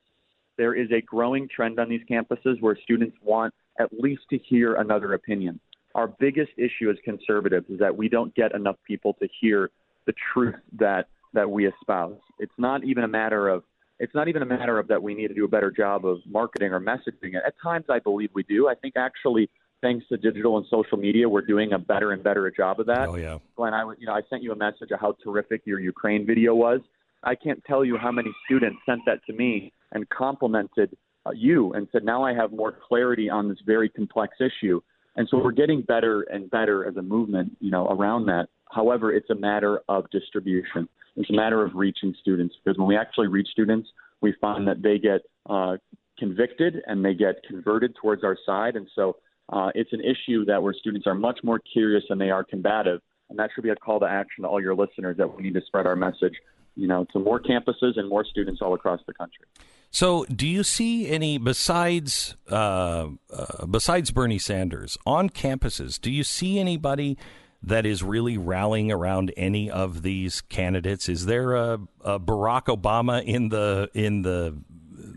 [0.58, 4.76] there is a growing trend on these campuses where students want at least to hear
[4.76, 5.60] another opinion.
[5.96, 9.70] Our biggest issue as conservatives is that we don't get enough people to hear
[10.06, 12.20] the truth that that we espouse.
[12.40, 13.64] It's not even a matter of
[13.98, 16.18] it's not even a matter of that we need to do a better job of
[16.26, 17.36] marketing or messaging.
[17.36, 17.44] It.
[17.48, 18.68] At times, I believe we do.
[18.68, 19.50] I think actually,
[19.82, 23.08] thanks to digital and social media, we're doing a better and better job of that.
[23.08, 23.38] Oh, yeah.
[23.56, 26.26] Glenn, I would- you know I sent you a message of how terrific your Ukraine
[26.26, 26.82] video was.
[27.24, 30.96] I can't tell you how many students sent that to me and complimented
[31.26, 34.80] uh, you and said, now I have more clarity on this very complex issue.
[35.16, 38.48] And so we're getting better and better as a movement, you know, around that.
[38.72, 40.90] However, it's a matter of distribution.
[41.16, 43.90] It's a matter of reaching students because when we actually reach students,
[44.22, 45.78] we find that they get uh,
[46.18, 48.76] convicted and they get converted towards our side.
[48.76, 49.18] And so
[49.50, 53.02] uh, it's an issue that where students are much more curious than they are combative.
[53.30, 55.54] And that should be a call to action to all your listeners that we need
[55.56, 56.34] to spread our message,
[56.76, 59.46] you know, to more campuses and more students all across the country.
[59.90, 66.00] So, do you see any besides uh, uh, besides Bernie Sanders on campuses?
[66.00, 67.18] Do you see anybody
[67.66, 71.10] that is really rallying around any of these candidates?
[71.10, 74.56] Is there a, a Barack Obama in the in the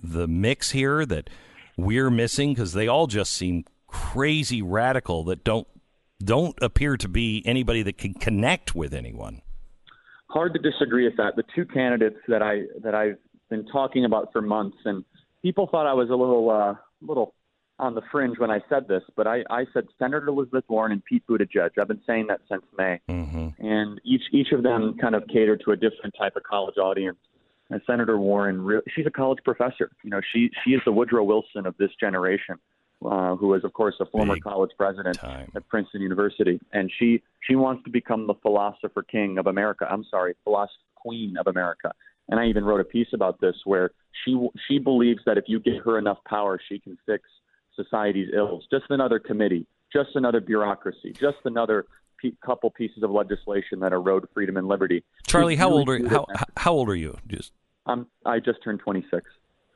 [0.02, 1.28] the mix here that
[1.76, 2.54] we're missing?
[2.54, 5.66] Because they all just seem crazy radical that don't
[6.22, 9.42] don't appear to be anybody that can connect with anyone.
[10.28, 11.36] hard to disagree with that.
[11.36, 13.18] The two candidates that I that I've
[13.50, 15.04] been talking about for months, and
[15.42, 17.34] people thought I was a little uh, little
[17.78, 21.05] on the fringe when I said this, but I, I said Senator Elizabeth Warren and
[21.05, 21.70] Pete Buttigieg.
[21.80, 23.64] I've been saying that since May, Mm-hmm.
[23.64, 27.18] and each each of them kind of cater to a different type of college audience.
[27.70, 29.90] And Senator Warren, re- she's a college professor.
[30.02, 32.56] You know, she she is the Woodrow Wilson of this generation,
[33.05, 35.52] uh, who is of course a former Big college president time.
[35.55, 39.86] at Princeton University, and she she wants to become the philosopher king of America.
[39.88, 41.92] I'm sorry, philosopher queen of America.
[42.30, 43.90] And I even wrote a piece about this where
[44.24, 44.36] she
[44.66, 47.22] she believes that if you give her enough power, she can fix
[47.82, 48.66] society's ills.
[48.70, 51.86] Just another committee, just another bureaucracy, just another
[52.20, 55.05] pe- couple pieces of legislation that erode freedom and liberty.
[55.26, 56.26] Charlie, how old are how
[56.56, 57.16] how old are you?
[57.26, 57.52] Just
[57.86, 59.24] Um, I just turned 26.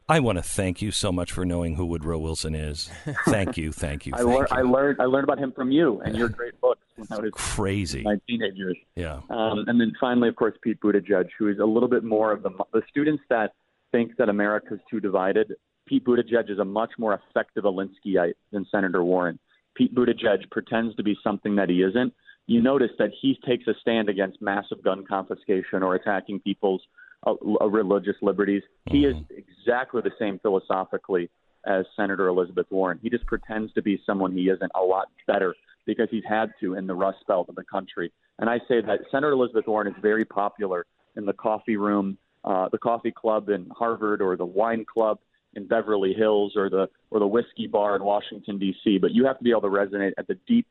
[0.09, 2.91] I want to thank you so much for knowing who Woodrow Wilson is.
[3.25, 4.57] Thank you, thank you, I, thank lear- you.
[4.59, 7.31] I learned I learned about him from you and your great books when I was
[7.35, 8.03] Crazy.
[8.03, 8.77] my teenage years.
[8.97, 9.21] Yeah.
[9.31, 12.43] Um, and then finally, of course, Pete Buttigieg, who is a little bit more of
[12.43, 13.53] the the students that
[13.93, 15.53] think that America's too divided.
[15.93, 19.39] Pete Buttigieg is a much more effective Alinskyite than Senator Warren.
[19.75, 22.15] Pete Buttigieg pretends to be something that he isn't.
[22.47, 26.81] You notice that he takes a stand against massive gun confiscation or attacking people's
[27.27, 27.35] uh,
[27.69, 28.63] religious liberties.
[28.89, 31.29] He is exactly the same philosophically
[31.67, 32.99] as Senator Elizabeth Warren.
[33.03, 35.55] He just pretends to be someone he isn't a lot better
[35.85, 38.11] because he's had to in the Rust Belt of the country.
[38.39, 40.87] And I say that Senator Elizabeth Warren is very popular
[41.17, 45.19] in the coffee room, uh, the coffee club in Harvard, or the wine club
[45.55, 48.99] in Beverly Hills, or the or the whiskey bar in Washington D.C.
[48.99, 50.67] But you have to be able to resonate at the deep,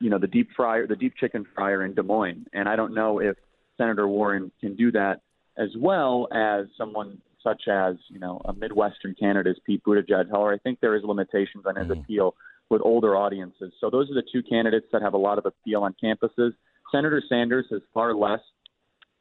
[0.00, 2.46] you know, the deep fryer, the deep chicken fryer in Des Moines.
[2.52, 3.36] And I don't know if
[3.76, 5.20] Senator Warren can do that
[5.56, 10.30] as well as someone such as you know a Midwestern candidate as Pete Buttigieg.
[10.30, 12.00] However, I think there is limitations on his mm-hmm.
[12.00, 12.34] appeal
[12.70, 13.72] with older audiences.
[13.80, 16.52] So those are the two candidates that have a lot of appeal on campuses.
[16.92, 18.40] Senator Sanders has far less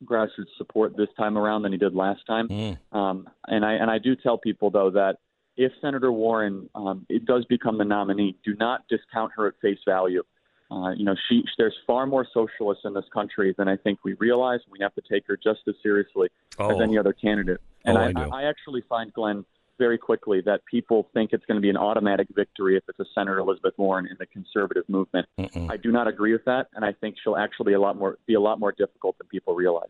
[0.06, 2.48] grassroots support this time around than he did last time.
[2.92, 5.18] Um, and I and I do tell people though that
[5.56, 9.80] if Senator Warren um, it does become the nominee, do not discount her at face
[9.86, 10.24] value.
[10.70, 14.14] Uh, you know, she there's far more socialists in this country than I think we
[14.16, 14.60] realize.
[14.70, 16.30] We have to take her just as seriously
[16.60, 16.80] as Oh.
[16.82, 17.62] any other candidate.
[17.86, 18.12] And Oh, I,
[18.42, 18.42] I.
[18.44, 19.46] I actually find Glenn
[19.78, 23.06] very quickly that people think it's going to be an automatic victory if it's a
[23.14, 25.28] Senator Elizabeth Warren in the conservative movement.
[25.70, 28.18] I do not agree with that, and I think she'll actually be a lot more
[28.26, 29.90] be a lot more difficult than people realize.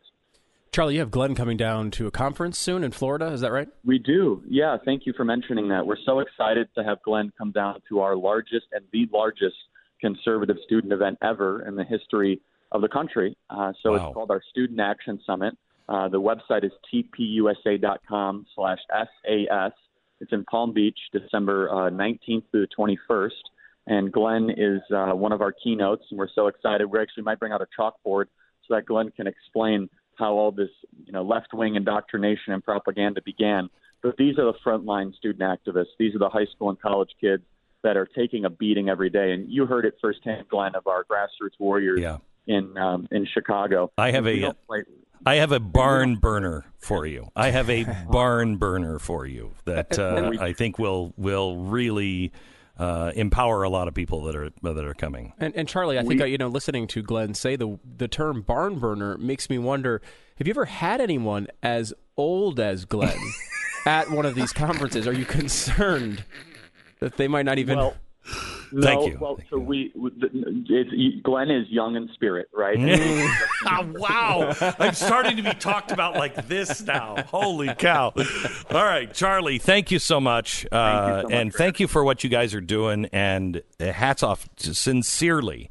[0.71, 3.27] Charlie, you have Glenn coming down to a conference soon in Florida.
[3.27, 3.67] Is that right?
[3.83, 4.43] We do.
[4.47, 5.87] Yeah, thank you for mentioning that.
[5.87, 9.55] We're so excited to have Glenn come down to our largest and the largest
[9.99, 12.41] conservative student event ever in the history
[12.71, 13.35] of the country.
[13.49, 13.95] Uh, so Wow.
[14.07, 15.57] it's called our Student Action Summit.
[15.89, 19.71] Uh, the website is tpusa.com slash SAS.
[20.19, 23.29] It's in Palm Beach, December uh, 19th through the 21st.
[23.87, 26.87] And Glenn is uh, one of our keynotes, and we're so excited.
[26.87, 28.25] We actually might bring out a chalkboard
[28.67, 30.69] so that Glenn can explain how all this,
[31.05, 33.69] you know, left-wing indoctrination and propaganda began.
[34.01, 35.95] But these are the frontline student activists.
[35.97, 37.43] These are the high school and college kids
[37.83, 39.31] that are taking a beating every day.
[39.31, 42.17] And you heard it firsthand, Glenn, of our grassroots warriors Yeah.
[42.47, 43.91] in um, in Chicago.
[43.97, 44.53] I have a
[45.25, 47.27] I have a barn burner for you.
[47.35, 52.31] I have a barn burner for you that uh, I think will will really
[52.77, 55.33] uh, empower a lot of people that are that are coming.
[55.39, 58.41] And, and Charlie, I think uh, you know, listening to Glenn say the the term
[58.41, 60.01] barn burner makes me wonder:
[60.37, 63.17] Have you ever had anyone as old as Glenn
[63.85, 65.07] at one of these conferences?
[65.07, 66.23] Are you concerned
[66.99, 67.77] that they might not even?
[67.77, 67.95] Well,
[68.71, 69.17] no, Thank you.
[69.19, 72.77] Well, Thank so we, it's, Glenn is young in spirit, right?
[73.65, 77.23] wow, I'm starting to be talked about like this now.
[77.27, 78.13] Holy cow!
[78.71, 82.03] All right, Charlie, thank you so much, uh, so much and for thank you for
[82.03, 83.07] what you guys are doing.
[83.13, 85.69] And uh, hats off, to, sincerely.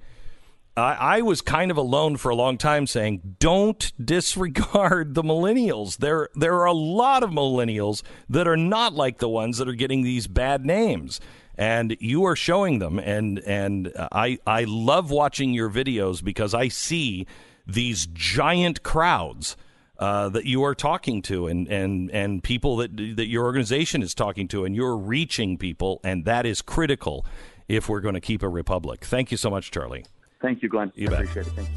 [0.76, 5.98] I, I was kind of alone for a long time, saying, "Don't disregard the millennials.
[5.98, 9.74] There, there are a lot of millennials that are not like the ones that are
[9.74, 11.20] getting these bad names."
[11.58, 16.68] And you are showing them and and I I love watching your videos because I
[16.68, 17.26] see
[17.66, 19.56] these giant crowds
[19.98, 24.14] uh, that you are talking to and and and people that that your organization is
[24.14, 27.24] talking to and you're reaching people and that is critical
[27.68, 29.04] if we're going to keep a republic.
[29.04, 30.04] Thank you so much, Charlie.
[30.40, 30.92] Thank you, Glenn.
[30.94, 31.20] You I bet.
[31.24, 31.52] appreciate it.
[31.54, 31.74] Thank you.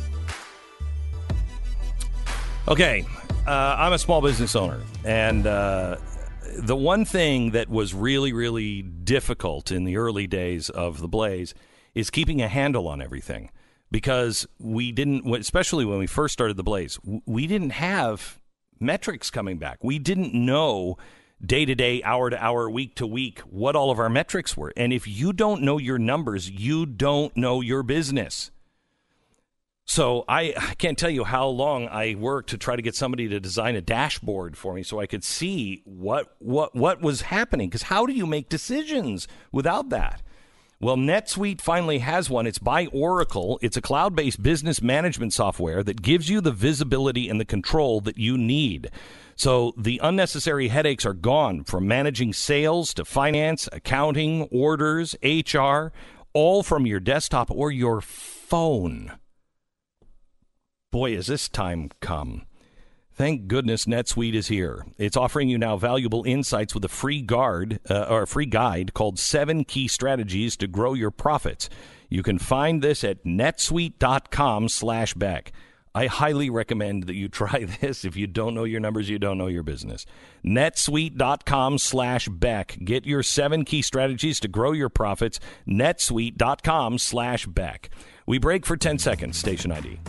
[2.67, 3.03] Okay,
[3.47, 5.95] uh, I'm a small business owner, and uh,
[6.57, 11.53] the one thing that was really, really difficult in the early days of the Blaze
[11.95, 13.49] is keeping a handle on everything
[13.91, 18.39] because we didn't, especially when we first started the Blaze, we didn't have
[18.79, 19.83] metrics coming back.
[19.83, 20.97] We didn't know
[21.43, 24.73] day to day, hour to hour, week to week what all of our metrics were.
[24.75, 28.51] And if you don't know your numbers, you don't know your business.
[29.89, 33.27] So I, I can't tell you how long I worked to try to get somebody
[33.27, 37.69] to design a dashboard for me so I could see what what what was happening
[37.69, 40.21] because how do you make decisions without that?
[40.79, 42.45] Well, NetSuite finally has one.
[42.45, 43.57] It's by Oracle.
[43.63, 48.19] It's a cloud-based business management software that gives you the visibility and the control that
[48.19, 48.91] you need.
[49.35, 55.91] So the unnecessary headaches are gone from managing sales to finance, accounting, orders, HR,
[56.33, 59.13] all from your desktop or your phone
[60.91, 62.43] boy, has this time come.
[63.13, 64.85] Thank goodness NetSuite is here.
[64.97, 68.93] It's offering you now valuable insights with a free guard uh, or a free guide
[68.93, 71.69] called 7 Key Strategies to Grow Your Profits.
[72.07, 75.51] You can find this at netsuite.com/beck.
[75.93, 78.05] I highly recommend that you try this.
[78.05, 80.05] If you don't know your numbers, you don't know your business.
[80.45, 82.77] netsuite.com slash Beck.
[82.83, 85.41] Get your seven key strategies to grow your profits.
[85.67, 87.89] netsuite.com slash Beck.
[88.25, 89.37] We break for 10 seconds.
[89.37, 89.99] Station ID.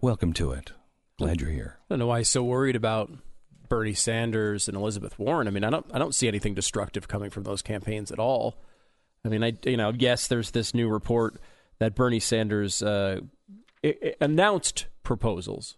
[0.00, 0.72] Welcome to it.
[1.18, 1.78] Glad you're here.
[1.82, 3.10] I don't know why he's so worried about
[3.68, 5.46] Bernie Sanders and Elizabeth Warren.
[5.46, 8.56] I mean, I don't I don't see anything destructive coming from those campaigns at all.
[9.24, 11.34] I mean, I you know, yes, there's this new report
[11.78, 13.20] that Bernie Sanders uh,
[13.84, 15.76] I- I announced proposals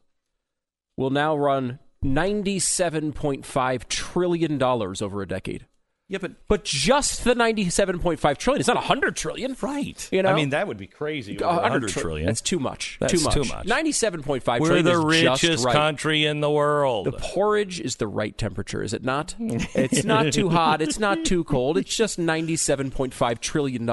[0.96, 5.66] will now run 97.5 trillion dollars over a decade.
[6.08, 8.60] Yeah, but But just the 97.5 trillion.
[8.60, 9.56] It's not 100 trillion.
[9.62, 10.08] right.
[10.12, 10.28] You know?
[10.30, 11.36] I mean, that would be crazy.
[11.36, 12.26] Over 100 100 tri- trillion.
[12.26, 12.98] That's too much.
[13.00, 13.34] That's too much.
[13.34, 13.66] too much.
[13.66, 15.72] 97.5 We're trillion the is just richest right.
[15.74, 17.06] country in the world.
[17.06, 19.34] The porridge is the right temperature, is it not?
[19.38, 20.82] it's not too hot.
[20.82, 21.78] It's not too cold.
[21.78, 23.88] It's just $97.5 trillion.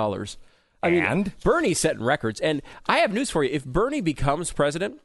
[0.81, 1.37] I mean, And?
[1.43, 2.39] Bernie's setting records.
[2.41, 3.49] And I have news for you.
[3.51, 4.99] If Bernie becomes president,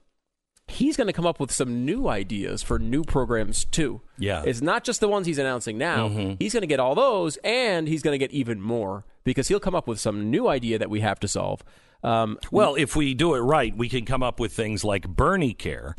[0.69, 4.01] he's going to come up with some new ideas for new programs, too.
[4.19, 4.43] Yeah.
[4.47, 6.09] It's not just the ones he's announcing now.
[6.39, 9.61] He's going to get all those, and he's going to get even more because he'll
[9.61, 11.63] come up with some new idea that we have to solve.
[12.03, 15.55] Um, Well, if we do it right, we can come up with things like Bernie
[15.55, 15.97] Care,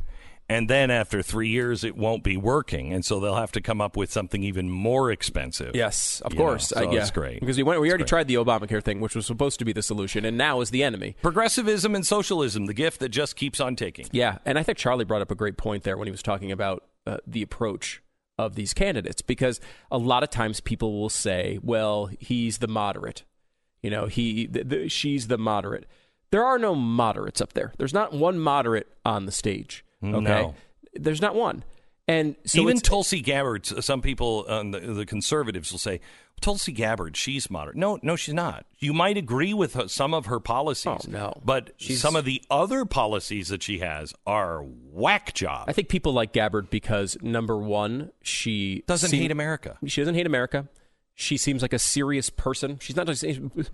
[0.47, 3.81] and then after three years, it won't be working, and so they'll have to come
[3.81, 5.75] up with something even more expensive.
[5.75, 6.73] Yes, of course.
[6.75, 7.01] know, so Uh, yeah.
[7.01, 7.39] it's great.
[7.39, 8.09] Because we went, we already great.
[8.09, 10.83] tried the Obamacare thing, which was supposed to be the solution, and now is the
[10.83, 11.15] enemy.
[11.21, 14.05] Progressivism and socialism, the gift that just keeps on taking.
[14.11, 16.51] Yeah, and I think Charlie brought up a great point there when he was talking
[16.51, 18.01] about uh, the approach
[18.37, 23.23] of these candidates, because a lot of times people will say, "Well, he's the moderate,"
[23.81, 25.85] you know, he, th- th- she's the moderate.
[26.31, 27.71] There are no moderates up there.
[27.77, 29.84] There's not one moderate on the stage.
[30.03, 30.55] Okay, No.
[30.93, 31.63] there's not one.
[32.07, 36.01] And so Even Tulsi Gabbard, some people uh, on the, the conservatives will say,
[36.39, 37.77] Tulsi Gabbard, she's moderate.
[37.77, 38.65] No, no, she's not.
[38.77, 40.85] You might agree with her, some of her policies.
[40.85, 41.41] Oh, no.
[41.43, 45.65] But She's- some of the other policies that she has are whack job.
[45.67, 49.77] I think people like Gabbard because number one, she Doesn't hate America.
[49.87, 50.67] She doesn't hate America.
[51.17, 52.77] She seems like a serious person.
[52.81, 53.23] She's not just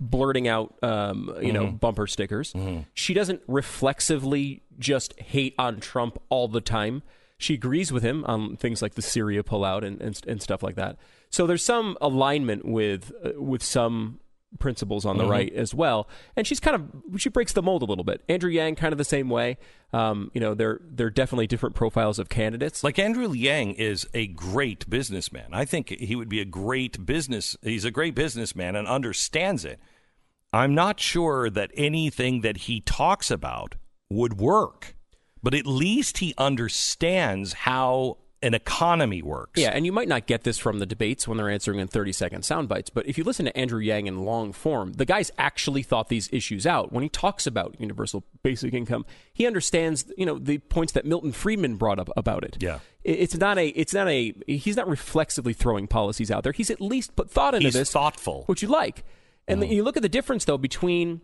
[0.00, 2.52] blurting out, um, you know, bumper stickers.
[2.94, 7.02] She doesn't reflexively just hate on Trump all the time.
[7.38, 10.76] She agrees with him on things like the Syria pullout and, and, and stuff like
[10.76, 10.96] that.
[11.30, 14.20] So there's some alignment with uh, with some
[14.58, 16.08] principles on the right as well.
[16.36, 18.22] And she's kind of she breaks the mold a little bit.
[18.28, 19.58] Andrew Yang kind of the same way.
[19.92, 22.82] Um, you know, they're they're definitely different profiles of candidates.
[22.82, 25.48] Like Andrew Yang is a great businessman.
[25.52, 27.56] I think he would be a great business.
[27.62, 29.80] He's a great businessman and understands it.
[30.52, 33.76] I'm not sure that anything that he talks about
[34.10, 34.94] would work,
[35.42, 39.60] but at least he understands how an economy works.
[39.60, 42.12] Yeah, and you might not get this from the debates when they're answering in 30
[42.12, 45.30] second sound bites, but if you listen to Andrew Yang in long form, the guy's
[45.38, 46.92] actually thought these issues out.
[46.92, 51.32] When he talks about universal basic income, he understands, you know, the points that Milton
[51.32, 52.56] Friedman brought up about it.
[52.60, 52.80] Yeah.
[53.04, 56.52] It's not a it's not a he's not reflexively throwing policies out there.
[56.52, 57.90] He's at least put thought into He's this.
[57.90, 58.44] thoughtful.
[58.46, 59.04] Which you like.
[59.48, 61.20] And then you look at the difference though between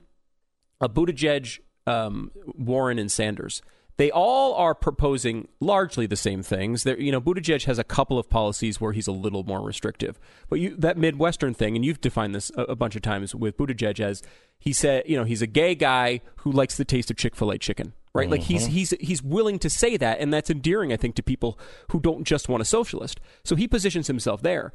[0.81, 3.62] a Buttigieg, um, Warren, and Sanders.
[3.99, 6.85] They all are proposing largely the same things.
[6.85, 10.20] There, you know, Buttigieg has a couple of policies where he's a little more restrictive.
[10.49, 13.57] But you, that Midwestern thing, and you've defined this a, a bunch of times with
[13.57, 14.23] Buttigieg as
[14.61, 17.51] he said, you know, he's a gay guy who likes the taste of Chick Fil
[17.51, 18.31] A chicken, right?
[18.31, 18.73] Like he's mm-hmm.
[18.73, 21.59] he's he's willing to say that, and that's endearing, I think, to people
[21.91, 23.20] who don't just want a socialist.
[23.45, 24.73] So he positions himself there.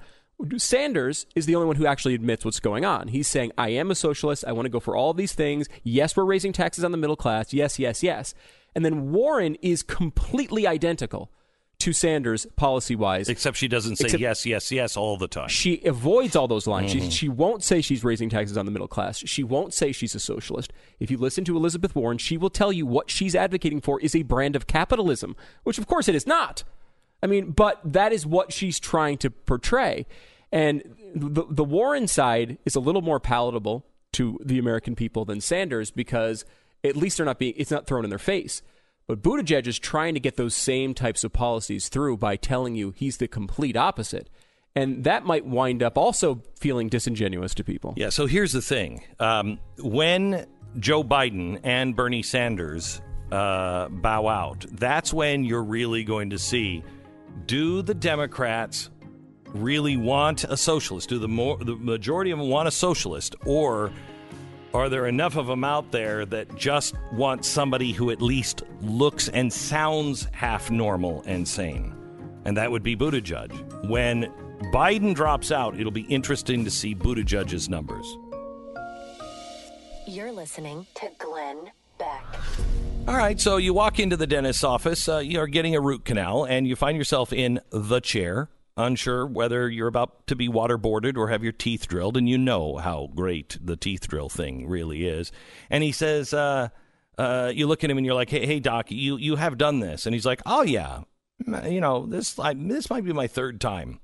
[0.58, 3.10] Sanders is the only one who actually admits what's going on.
[3.10, 4.44] He's saying, I am a socialist.
[4.45, 5.70] I want to go for all these things.
[5.84, 7.54] Yes, we're raising taxes on the middle class.
[7.54, 8.34] Yes, yes, yes.
[8.76, 11.32] And then Warren is completely identical
[11.80, 13.28] to Sanders policy wise.
[13.28, 15.50] Except she doesn't say Except- yes, yes, yes all the time.
[15.50, 16.91] She avoids all those lines.
[16.91, 17.10] She, mm-hmm.
[17.10, 19.18] she won't say she's raising taxes on the middle class.
[19.18, 20.72] She won't say she's a socialist.
[21.00, 24.16] If you listen to Elizabeth Warren, she will tell you what she's advocating for is
[24.16, 26.64] a brand of capitalism, which of course it is not.
[27.22, 30.06] I mean, but that is what she's trying to portray.
[30.54, 30.84] And
[31.14, 35.91] the, the Warren side is a little more palatable to the American people than Sanders
[35.91, 36.45] because
[36.84, 38.62] at least they're not being, it's not thrown in their face.
[39.08, 42.94] But Buttigieg is trying to get those same types of policies through by telling you
[42.96, 44.30] he's the complete opposite.
[44.76, 47.94] And that might wind up also feeling disingenuous to people.
[47.98, 49.04] Yeah, so here's the thing.
[49.20, 50.48] Um, when
[50.80, 53.02] Joe Biden and Bernie Sanders
[53.32, 56.84] uh, bow out, that's when you're really going to see
[57.46, 58.90] do the Democrats
[59.54, 61.10] really want a socialist?
[61.10, 61.28] Do the
[61.64, 63.92] the majority of them want a socialist, or
[64.74, 69.30] are there enough of them out there that just want somebody who at least looks
[69.30, 71.95] and sounds half normal and sane?
[72.45, 73.88] And that would be Buttigieg.
[73.88, 74.32] When
[74.74, 78.18] Biden drops out, it'll be interesting to see Buttigieg's numbers.
[80.08, 82.26] You're listening to Glenn Beck.
[83.08, 86.45] All right, so you walk into the dentist's office, uh, you're getting a root canal,
[86.45, 91.30] and you find yourself in the chair, unsure whether you're about to be waterboarded or
[91.30, 95.32] have your teeth drilled, and you know how great the teeth drill thing really is.
[95.70, 96.70] And he says, uh,
[97.18, 99.80] uh, you look at him and you're like, hey, hey, doc, you, you have done
[99.80, 100.06] this.
[100.06, 101.02] And he's like, oh, yeah.
[101.45, 104.00] You know, this, I, this might be my third time.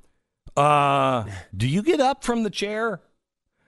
[0.55, 1.25] Uh,
[1.55, 3.01] do you get up from the chair?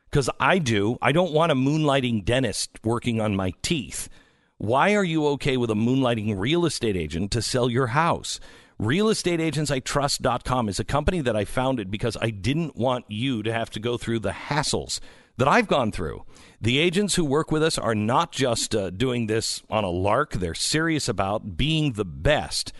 [0.10, 0.98] Because I do.
[1.02, 4.10] I don't want a moonlighting dentist working on my teeth.
[4.57, 8.40] Why are you okay with a moonlighting real estate agent to sell your house?
[8.82, 13.80] RealestateAgentsITrust.com is a company that I founded because I didn't want you to have to
[13.80, 14.99] go through the hassles
[15.38, 16.26] that I've gone through.
[16.60, 20.32] The agents who work with us are not just uh, doing this on a lark,
[20.32, 22.74] they're serious about being the best.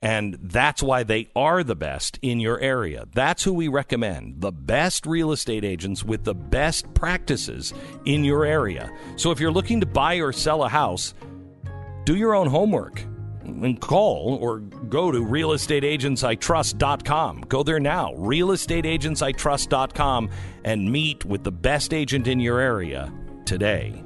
[0.00, 3.04] And that's why they are the best in your area.
[3.12, 7.74] That's who we recommend the best real estate agents with the best practices
[8.06, 8.90] in your area.
[9.16, 11.12] So if you're looking to buy or sell a house,
[12.04, 13.04] do your own homework
[13.44, 17.40] and call or go to realestateagentsitrust.com.
[17.48, 20.30] Go there now, realestateagentsitrust.com,
[20.64, 23.12] and meet with the best agent in your area
[23.44, 24.02] today.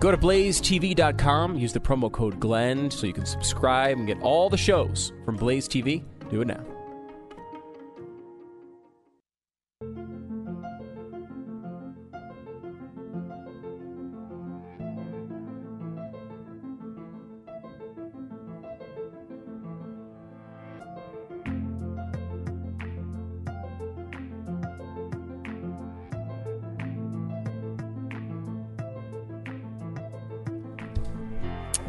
[0.00, 4.50] Go to blazetv.com, use the promo code GLENN so you can subscribe and get all
[4.50, 6.02] the shows from Blaze TV.
[6.28, 6.71] Do it now.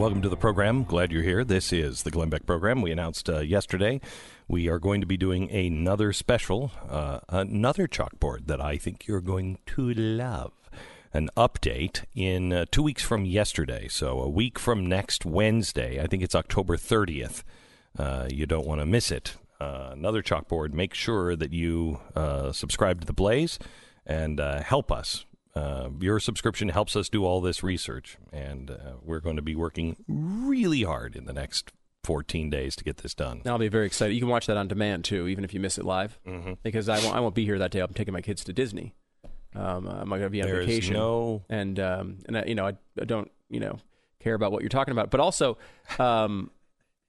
[0.03, 0.83] Welcome to the program.
[0.83, 1.45] Glad you're here.
[1.45, 2.81] This is the Glenn Beck program.
[2.81, 4.01] We announced uh, yesterday
[4.49, 9.21] we are going to be doing another special, uh, another chalkboard that I think you're
[9.21, 10.51] going to love.
[11.13, 13.87] An update in uh, two weeks from yesterday.
[13.87, 16.01] So, a week from next Wednesday.
[16.03, 17.43] I think it's October 30th.
[17.97, 19.37] Uh, you don't want to miss it.
[19.61, 20.73] Uh, another chalkboard.
[20.73, 23.57] Make sure that you uh, subscribe to the Blaze
[24.05, 25.23] and help us
[25.55, 29.55] uh, your subscription helps us do all this research, and uh, we're going to be
[29.55, 31.71] working really hard in the next
[32.03, 33.41] 14 days to get this done.
[33.45, 34.13] I'll be very excited.
[34.13, 36.53] You can watch that on demand too, even if you miss it live, mm-hmm.
[36.63, 37.79] because I won't, I won't be here that day.
[37.79, 38.95] I'm taking my kids to Disney.
[39.55, 41.43] Um, I'm going to be on There's vacation, no...
[41.49, 43.77] and um, and I, you know I, I, don't you know
[44.19, 45.57] care about what you're talking about, but also.
[45.99, 46.49] Um,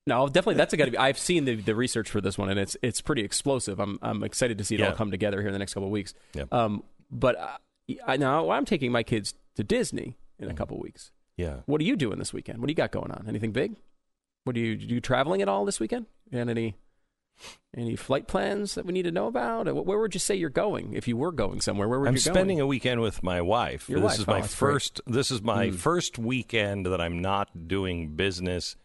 [0.07, 0.57] no, definitely.
[0.57, 0.97] That's a good.
[0.97, 3.81] I've seen the, the research for this one, and it's it's pretty explosive.
[3.81, 4.91] I'm I'm excited to see it yeah.
[4.91, 6.13] all come together here in the next couple of weeks.
[6.35, 6.53] Yep.
[6.53, 7.57] Um, but uh,
[8.07, 11.11] I, now I'm taking my kids to Disney in a couple weeks.
[11.37, 11.59] Yeah.
[11.67, 12.59] What are you doing this weekend?
[12.61, 13.25] What do you got going on?
[13.29, 13.77] Anything big?
[14.45, 16.07] What are you, you traveling at all this weekend?
[16.33, 16.75] And any
[17.77, 19.65] any flight plans that we need to know about?
[19.85, 21.89] Where would you say you're going if you were going somewhere?
[21.89, 22.61] Where would I'm you spending going?
[22.61, 23.89] a weekend with my wife.
[23.89, 24.19] Your this wife.
[24.21, 25.01] is Oh, my that's first.
[25.07, 25.75] This is my Mm.
[25.75, 28.77] first weekend that I'm not doing business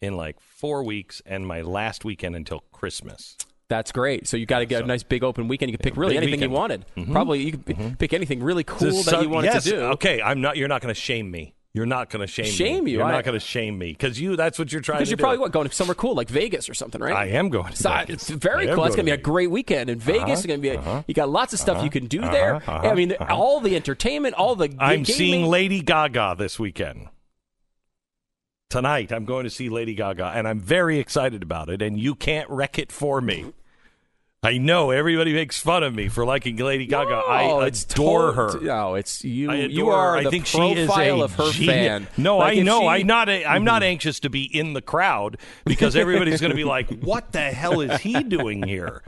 [0.00, 3.36] in like four weeks, and my last weekend until Christmas.
[3.68, 4.28] That's great.
[4.28, 5.70] So you got to get So- a nice big open weekend.
[5.72, 6.52] You can pick really anything weekend.
[6.52, 6.84] you wanted.
[6.96, 7.12] Mhm.
[7.12, 9.80] Probably you could p- pick anything really cool that you wanted yes, to do.
[9.94, 10.56] Okay, I'm not.
[10.56, 11.54] You're not going to shame me.
[11.74, 12.50] You're not going to shame me.
[12.52, 12.98] Shame you?
[12.98, 14.34] You're I- not going to shame me because you.
[14.36, 15.10] That's what you're trying to do.
[15.10, 15.22] Because you're do.
[15.22, 17.14] probably what, going somewhere cool like Vegas or something, right?
[17.14, 17.72] I am going.
[17.72, 18.84] To So, it's very cool.
[18.84, 20.22] It's going to be a great weekend in Vegas.
[20.22, 20.68] Uh-huh, It's going to be.
[20.70, 22.54] A, uh-huh, you got lots of stuff you can do uh-huh, there.
[22.54, 23.34] uh-huh, I mean, uh-huh.
[23.34, 24.74] all the entertainment, all the.
[24.78, 25.04] I'm gaming.
[25.04, 27.08] seeing Lady Gaga this weekend.
[28.76, 31.80] Tonight, I'm going to see Lady Gaga, and I'm very excited about it.
[31.80, 33.54] And you can't wreck it for me.
[34.42, 37.08] I know everybody makes fun of me for liking Lady Gaga.
[37.08, 38.60] No, I adore her.
[38.60, 39.50] No, it's you.
[39.50, 41.74] You are I think she is a of her genius.
[41.74, 42.06] fan.
[42.18, 42.80] No, Like, I know.
[42.80, 43.00] she- Mm-hmm.
[43.00, 43.28] I'm not.
[43.30, 46.90] A, I'm not anxious to be in the crowd because everybody's going to be like,
[47.00, 49.02] "What the hell is he doing here?"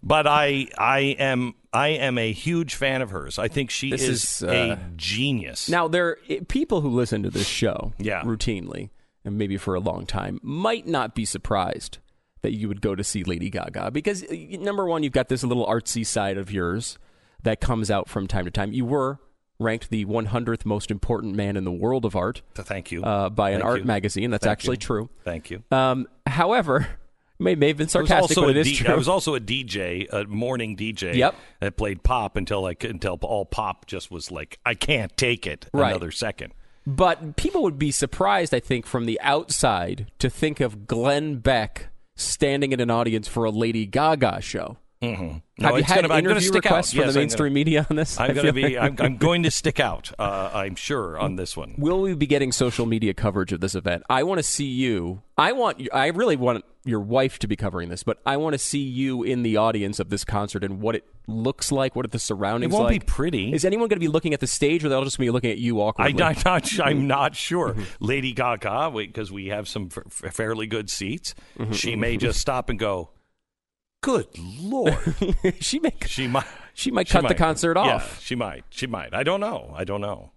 [0.00, 3.36] But I, I am, I am a huge fan of hers.
[3.36, 5.68] I think she is, is, a uh, genius.
[5.68, 8.22] Now, there i- people who listen to this show Yeah.
[8.22, 8.90] routinely
[9.28, 11.98] and maybe for a long time might not be surprised
[12.42, 15.42] that you would go to see Lady Gaga because uh, number one, you've got this
[15.44, 16.98] little artsy side of yours
[17.42, 18.72] that comes out from time to time.
[18.72, 19.18] You were
[19.60, 23.02] ranked the 100th most important man in the world of art Thank you.
[23.02, 23.84] uh, by an Thank art you.
[23.86, 24.30] magazine.
[24.30, 24.80] That's Thank actually you.
[24.80, 25.10] true.
[25.24, 25.62] Thank you.
[25.72, 26.86] Um, however,
[27.40, 28.92] may may have been sarcastic, but it is D- true.
[28.92, 31.14] I was also a DJ, a morning DJ.
[31.16, 31.34] Yep.
[31.60, 35.66] That played pop until like until all pop just was like I can't take it
[35.72, 35.90] Right.
[35.90, 36.52] another second.
[36.88, 41.90] But people would be surprised, I think, from the outside to think of Glenn Beck
[42.16, 44.78] standing in an audience for a Lady Gaga show.
[45.02, 45.64] Mm-hmm.
[45.64, 47.04] Have you had gonna, interview requests out.
[47.04, 48.18] from the mainstream gonna- media on this?
[48.18, 48.76] I'm going to be.
[48.76, 50.12] like- I'm, I'm going to stick out.
[50.18, 51.74] Uh, I'm sure on this one.
[51.78, 54.02] Will we be getting social media coverage of this event?
[54.10, 55.22] I want to see you.
[55.36, 55.80] I want.
[55.92, 59.22] I really want your wife to be covering this, but I want to see you
[59.22, 61.94] in the audience of this concert and what it looks like.
[61.94, 63.52] What are the surroundings It won't be pretty.
[63.52, 65.58] Is anyone going to be looking at the stage, or they'll just be looking at
[65.58, 66.20] you awkwardly?
[66.22, 66.80] I'm not.
[66.80, 67.74] I'm not sure.
[67.74, 68.04] Mm-hmm.
[68.04, 71.34] Lady Gaga, because we have some f- f- fairly good seats.
[71.58, 71.72] Mm-hmm.
[71.72, 73.10] She may just stop and go.
[74.00, 74.26] Good
[74.60, 74.96] lord.
[75.60, 75.92] she may.
[76.06, 76.46] She might.
[76.74, 77.36] She might she cut the might.
[77.38, 78.20] concert Yeah, off.
[78.22, 78.64] she might.
[78.70, 79.12] She might.
[79.12, 79.72] I don't know.
[79.76, 80.30] I don't know.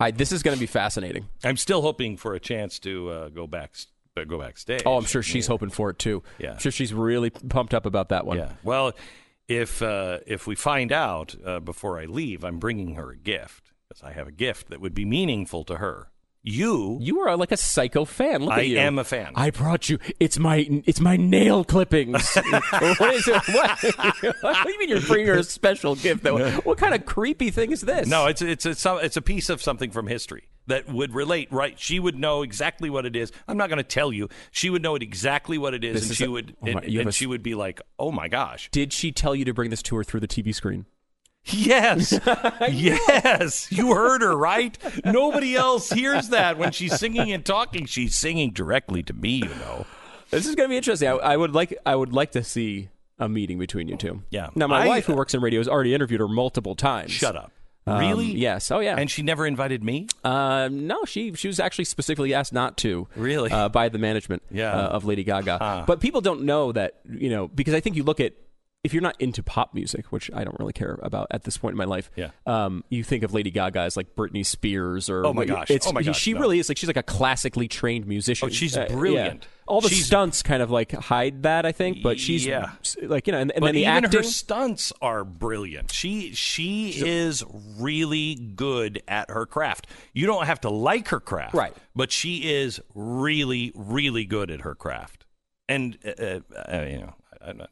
[0.00, 1.28] I, this is going to be fascinating.
[1.44, 3.74] I'm still hoping for a chance to uh, go back.
[4.28, 4.82] Go backstage.
[4.86, 6.22] Oh, I'm sure she's hoping for it too.
[6.38, 6.52] Yeah.
[6.52, 8.38] I'm sure she's really pumped up about that one.
[8.38, 8.52] Yeah.
[8.62, 8.92] Well,
[9.48, 13.72] if uh, if we find out uh, before I leave, I'm bringing her a gift
[13.88, 16.10] because I have a gift that would be meaningful to her.
[16.46, 18.42] You, You are like a psycho fan.
[18.44, 18.78] Look I at you.
[18.78, 19.32] am a fan.
[19.34, 19.98] I brought you.
[20.20, 20.82] It's my.
[20.84, 22.34] It's my nail clippings.
[22.98, 23.42] what is it?
[23.48, 24.42] What?
[24.42, 26.22] what do you mean you're bringing her a special gift?
[26.22, 26.50] Though?
[26.60, 28.06] What kind of creepy thing is this?
[28.06, 31.50] no, it's it's it's a, it's a piece of something from history that would relate.
[31.50, 31.80] Right?
[31.80, 33.32] She would know exactly what it is.
[33.48, 34.28] I'm not going to tell you.
[34.50, 36.66] She would know it exactly what it is, This and is she a- would oh
[36.66, 39.12] my- and, you have and a- she would be like, "Oh my gosh, Did she
[39.12, 40.84] tell you to bring this to her through the TV screen?
[41.46, 42.12] Yes.
[42.70, 43.70] yes.
[43.70, 44.76] You heard her, right?
[45.04, 47.86] Nobody else hears that when she's singing and talking.
[47.86, 49.86] She's singing directly to me, you know.
[50.30, 51.08] This is going to be interesting.
[51.08, 51.76] I, I would like.
[51.84, 52.88] I would like to see
[53.18, 54.22] a meeting between you two.
[54.30, 54.48] Yeah.
[54.54, 57.10] Now, my I- wife, who works in radio, has already interviewed her multiple times.
[57.12, 57.52] Shut up.
[57.86, 58.24] Um, really?
[58.32, 58.70] yes.
[58.70, 58.96] Oh, yeah.
[58.96, 60.08] And she never invited me?
[60.24, 63.06] Um, no, she she was actually specifically asked not to.
[63.14, 63.50] Really?
[63.50, 64.72] Uh, by the management Yeah.
[64.72, 65.84] uh, of Lady Gaga.
[65.86, 68.32] But people don't know that, you know, because I think you look at
[68.84, 71.72] if you're not into pop music, which I don't really care about at this point
[71.72, 72.30] in my life, Yeah.
[72.46, 75.70] um, you think of Lady Gaga as like Britney Spears or Oh, my gosh.
[75.70, 76.40] It's, Oh, my gosh, She no.
[76.40, 78.46] really is like she's like a classically trained musician.
[78.46, 78.94] Oh, she's Uh, yeah.
[78.94, 79.46] brilliant.
[79.66, 82.02] All the She's- stunts kind of like hide that, I think.
[82.02, 82.72] But she's Yeah.
[83.02, 84.18] like you know, and, and but then the even acting.
[84.20, 85.90] her stunts are brilliant.
[85.90, 87.42] She she is
[87.78, 89.86] really good at her craft.
[90.12, 91.72] You don't have to like her craft, Right.
[91.96, 95.24] But she is really really good at her craft.
[95.66, 97.70] And uh, uh, uh, you know, I, I'm, not,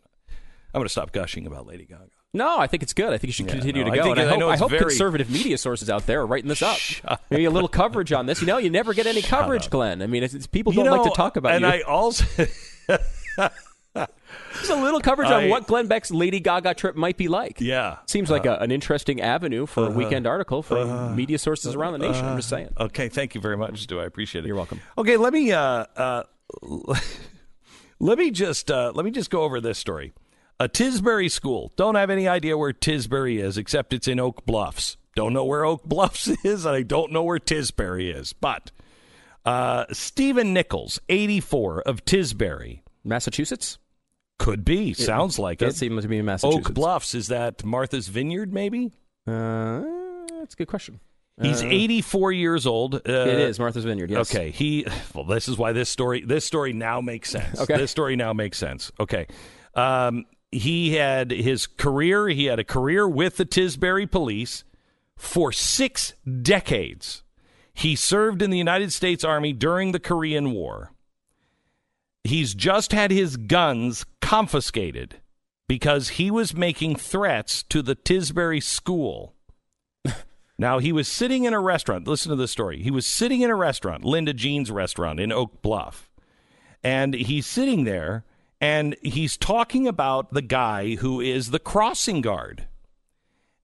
[0.75, 2.09] I'm going to stop gushing about Lady Gaga.
[2.35, 3.09] No, I think it's good.
[3.13, 4.03] I think you should Yeah, continue no, to I go.
[4.05, 6.27] think- and I I know hope, I hope very- conservative media sources out there are
[6.27, 6.79] writing this up.
[7.31, 8.41] Maybe a little coverage on this.
[8.41, 10.01] You know, you never get any coverage, Glenn.
[10.01, 11.69] I mean, it's, it's, people don't You like to talk about and you.
[11.71, 12.25] I also
[13.95, 17.61] Just a little coverage on what Glenn Beck's Lady Gaga trip might be like.
[17.61, 17.97] yeah.
[18.07, 19.99] Seems like a, an interesting avenue for a Uh-huh.
[19.99, 22.25] weekend article for media sources around the nation.
[22.25, 22.69] I'm just saying.
[22.79, 24.01] Okay, thank you very much, Stu.
[24.01, 24.47] I appreciate it.
[24.47, 24.81] You're welcome.
[24.97, 26.23] Okay, let me uh, uh,
[28.01, 30.13] let me just uh, let me just go over this story.
[30.63, 31.73] A Tisbury school.
[31.77, 34.97] Don't have any idea where Tisbury is, except it's in Oak Bluffs.
[35.17, 38.33] Don't know where Oak Bluffs is, and I don't know where Tisbury is.
[38.33, 38.71] But
[39.45, 43.79] uh, Stephen Nichols, 84 of Tisbury, Massachusetts?
[44.39, 44.93] could be.
[44.93, 45.79] Sounds like Does it.
[45.79, 46.67] seem to be in Massachusetts.
[46.69, 48.53] Oak Bluffs is that Martha's Vineyard?
[48.53, 48.93] Maybe.
[49.27, 49.83] Uh,
[50.39, 51.01] that's a good question.
[51.41, 52.95] He's Uh, 84 years old.
[52.97, 54.11] Uh, it is Martha's Vineyard.
[54.11, 54.33] Yes.
[54.35, 54.87] Okay, he.
[55.15, 56.21] Well, this is why this story.
[56.23, 57.61] This story now makes sense.
[57.63, 57.77] Okay.
[57.77, 58.93] this story now makes sense.
[59.01, 59.27] Okay,
[59.75, 62.29] um, he had his career.
[62.29, 64.65] He had a career with the Tisbury Police
[65.17, 66.13] for six
[66.43, 67.23] decades.
[67.73, 70.93] He served in the United States Army during the Korean War.
[72.23, 75.17] He's just had his guns confiscated
[75.67, 79.35] because he was making threats to the Tisbury School.
[80.59, 82.07] Now, he was sitting in a restaurant.
[82.07, 82.83] Listen to this story.
[82.83, 86.09] He was sitting in a restaurant, Linda Jean's restaurant in Oak Bluff.
[86.85, 88.25] And he's sitting there
[88.63, 92.67] and he's talking about the guy who is the crossing guard.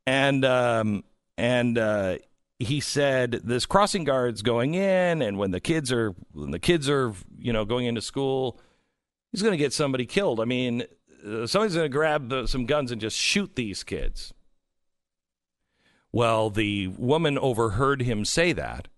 [0.06, 1.04] And, um,
[1.38, 2.18] and, uh,
[2.58, 6.90] he said this crossing guard's going in and when the kids are when the kids
[6.90, 8.58] are you know going into school
[9.30, 10.82] he's going to get somebody killed i mean
[11.24, 14.34] uh, somebody's going to grab the, some guns and just shoot these kids
[16.12, 18.88] well, the woman overheard him say that,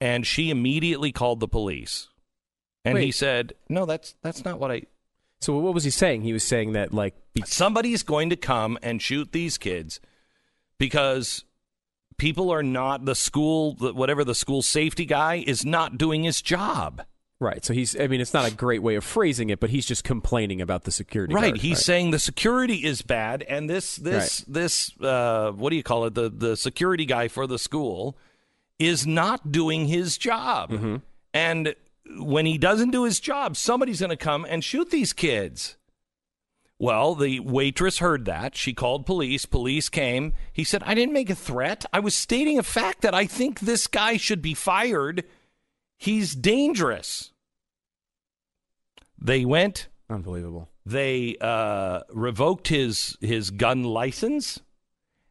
[0.00, 2.08] and she immediately called the police.
[2.84, 4.82] And he said, "No, that's that's not what I.
[5.44, 6.22] So what was he saying?
[6.22, 10.00] He was saying that like be- Somebody's going to come and shoot these kids
[10.78, 11.44] because
[12.16, 17.02] people are not the school, whatever the school safety guy is not doing his job.
[17.40, 17.64] right.
[17.64, 17.98] So he's.
[17.98, 20.84] I mean, it's not a great way of phrasing it, but he's just complaining about
[20.84, 21.34] the security.
[21.34, 21.50] Right.
[21.54, 25.82] guard, He's saying the security is bad, and this this this uh, what do you
[25.82, 26.14] call it?
[26.14, 28.16] The the security guy for the school
[28.78, 30.96] is not doing his job, Mm-hmm.
[31.32, 31.74] and
[32.06, 35.76] when he doesn't do his job, somebody's going to come and shoot these kids.
[36.78, 38.56] Well, the waitress heard that.
[38.56, 39.46] She called police.
[39.46, 40.32] Police came.
[40.52, 41.84] He said, I didn't make a threat.
[41.92, 45.24] I was stating a fact that I think this guy should be fired.
[45.96, 47.32] He's dangerous.
[49.18, 50.68] They went Unbelievable.
[50.84, 54.60] They uh, revoked his his gun license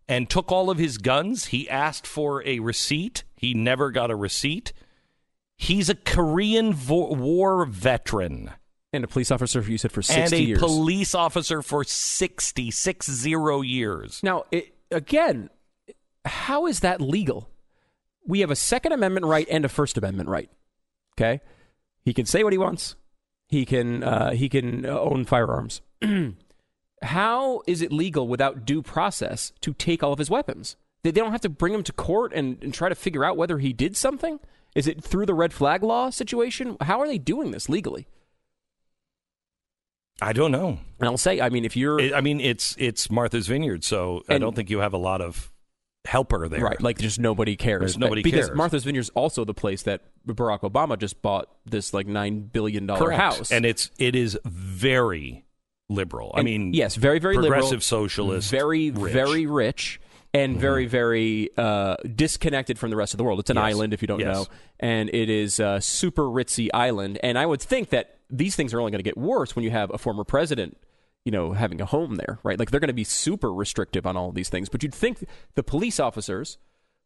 [0.08, 1.46] and took all of his guns.
[1.48, 3.24] He asked for a receipt.
[3.36, 4.74] He never got a receipt.
[5.58, 8.52] He's a Korean vo- War veteran
[8.92, 10.60] And a police officer, you said, for 60 and a years.
[10.60, 14.22] police officer for 60, six zero years.
[14.24, 15.50] Now, it, again,
[16.26, 17.50] how is that legal?
[18.26, 20.50] We have a Second Amendment right and a First Amendment right.
[21.18, 21.42] Okay,
[22.04, 22.96] he can say what he wants.
[23.50, 25.82] He can uh, he can own firearms.
[27.02, 30.76] how is it legal without due process to take all of his weapons?
[31.04, 33.38] They, they don't have to bring him to court and, and try to figure out
[33.38, 34.40] whether he did something.
[34.76, 36.78] Is it through the red flag law situation?
[36.82, 38.08] How are they doing this legally?
[40.22, 40.80] I don't know.
[41.00, 44.24] And I'll say, I mean, if you're It- I mean, it's it's Martha's Vineyard, so
[44.30, 45.52] I don't think you have a lot of
[46.06, 46.62] helper there.
[46.62, 47.80] Right, like just nobody cares.
[47.82, 48.58] There's nobody because cares.
[48.58, 53.12] Martha's Vineyard's also the place that Barack Obama just bought this like nine billion dollar
[53.12, 55.46] house, and it's it is very
[55.90, 56.32] liberal.
[56.36, 59.14] I mean, yes, very very progressive liberal, socialist, very rich.
[59.14, 60.00] Very rich,
[60.34, 63.40] and very very uh, disconnected from the rest of the world.
[63.40, 63.66] It's an Yes.
[63.66, 64.36] island, if you don't Yes.
[64.36, 64.46] know,
[64.80, 67.20] and it is a super ritzy island.
[67.24, 69.72] And I would think that these things are only going to get worse when you
[69.72, 70.78] have a former president.
[71.26, 72.60] You know, having a home there, right?
[72.60, 74.68] Like they're going to be super restrictive on all of these things.
[74.68, 76.58] But you'd think the police officers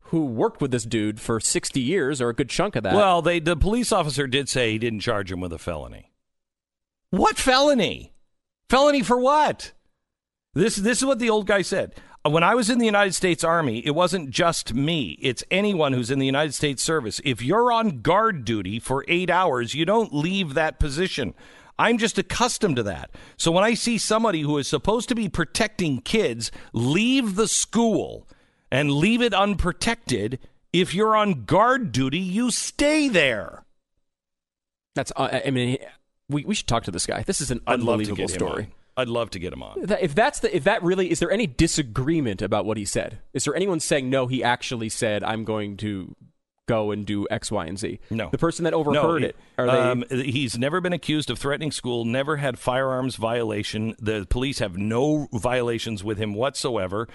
[0.05, 2.95] who worked with this dude for 60 years or a good chunk of that.
[2.95, 6.11] Well, they the police officer did say he didn't charge him with a felony.
[7.11, 8.13] What felony?
[8.69, 9.73] Felony for what?
[10.53, 11.93] This this is what the old guy said.
[12.29, 15.17] When I was in the United States Army, it wasn't just me.
[15.21, 17.21] It's anyone who's in the United States service.
[17.23, 21.33] If you're on guard duty for 8 hours, you don't leave that position.
[21.79, 23.11] I'm just accustomed to that.
[23.37, 28.27] So when I see somebody who is supposed to be protecting kids leave the school
[28.71, 30.39] and leave it unprotected,
[30.73, 33.63] if you're on guard duty, you stay there.
[34.95, 35.77] That's, uh, I mean,
[36.29, 37.21] we, we should talk to this guy.
[37.23, 38.69] This is an I'd unbelievable story.
[38.97, 39.77] I'd love to get him on.
[40.01, 43.19] If that's the, if that really, is there any disagreement about what he said?
[43.31, 46.15] Is there anyone saying, no, he actually said, I'm going to
[46.67, 47.99] go and do X, Y, and Z?
[48.09, 48.29] No.
[48.31, 51.71] The person that overheard No, it, are they, um, he's never been accused of threatening
[51.71, 53.95] school, never had firearms violation.
[53.99, 57.07] The police have no violations with him whatsoever.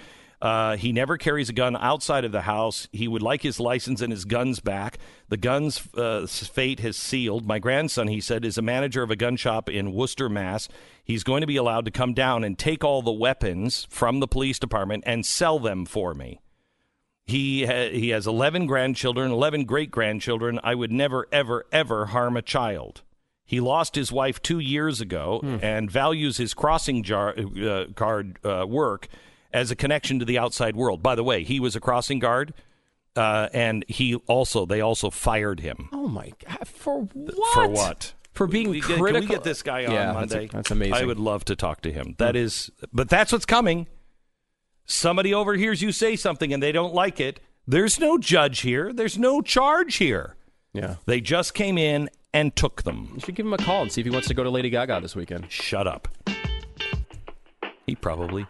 [0.43, 2.89] Uh, he never carries a gun outside of the house.
[2.91, 4.97] He would like his license and his guns back.
[5.29, 7.47] The gun's uh, fate has sealed.
[7.47, 10.67] My grandson, he said, is a manager of a gun shop in Worcester, Mass.
[11.01, 14.27] He's going to be allowed to come down and take all the weapons from the
[14.27, 16.41] police department and sell them for me.
[17.25, 20.59] He ha- he has 11 grandchildren, 11 great grandchildren.
[20.61, 23.01] I would never, ever, ever harm a child.
[23.45, 28.65] He lost his wife two years ago and values his crossing jar, uh, guard uh,
[28.67, 29.07] work
[29.53, 31.01] as a connection to the outside world.
[31.03, 32.53] By the way, he was a crossing guard,
[33.15, 37.53] uh, and he also they also fired him oh my God, for what?
[37.53, 38.13] for what?
[38.33, 39.11] For being we get, critical.
[39.11, 40.47] Can we get this guy on Yeah, that's- Monday?
[40.51, 40.95] that's amazing.
[40.95, 42.15] I would love to talk to him.
[42.17, 43.85] That is, but that's what's coming.
[44.85, 47.39] Somebody overhears you say something and they don't like it.
[47.67, 48.91] There's no judge here.
[48.91, 50.35] There's no charge here.
[50.73, 50.95] Yeah.
[51.05, 53.11] They just came in and took them.
[53.13, 54.71] You should give him a call and see if he wants to go to Lady
[54.71, 55.49] Gaga this weekend.
[55.51, 56.07] Shut up.
[57.85, 58.47] He probably,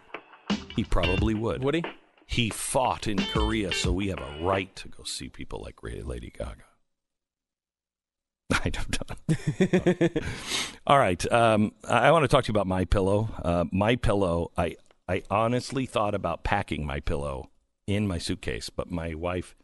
[0.74, 1.62] he probably would.
[1.62, 1.84] Would he?
[2.26, 6.32] He fought in Korea, so we have a right to go see people like Lady
[6.36, 6.64] Gaga.
[8.64, 10.08] I don't know.
[10.86, 11.32] All right.
[11.32, 13.28] Um, I want to talk to you about my pillow.
[13.42, 14.50] Uh, my pillow.
[14.56, 14.76] I
[15.08, 17.50] I honestly thought about packing my pillow
[17.86, 19.54] in my suitcase, but my wife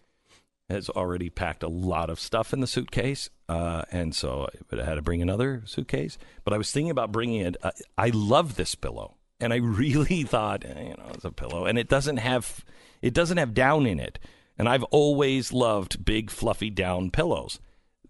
[0.69, 4.95] has already packed a lot of stuff in the suitcase, uh, and so I had
[4.95, 6.17] to bring another suitcase.
[6.45, 7.57] But I was thinking about bringing it.
[7.63, 11.65] Uh, I love this pillow, and I really thought, eh, you know, it's a pillow,
[11.65, 12.65] and it doesn't have
[13.03, 14.19] it doesn't have down in it.
[14.59, 17.61] And I've always loved big fluffy down pillows.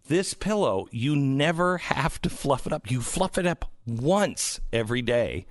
[0.09, 2.90] This pillow, you never have to fluff it up.
[2.90, 5.47] You fluff it up once every day,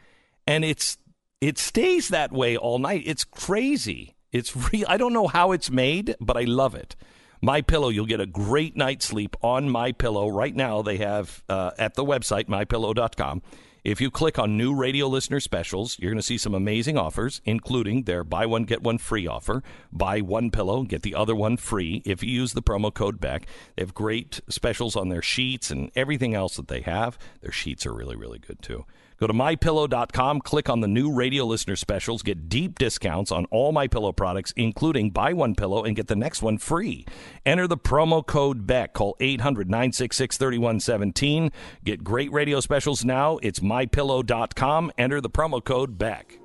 [0.46, 0.98] and it's
[1.40, 3.04] it stays that way all night.
[3.06, 4.16] It's crazy.
[4.32, 4.86] It's real.
[4.90, 6.96] I don't know how it's made, but I love it.
[7.42, 10.28] My Pillow, you'll get a great night's sleep on My Pillow.
[10.28, 13.42] Right now, they have uh, at the website mypillow.com.
[13.84, 17.40] If you click on new radio listener specials, you're going to see some amazing offers,
[17.46, 19.64] including their buy one get one free offer.
[19.92, 23.46] Buy one pillow, get the other one free if you use the promo code Beck.
[23.76, 27.18] They have great specials on their sheets and everything else that they have.
[27.42, 28.86] Their sheets are really really good too.
[29.20, 33.72] Go to mypillow.com, click on the new radio listener specials, get deep discounts on all
[33.72, 37.06] my pillow products, including buy one pillow and get the next one free.
[37.46, 38.94] Enter the promo code BECK.
[38.94, 41.52] Call 800 966 3117.
[41.84, 43.38] Get great radio specials now.
[43.42, 44.92] It's mypillow.com.
[44.98, 46.40] Enter the promo code BECK.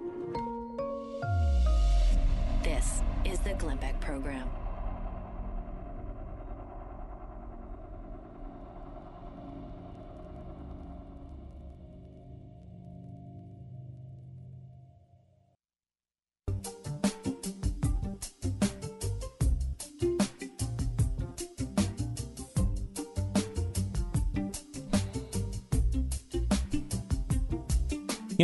[2.62, 4.48] This is the Glenn Beck Program.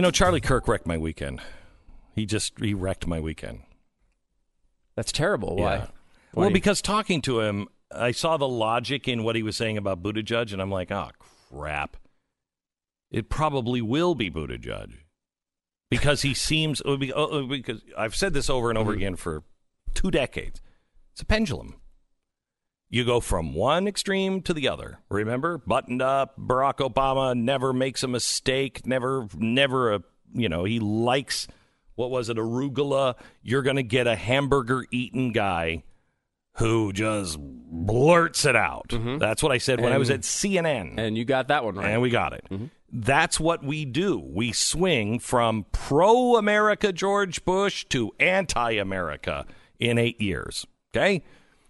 [0.00, 1.42] You know, Charlie Kirk wrecked my weekend.
[2.14, 3.60] He just he wrecked my weekend.
[4.96, 5.56] That's terrible.
[5.56, 5.74] Why?
[5.74, 5.86] Yeah.
[6.32, 9.76] Why Well, because talking to him, I saw the logic in what he was saying
[9.76, 11.10] about Buttigieg, and I'm like, oh
[11.50, 11.98] crap!
[13.10, 14.94] It probably will be Buttigieg
[15.90, 19.00] because he seems oh, oh, oh, because I've said this over and over mm-hmm.
[19.00, 19.42] again for
[19.92, 20.62] two decades.
[21.12, 21.74] It's a pendulum.
[22.92, 24.98] You go from one extreme to the other.
[25.08, 26.36] Remember, buttoned up.
[26.36, 28.84] Barack Obama never makes a mistake.
[28.84, 30.02] Never, never a
[30.34, 31.46] you know he likes
[31.94, 33.14] what was it arugula.
[33.42, 35.84] You're going to get a hamburger eating guy
[36.54, 38.88] who just blurts it out.
[38.88, 39.18] Mm-hmm.
[39.18, 40.98] That's what I said when I was at CNN.
[40.98, 41.90] and you got that one right.
[41.90, 42.44] And we got it.
[42.50, 42.66] Mm-hmm.
[42.92, 44.18] That's what we do.
[44.18, 49.46] We swing from pro America George Bush to anti America
[49.78, 50.66] in eight years.
[50.94, 51.22] Okay?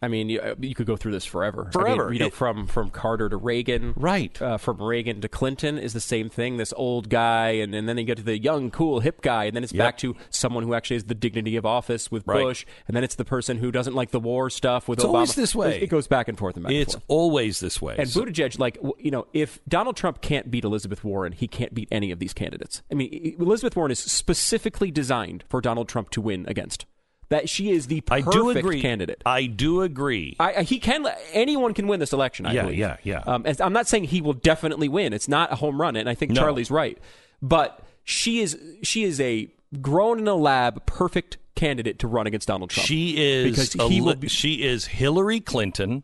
[0.02, 1.62] I mean, you, uh, you could go through this forever.
[1.62, 2.12] I mean, Forever.
[2.12, 4.40] you know, It- from from Carter to Reagan, Right.
[4.40, 6.56] Uh, from Reagan to Clinton is the same thing.
[6.56, 9.54] This old guy, and, and then you get to the young, cool, hip guy, and
[9.54, 9.78] then it's Yep.
[9.78, 12.42] back to someone who actually has the dignity of office with Right.
[12.42, 15.08] Bush, and then it's the person who doesn't like the war stuff with It's Obama.
[15.14, 15.80] always this way.
[15.82, 17.96] It goes back and forth and back It's and always this way.
[17.98, 21.74] And So- Buttigieg, like you know, if Donald Trump can't beat Elizabeth Warren, he can't
[21.74, 22.80] beat any of these candidates.
[22.90, 26.86] I mean, Elizabeth Warren is specifically designed for Donald Trump to win against.
[27.30, 28.82] That she is the I perfect do agree.
[28.82, 29.22] candidate.
[29.24, 30.36] I do agree.
[30.38, 31.06] I, I- he can.
[31.32, 32.44] Anyone can win this election.
[32.44, 32.78] I Yeah, believe.
[32.78, 33.22] yeah, yeah.
[33.26, 35.12] Um, I'm not saying he will definitely win.
[35.12, 36.42] It's not a home run, and I think No.
[36.42, 36.98] Charlie's right.
[37.40, 39.48] But she is she is a
[39.80, 42.86] grown in a lab, perfect candidate to run against Donald Trump.
[42.86, 46.02] She is because he li- will be, she is Hillary Clinton.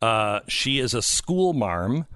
[0.00, 2.06] Uh, she is a school marm.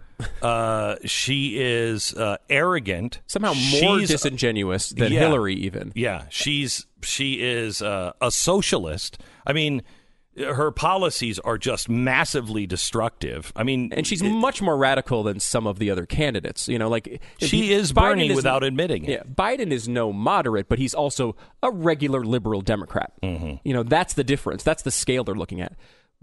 [0.42, 3.20] Uh, she is uh, arrogant.
[3.26, 5.20] somehow more She's- disingenuous than Yeah.
[5.20, 5.54] Hillary.
[5.54, 9.18] Even Yeah, she's she is uh, a socialist.
[9.46, 9.82] I mean,
[10.38, 13.52] her policies are just massively destructive.
[13.56, 16.68] I mean, and she's much more radical than some of the other candidates.
[16.68, 19.10] You know, like She he- is Biden Bernie without admitting it.
[19.10, 23.12] Yeah, Biden is no moderate, but he's also a regular liberal Democrat.
[23.22, 23.54] Mm-hmm.
[23.64, 24.62] You know, that's the difference.
[24.62, 25.72] That's the scale they're looking at.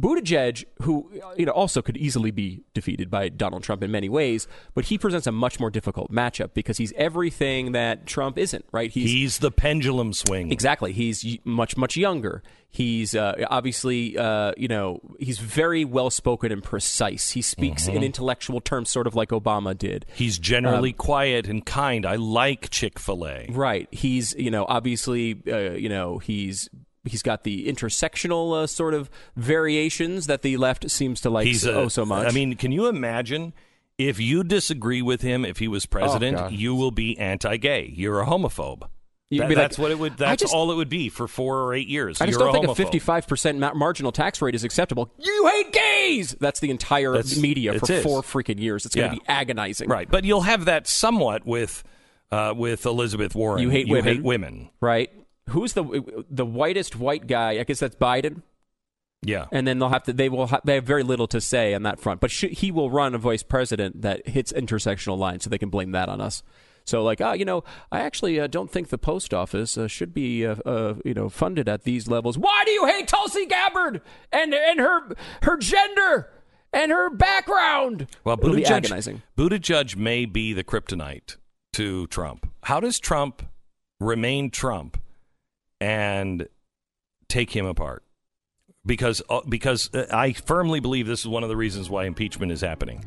[0.01, 4.47] Buttigieg, who you know also could easily be defeated by Donald Trump in many ways,
[4.73, 8.65] but he presents a much more difficult matchup because he's everything that Trump isn't.
[8.71, 8.89] Right?
[8.91, 10.51] he's the pendulum swing.
[10.51, 10.93] Exactly.
[10.93, 12.41] He's much much younger.
[12.71, 17.29] He's uh, obviously uh, you know he's very well spoken and precise.
[17.29, 17.97] He speaks Mm-hmm.
[17.97, 20.07] in intellectual terms, sort of like Obama did.
[20.15, 22.03] He's generally Um, quiet and kind.
[22.05, 23.45] I like Chick Fil A.
[23.51, 23.87] Right.
[23.91, 26.67] He's you know obviously uh, you know he's.
[27.05, 31.63] He's got the intersectional uh, sort of variations that the left seems to like He's
[31.63, 32.27] so, a, oh so much.
[32.27, 33.53] I mean, can you imagine
[33.97, 36.37] if you disagree with him if he was president?
[36.37, 36.51] God.
[36.53, 37.91] you will be anti-gay.
[37.95, 38.81] You're a homophobe.
[39.31, 40.15] That- like, that's what it would.
[40.15, 42.21] That's just- all it would be for four or eight years.
[42.21, 45.11] I just You're don't think a fifty-five percent ma- marginal tax rate is acceptable.
[45.17, 46.35] You hate gays.
[46.39, 48.03] That's the entire That's- media for is.
[48.03, 48.85] four freaking years.
[48.85, 49.89] It's going to be agonizing.
[49.89, 51.83] Right, but you'll have that somewhat with
[52.31, 53.61] uh, with Elizabeth Warren.
[53.63, 54.13] You hate you women.
[54.15, 54.69] Hate women.
[54.79, 55.09] Right.
[55.49, 57.59] Who's the the whitest white guy?
[57.59, 58.41] I guess that's Biden.
[59.25, 59.45] Yeah.
[59.53, 61.83] and then they'll have to they will ha- they have very little to say on
[61.83, 65.49] that front but sh- he will run a vice president that hits intersectional lines so
[65.49, 66.43] they can blame that on us
[66.83, 70.13] so like ah you know i actually uh, don't think the post office uh, should
[70.13, 74.01] be uh, uh, you know funded at these levels why do you hate tulsi gabbard
[74.33, 76.29] and and her her gender
[76.73, 81.37] and her background Well, It'll Buttigieg, agonizing Buttigieg may be the kryptonite
[81.73, 82.51] to Trump.
[82.63, 83.41] How does Trump
[84.01, 84.97] remain Trump
[85.83, 86.47] and
[87.27, 88.03] take him apart?
[88.85, 92.51] Because uh, because uh, I firmly believe this is one of the reasons why impeachment
[92.51, 93.03] is happening.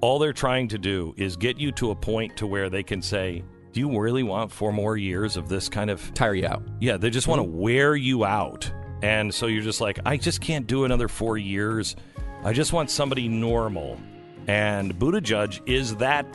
[0.00, 3.02] All they're trying to do is get you to a point to where they can
[3.02, 6.62] say, "Do you really want four more years of this kind of tire you out
[6.80, 8.70] Yeah, they just want to wear you out.
[9.02, 11.96] And so you're just like, I just can't do another four years.
[12.44, 13.98] I just want somebody normal.
[14.46, 16.26] And Buttigieg is that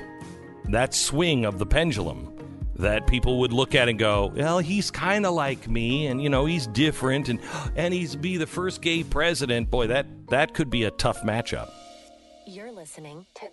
[0.69, 2.34] that swing of the pendulum
[2.77, 6.29] that people would look at and go, well, he's kind of like me, and you
[6.29, 7.39] know, he's different, and
[7.75, 9.69] and he's be the first gay president.
[9.69, 11.71] Boy, that that could be a tough matchup.
[12.47, 13.47] You're listening to